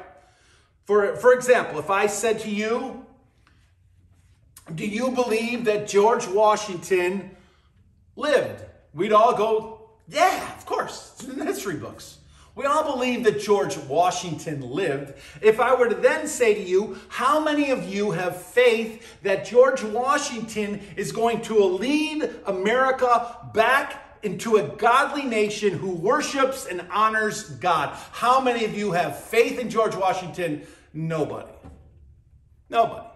For, 0.85 1.15
for 1.17 1.33
example, 1.33 1.77
if 1.79 1.89
I 1.89 2.07
said 2.07 2.39
to 2.39 2.49
you, 2.49 3.05
do 4.75 4.85
you 4.85 5.11
believe 5.11 5.65
that 5.65 5.87
George 5.87 6.27
Washington 6.27 7.31
lived? 8.15 8.63
We'd 8.93 9.13
all 9.13 9.35
go, 9.35 9.89
yeah, 10.07 10.55
of 10.57 10.65
course. 10.65 11.13
It's 11.15 11.27
in 11.27 11.39
the 11.39 11.45
history 11.45 11.75
books. 11.75 12.17
We 12.53 12.65
all 12.65 12.83
believe 12.95 13.23
that 13.23 13.39
George 13.39 13.77
Washington 13.77 14.61
lived. 14.61 15.13
If 15.41 15.61
I 15.61 15.73
were 15.73 15.87
to 15.87 15.95
then 15.95 16.27
say 16.27 16.53
to 16.53 16.61
you, 16.61 16.99
how 17.07 17.39
many 17.39 17.71
of 17.71 17.85
you 17.85 18.11
have 18.11 18.41
faith 18.41 19.21
that 19.23 19.45
George 19.45 19.81
Washington 19.83 20.81
is 20.97 21.13
going 21.13 21.41
to 21.43 21.63
lead 21.63 22.29
America 22.45 23.37
back 23.53 24.19
into 24.21 24.57
a 24.57 24.63
godly 24.63 25.23
nation 25.23 25.77
who 25.77 25.91
worships 25.91 26.65
and 26.65 26.85
honors 26.91 27.49
God? 27.51 27.95
How 28.11 28.41
many 28.41 28.65
of 28.65 28.77
you 28.77 28.91
have 28.91 29.23
faith 29.23 29.57
in 29.57 29.69
George 29.69 29.95
Washington? 29.95 30.67
Nobody. 30.93 31.51
Nobody. 32.69 33.10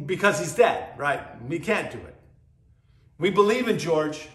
Because 0.00 0.38
he's 0.38 0.54
dead, 0.54 0.98
right? 0.98 1.20
We 1.44 1.58
can't 1.58 1.90
do 1.90 1.98
it. 1.98 2.16
We 3.18 3.30
believe 3.30 3.68
in 3.68 3.78
George, 3.78 4.28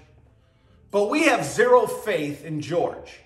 but 0.92 1.10
we 1.10 1.24
have 1.24 1.44
zero 1.44 1.88
faith 1.88 2.46
in 2.46 2.62
George 2.62 3.20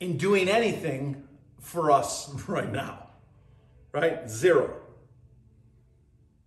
in 0.00 0.16
doing 0.16 0.48
anything 0.48 1.26
for 1.60 1.90
us 1.90 2.30
right 2.48 2.70
now, 2.70 3.08
right? 3.92 4.28
Zero. 4.28 4.74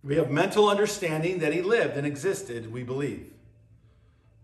We 0.02 0.16
have 0.16 0.30
mental 0.30 0.68
understanding 0.68 1.40
that 1.40 1.52
he 1.52 1.60
lived 1.60 1.96
and 1.96 2.06
existed, 2.06 2.72
we 2.72 2.82
believe. 2.82 3.32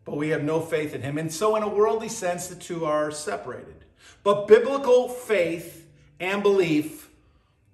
But 0.05 0.16
we 0.16 0.28
have 0.28 0.45
no 0.45 0.61
faith 0.61 0.95
in 0.95 1.03
him. 1.03 1.18
And 1.18 1.32
so, 1.32 1.57
in 1.57 1.62
a 1.62 1.68
worldly 1.68 2.09
sense, 2.09 2.47
the 2.47 2.55
two 2.55 2.84
are 2.84 3.11
separated. 3.11 3.84
But 4.22 4.47
biblical 4.47 5.09
faith 5.09 5.89
and 6.20 6.43
belief 6.43 7.09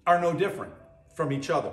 are 0.07 0.21
no 0.21 0.33
different 0.33 0.73
from 1.15 1.33
each 1.33 1.51
other. 1.51 1.73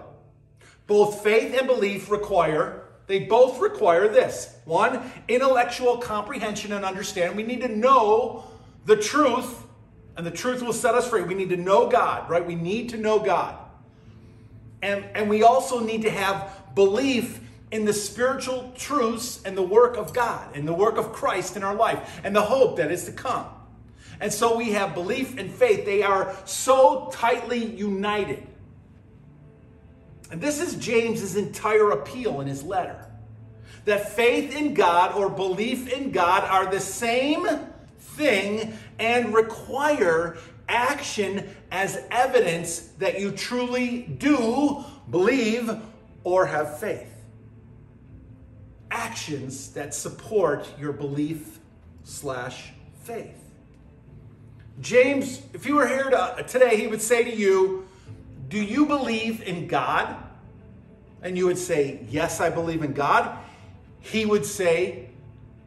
Both 0.89 1.21
faith 1.21 1.55
and 1.55 1.67
belief 1.67 2.09
require, 2.09 2.81
they 3.05 3.19
both 3.19 3.59
require 3.59 4.07
this 4.07 4.55
one, 4.65 5.11
intellectual 5.27 5.99
comprehension 5.99 6.73
and 6.73 6.83
understanding. 6.83 7.37
We 7.37 7.43
need 7.43 7.61
to 7.61 7.67
know 7.67 8.45
the 8.85 8.95
truth, 8.95 9.63
and 10.17 10.25
the 10.25 10.31
truth 10.31 10.63
will 10.63 10.73
set 10.73 10.95
us 10.95 11.07
free. 11.07 11.21
We 11.21 11.35
need 11.35 11.49
to 11.49 11.57
know 11.57 11.87
God, 11.89 12.27
right? 12.27 12.43
We 12.43 12.55
need 12.55 12.89
to 12.89 12.97
know 12.97 13.19
God. 13.19 13.55
And, 14.81 15.05
and 15.13 15.29
we 15.29 15.43
also 15.43 15.79
need 15.79 16.01
to 16.01 16.09
have 16.09 16.73
belief 16.73 17.39
in 17.69 17.85
the 17.85 17.93
spiritual 17.93 18.73
truths 18.75 19.43
and 19.45 19.55
the 19.55 19.61
work 19.61 19.95
of 19.95 20.11
God 20.11 20.55
and 20.55 20.67
the 20.67 20.73
work 20.73 20.97
of 20.97 21.13
Christ 21.13 21.55
in 21.55 21.63
our 21.63 21.75
life 21.75 22.19
and 22.23 22.35
the 22.35 22.41
hope 22.41 22.77
that 22.77 22.91
is 22.91 23.05
to 23.05 23.11
come. 23.11 23.45
And 24.19 24.33
so 24.33 24.57
we 24.57 24.71
have 24.71 24.95
belief 24.95 25.37
and 25.37 25.51
faith. 25.51 25.85
They 25.85 26.01
are 26.01 26.35
so 26.45 27.11
tightly 27.13 27.63
united. 27.63 28.48
And 30.31 30.39
this 30.39 30.59
is 30.59 30.75
James's 30.75 31.35
entire 31.35 31.91
appeal 31.91 32.41
in 32.41 32.47
his 32.47 32.63
letter 32.63 33.05
that 33.85 34.09
faith 34.09 34.55
in 34.55 34.73
God 34.73 35.15
or 35.15 35.29
belief 35.29 35.91
in 35.91 36.11
God 36.11 36.43
are 36.43 36.69
the 36.69 36.79
same 36.79 37.47
thing 37.97 38.73
and 38.99 39.33
require 39.33 40.37
action 40.67 41.49
as 41.71 42.03
evidence 42.11 42.79
that 42.99 43.19
you 43.19 43.31
truly 43.31 44.01
do 44.01 44.83
believe 45.09 45.71
or 46.23 46.45
have 46.45 46.79
faith. 46.79 47.11
Actions 48.91 49.71
that 49.71 49.93
support 49.93 50.69
your 50.79 50.93
belief 50.93 51.59
slash 52.03 52.71
faith. 53.03 53.37
James, 54.81 55.41
if 55.53 55.65
you 55.65 55.75
were 55.75 55.87
here 55.87 56.09
to, 56.09 56.45
today, 56.47 56.77
he 56.77 56.87
would 56.87 57.01
say 57.01 57.23
to 57.23 57.35
you, 57.35 57.88
do 58.49 58.59
you 58.59 58.87
believe 58.87 59.43
in 59.43 59.67
God? 59.67 60.15
And 61.21 61.37
you 61.37 61.45
would 61.45 61.57
say, 61.57 62.05
Yes, 62.09 62.41
I 62.41 62.49
believe 62.49 62.83
in 62.83 62.93
God. 62.93 63.37
He 63.99 64.25
would 64.25 64.45
say, 64.45 65.09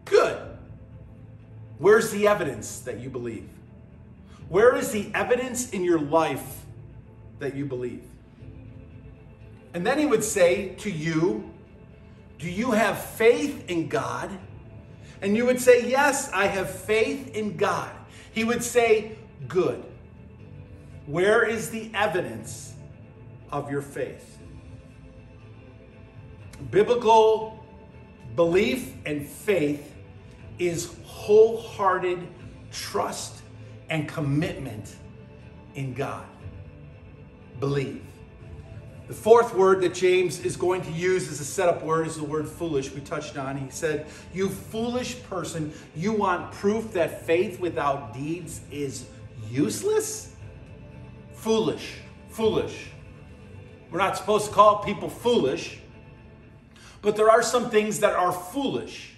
Good. 0.05 0.41
Where's 1.78 2.11
the 2.11 2.26
evidence 2.28 2.80
that 2.80 2.99
you 2.99 3.09
believe? 3.09 3.49
Where 4.49 4.76
is 4.76 4.91
the 4.91 5.11
evidence 5.14 5.70
in 5.70 5.85
your 5.85 6.01
life 6.01 6.64
that 7.39 7.55
you 7.55 7.64
believe? 7.64 8.05
And 9.74 9.87
then 9.87 9.99
he 9.99 10.07
would 10.07 10.24
say 10.24 10.74
to 10.76 10.91
you, 10.91 11.51
Do 12.39 12.51
you 12.51 12.72
have 12.72 13.03
faith 13.03 13.70
in 13.70 13.89
God? 13.89 14.30
And 15.20 15.37
you 15.37 15.47
would 15.47 15.61
say, 15.61 15.89
Yes, 15.89 16.30
I 16.33 16.47
have 16.47 16.68
faith 16.68 17.37
in 17.37 17.57
God. 17.57 17.93
He 18.33 18.43
would 18.43 18.64
say, 18.64 19.16
Good. 19.47 19.85
Where 21.07 21.45
is 21.45 21.70
the 21.70 21.91
evidence 21.95 22.72
of 23.53 23.71
your 23.71 23.83
faith. 23.83 24.39
Biblical 26.71 27.65
belief 28.35 28.95
and 29.05 29.27
faith 29.27 29.95
is 30.59 30.95
wholehearted 31.05 32.27
trust 32.71 33.43
and 33.91 34.09
commitment 34.09 34.97
in 35.75 35.93
God. 35.93 36.25
Believe. 37.61 38.03
The 39.09 39.15
fourth 39.15 39.55
word 39.55 39.83
that 39.83 39.93
James 39.93 40.41
is 40.41 40.57
going 40.57 40.81
to 40.83 40.91
use 40.91 41.31
as 41.31 41.41
a 41.41 41.45
setup 41.45 41.83
word 41.83 42.07
is 42.07 42.17
the 42.17 42.25
word 42.25 42.49
foolish, 42.49 42.93
we 42.93 43.01
touched 43.03 43.37
on. 43.37 43.59
He 43.59 43.69
said, 43.69 44.07
You 44.33 44.49
foolish 44.49 45.23
person, 45.25 45.73
you 45.95 46.13
want 46.13 46.53
proof 46.53 46.93
that 46.93 47.27
faith 47.27 47.61
without 47.61 48.15
deeds 48.15 48.63
is 48.71 49.05
useless? 49.51 50.35
Foolish. 51.35 51.97
Foolish. 52.31 52.87
We're 53.93 53.99
not 53.99 54.16
supposed 54.16 54.47
to 54.47 54.53
call 54.53 54.82
people 54.82 55.11
foolish, 55.11 55.78
but 57.03 57.14
there 57.14 57.30
are 57.30 57.43
some 57.43 57.68
things 57.68 58.01
that 58.01 58.14
are 58.14 58.32
foolish. 58.32 59.12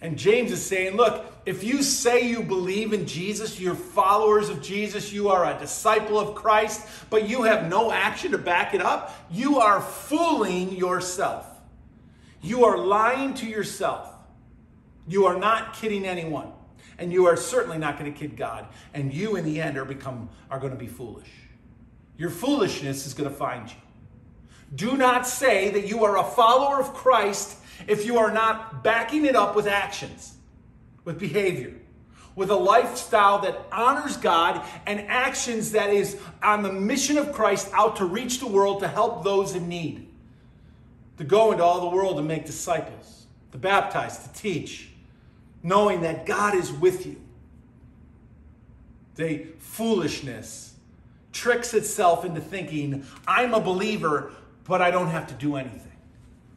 And 0.00 0.18
James 0.18 0.50
is 0.50 0.62
saying, 0.62 0.96
look, 0.96 1.24
if 1.46 1.62
you 1.62 1.82
say 1.82 2.28
you 2.28 2.42
believe 2.42 2.92
in 2.92 3.06
Jesus, 3.06 3.60
you're 3.60 3.76
followers 3.76 4.48
of 4.48 4.60
Jesus, 4.60 5.12
you 5.12 5.28
are 5.28 5.44
a 5.44 5.58
disciple 5.58 6.18
of 6.18 6.34
Christ, 6.34 6.86
but 7.10 7.28
you 7.28 7.44
have 7.44 7.68
no 7.68 7.92
action 7.92 8.32
to 8.32 8.38
back 8.38 8.74
it 8.74 8.82
up, 8.82 9.14
you 9.30 9.60
are 9.60 9.80
fooling 9.80 10.74
yourself. 10.74 11.46
You 12.42 12.64
are 12.64 12.76
lying 12.76 13.34
to 13.34 13.46
yourself. 13.46 14.12
You 15.06 15.26
are 15.26 15.38
not 15.38 15.74
kidding 15.74 16.04
anyone. 16.04 16.50
And 16.98 17.12
you 17.12 17.26
are 17.26 17.36
certainly 17.36 17.78
not 17.78 17.98
going 17.98 18.12
to 18.12 18.18
kid 18.18 18.36
God. 18.36 18.66
And 18.92 19.14
you, 19.14 19.36
in 19.36 19.44
the 19.44 19.60
end, 19.60 19.78
are, 19.78 19.84
become, 19.84 20.28
are 20.50 20.58
going 20.58 20.72
to 20.72 20.78
be 20.78 20.86
foolish. 20.86 21.28
Your 22.16 22.30
foolishness 22.30 23.06
is 23.06 23.14
going 23.14 23.28
to 23.28 23.34
find 23.34 23.68
you. 23.68 23.76
Do 24.74 24.96
not 24.96 25.26
say 25.26 25.70
that 25.70 25.86
you 25.86 26.04
are 26.04 26.18
a 26.18 26.24
follower 26.24 26.80
of 26.80 26.94
Christ 26.94 27.58
if 27.86 28.06
you 28.06 28.18
are 28.18 28.32
not 28.32 28.82
backing 28.82 29.24
it 29.24 29.36
up 29.36 29.54
with 29.54 29.66
actions, 29.66 30.34
with 31.04 31.18
behavior, 31.18 31.74
with 32.34 32.50
a 32.50 32.56
lifestyle 32.56 33.40
that 33.40 33.66
honors 33.70 34.16
God 34.16 34.66
and 34.86 35.00
actions 35.00 35.72
that 35.72 35.90
is 35.90 36.18
on 36.42 36.62
the 36.62 36.72
mission 36.72 37.18
of 37.18 37.32
Christ 37.32 37.68
out 37.72 37.96
to 37.96 38.04
reach 38.04 38.40
the 38.40 38.46
world 38.46 38.80
to 38.80 38.88
help 38.88 39.22
those 39.22 39.54
in 39.54 39.68
need, 39.68 40.08
to 41.18 41.24
go 41.24 41.52
into 41.52 41.62
all 41.62 41.88
the 41.88 41.96
world 41.96 42.18
and 42.18 42.26
make 42.26 42.44
disciples, 42.44 43.26
to 43.52 43.58
baptize, 43.58 44.18
to 44.26 44.32
teach, 44.32 44.90
knowing 45.62 46.00
that 46.02 46.26
God 46.26 46.54
is 46.54 46.72
with 46.72 47.06
you. 47.06 47.20
The 49.14 49.46
foolishness 49.58 50.73
tricks 51.34 51.74
itself 51.74 52.24
into 52.24 52.40
thinking, 52.40 53.04
I'm 53.26 53.52
a 53.52 53.60
believer, 53.60 54.32
but 54.64 54.80
I 54.80 54.90
don't 54.90 55.08
have 55.08 55.26
to 55.26 55.34
do 55.34 55.56
anything. 55.56 55.92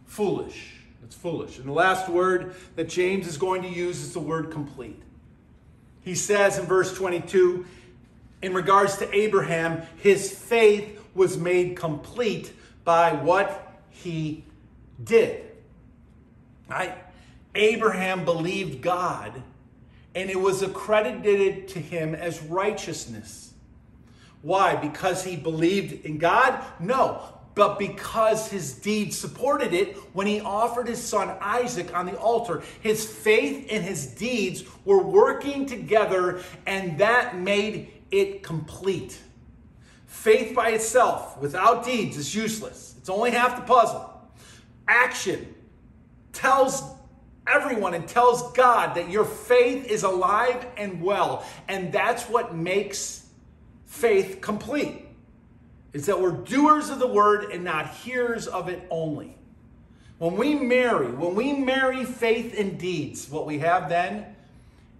Foolish. 0.05 0.75
It's 1.03 1.15
foolish. 1.15 1.57
And 1.57 1.67
the 1.67 1.73
last 1.73 2.07
word 2.07 2.55
that 2.75 2.87
James 2.87 3.27
is 3.27 3.37
going 3.37 3.63
to 3.63 3.69
use 3.69 3.99
is 4.01 4.13
the 4.13 4.19
word 4.19 4.51
complete. 4.51 5.01
He 6.01 6.15
says 6.15 6.57
in 6.57 6.65
verse 6.65 6.93
22 6.93 7.65
in 8.41 8.53
regards 8.53 8.97
to 8.97 9.15
Abraham, 9.15 9.81
his 9.97 10.31
faith 10.31 11.01
was 11.15 11.37
made 11.37 11.75
complete 11.75 12.53
by 12.83 13.11
what 13.13 13.81
he 13.89 14.45
did. 15.03 15.43
Right? 16.69 16.95
Abraham 17.55 18.25
believed 18.25 18.81
God, 18.81 19.41
and 20.13 20.29
it 20.29 20.39
was 20.39 20.61
accredited 20.61 21.67
to 21.69 21.79
him 21.79 22.13
as 22.13 22.41
righteousness. 22.43 23.46
Why? 24.41 24.75
Because 24.75 25.23
he 25.23 25.35
believed 25.35 26.05
in 26.05 26.17
God? 26.17 26.63
No, 26.79 27.21
but 27.55 27.79
because 27.79 28.49
his 28.49 28.73
deeds 28.73 29.17
supported 29.17 29.73
it 29.73 29.95
when 30.13 30.27
he 30.27 30.39
offered 30.41 30.87
his 30.87 31.03
son 31.03 31.35
Isaac 31.41 31.91
on 31.95 32.05
the 32.05 32.15
altar. 32.17 32.61
His 32.81 33.03
faith 33.05 33.67
and 33.71 33.83
his 33.83 34.05
deeds 34.05 34.63
were 34.85 35.01
working 35.01 35.65
together, 35.65 36.41
and 36.67 36.99
that 36.99 37.35
made 37.35 37.91
it 38.11 38.43
complete. 38.43 39.19
Faith 40.05 40.55
by 40.55 40.69
itself, 40.69 41.37
without 41.39 41.83
deeds, 41.83 42.15
is 42.15 42.33
useless. 42.33 42.95
It's 42.99 43.09
only 43.09 43.31
half 43.31 43.55
the 43.55 43.63
puzzle. 43.63 44.13
Action 44.87 45.53
tells 46.31 46.83
everyone 47.47 47.93
and 47.93 48.07
tells 48.07 48.51
God 48.53 48.95
that 48.95 49.09
your 49.09 49.25
faith 49.25 49.87
is 49.87 50.03
alive 50.03 50.65
and 50.77 51.01
well. 51.01 51.45
And 51.67 51.91
that's 51.91 52.29
what 52.29 52.55
makes 52.55 53.26
faith 53.97 54.41
complete. 54.41 55.05
Is 55.93 56.05
that 56.05 56.21
we're 56.21 56.31
doers 56.31 56.89
of 56.89 56.99
the 56.99 57.07
word 57.07 57.51
and 57.51 57.63
not 57.63 57.89
hearers 57.89 58.47
of 58.47 58.69
it 58.69 58.85
only. 58.89 59.35
When 60.19 60.35
we 60.35 60.55
marry, 60.55 61.11
when 61.11 61.35
we 61.35 61.53
marry 61.53 62.03
faith 62.03 62.57
and 62.57 62.77
deeds, 62.77 63.29
what 63.29 63.45
we 63.45 63.59
have 63.59 63.89
then 63.89 64.25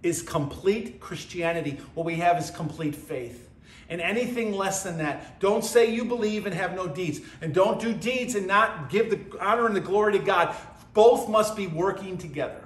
is 0.02 0.22
complete 0.22 1.00
Christianity. 1.00 1.78
What 1.94 2.06
we 2.06 2.16
have 2.16 2.38
is 2.38 2.50
complete 2.50 2.94
faith. 2.94 3.48
And 3.88 4.00
anything 4.00 4.52
less 4.52 4.82
than 4.82 4.98
that, 4.98 5.40
don't 5.40 5.64
say 5.64 5.92
you 5.92 6.04
believe 6.04 6.46
and 6.46 6.54
have 6.54 6.74
no 6.74 6.86
deeds. 6.86 7.20
And 7.40 7.54
don't 7.54 7.80
do 7.80 7.92
deeds 7.92 8.34
and 8.34 8.46
not 8.46 8.90
give 8.90 9.10
the 9.10 9.38
honor 9.40 9.66
and 9.66 9.74
the 9.74 9.80
glory 9.80 10.12
to 10.12 10.18
God. 10.18 10.54
Both 10.94 11.28
must 11.28 11.56
be 11.56 11.66
working 11.66 12.18
together. 12.18 12.62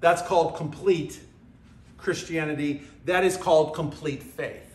That's 0.00 0.22
called 0.22 0.56
complete 0.56 1.20
Christianity. 1.96 2.82
That 3.04 3.24
is 3.24 3.36
called 3.36 3.74
complete 3.74 4.22
faith. 4.22 4.65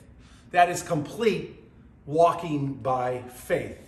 That 0.51 0.69
is 0.69 0.83
complete 0.83 1.57
walking 2.05 2.73
by 2.73 3.23
faith. 3.33 3.79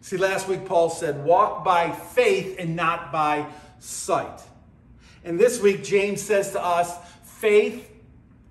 See, 0.00 0.16
last 0.16 0.48
week 0.48 0.64
Paul 0.64 0.88
said, 0.88 1.24
walk 1.24 1.64
by 1.64 1.90
faith 1.90 2.56
and 2.58 2.74
not 2.74 3.12
by 3.12 3.46
sight. 3.78 4.40
And 5.24 5.38
this 5.38 5.60
week 5.60 5.84
James 5.84 6.22
says 6.22 6.52
to 6.52 6.64
us, 6.64 6.96
faith 7.22 7.90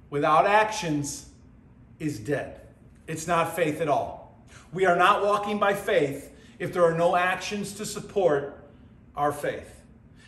without 0.09 0.45
actions 0.45 1.29
is 1.97 2.19
dead. 2.19 2.61
It's 3.07 3.27
not 3.27 3.55
faith 3.55 3.81
at 3.81 3.89
all. 3.89 4.37
We 4.71 4.85
are 4.85 4.95
not 4.95 5.23
walking 5.23 5.57
by 5.57 5.73
faith 5.73 6.31
if 6.59 6.73
there 6.73 6.83
are 6.83 6.93
no 6.93 7.15
actions 7.15 7.73
to 7.73 7.85
support 7.85 8.63
our 9.15 9.31
faith. 9.31 9.81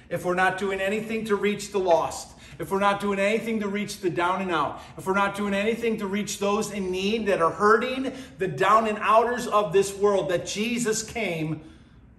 If 0.09 0.25
we're 0.25 0.33
not 0.33 0.57
doing 0.57 0.81
anything 0.81 1.25
to 1.25 1.35
reach 1.35 1.71
the 1.71 1.79
lost, 1.79 2.35
if 2.61 2.69
we're 2.69 2.79
not 2.79 2.99
doing 2.99 3.17
anything 3.17 3.59
to 3.61 3.67
reach 3.67 4.01
the 4.01 4.09
down 4.11 4.39
and 4.39 4.51
out, 4.51 4.83
if 4.95 5.07
we're 5.07 5.15
not 5.15 5.35
doing 5.35 5.55
anything 5.55 5.97
to 5.97 6.05
reach 6.05 6.37
those 6.37 6.71
in 6.71 6.91
need 6.91 7.25
that 7.25 7.41
are 7.41 7.49
hurting, 7.49 8.13
the 8.37 8.47
down 8.47 8.87
and 8.87 8.99
outers 9.01 9.47
of 9.47 9.73
this 9.73 9.97
world 9.97 10.29
that 10.29 10.45
Jesus 10.45 11.01
came 11.01 11.61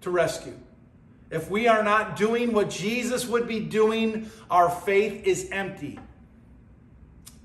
to 0.01 0.11
rescue. 0.11 0.59
If 1.31 1.49
we 1.49 1.69
are 1.69 1.85
not 1.85 2.17
doing 2.17 2.53
what 2.53 2.71
Jesus 2.71 3.25
would 3.25 3.47
be 3.47 3.61
doing, 3.61 4.33
our 4.51 4.69
faith 4.69 5.25
is 5.25 5.49
empty 5.53 6.01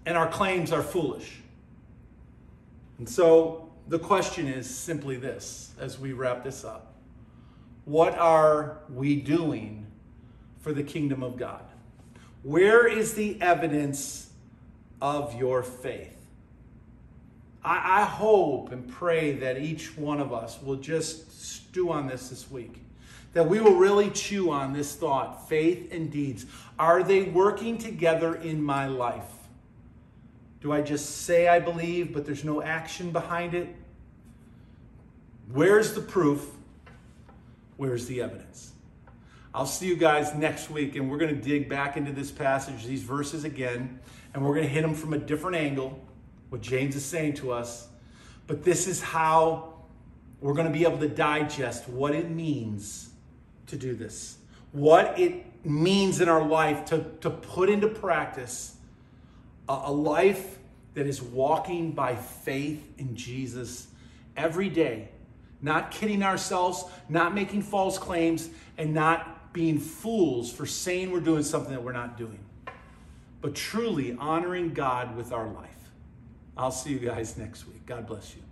and 0.07 0.17
our 0.17 0.27
claims 0.27 0.71
are 0.71 0.81
foolish. 0.81 1.37
And 2.97 3.07
so 3.07 3.69
the 3.89 3.99
question 3.99 4.47
is 4.47 4.67
simply 4.67 5.17
this 5.17 5.71
as 5.79 5.99
we 5.99 6.13
wrap 6.13 6.43
this 6.43 6.65
up 6.65 6.95
What 7.85 8.17
are 8.17 8.79
we 8.89 9.17
doing 9.17 9.85
for 10.61 10.73
the 10.73 10.81
kingdom 10.81 11.21
of 11.21 11.37
God? 11.37 11.66
Where 12.47 12.87
is 12.87 13.13
the 13.13 13.41
evidence 13.41 14.29
of 15.01 15.35
your 15.35 15.63
faith? 15.63 16.15
I, 17.61 18.03
I, 18.03 18.05
hope 18.05 18.71
and 18.71 18.87
pray 18.87 19.33
that 19.33 19.57
each 19.57 19.97
one 19.97 20.21
of 20.21 20.31
us 20.31 20.57
will 20.63 20.77
just 20.77 21.43
stew 21.43 21.91
on 21.91 22.07
this 22.07 22.29
this 22.29 22.49
week. 22.49 22.81
That 23.33 23.49
we 23.49 23.59
will 23.59 23.75
really 23.75 24.09
chew 24.11 24.49
on 24.49 24.71
this 24.71 24.95
thought 24.95 25.49
faith 25.49 25.91
and 25.91 26.09
deeds. 26.09 26.45
Are 26.79 27.03
they 27.03 27.23
working 27.23 27.77
together 27.77 28.35
in 28.35 28.63
my 28.63 28.87
life? 28.87 29.33
Do 30.61 30.71
I 30.71 30.81
just 30.81 31.23
say 31.23 31.49
I 31.49 31.59
believe, 31.59 32.13
but 32.13 32.25
there's 32.25 32.45
no 32.45 32.61
action 32.61 33.11
behind 33.11 33.55
it? 33.55 33.75
Where's 35.51 35.93
the 35.93 36.01
proof? 36.01 36.49
Where's 37.75 38.05
the 38.05 38.21
evidence? 38.21 38.71
I'll 39.57 39.65
see 39.65 39.87
you 39.87 39.95
guys 39.95 40.35
next 40.35 40.69
week, 40.69 40.95
and 40.97 41.09
we're 41.09 41.17
going 41.17 41.35
to 41.35 41.41
dig 41.41 41.67
back 41.67 41.97
into 41.97 42.11
this 42.11 42.29
passage, 42.29 42.85
these 42.85 43.01
verses 43.01 43.43
again, 43.43 43.99
and 44.35 44.45
we're 44.45 44.53
going 44.53 44.67
to 44.67 44.71
hit 44.71 44.83
them 44.83 44.93
from 44.93 45.13
a 45.13 45.17
different 45.17 45.57
angle, 45.57 45.99
what 46.49 46.61
James 46.61 46.95
is 46.95 47.03
saying 47.03 47.33
to 47.37 47.51
us. 47.51 47.87
But 48.45 48.63
this 48.63 48.85
is 48.85 49.01
how 49.01 49.73
we're 50.41 50.53
going 50.53 50.67
to 50.67 50.71
be 50.71 50.83
able 50.83 50.99
to 50.99 51.07
digest 51.07 51.89
what 51.89 52.13
it 52.13 52.29
means 52.29 53.09
to 53.65 53.75
do 53.75 53.95
this, 53.95 54.37
what 54.73 55.19
it 55.19 55.43
means 55.65 56.21
in 56.21 56.29
our 56.29 56.45
life 56.45 56.85
to, 56.85 57.05
to 57.21 57.31
put 57.31 57.67
into 57.67 57.87
practice 57.87 58.75
a, 59.67 59.81
a 59.85 59.91
life 59.91 60.59
that 60.93 61.07
is 61.07 61.19
walking 61.19 61.93
by 61.93 62.15
faith 62.15 62.93
in 62.99 63.15
Jesus 63.15 63.87
every 64.35 64.69
day, 64.69 65.09
not 65.63 65.89
kidding 65.89 66.21
ourselves, 66.21 66.83
not 67.09 67.33
making 67.33 67.63
false 67.63 67.97
claims, 67.97 68.51
and 68.77 68.93
not 68.93 69.33
being 69.57 69.79
fools 69.79 70.51
for 70.51 70.67
saying 70.67 71.09
we're 71.09 71.19
doing 71.19 71.41
something 71.41 71.71
that 71.71 71.81
we're 71.81 71.91
not 71.91 72.15
doing, 72.15 72.37
but 73.41 73.55
truly 73.55 74.15
honoring 74.19 74.71
God 74.71 75.17
with 75.17 75.33
our 75.33 75.47
life. 75.47 75.89
I'll 76.55 76.69
see 76.69 76.91
you 76.91 76.99
guys 76.99 77.37
next 77.37 77.67
week. 77.67 77.83
God 77.87 78.05
bless 78.05 78.35
you. 78.35 78.46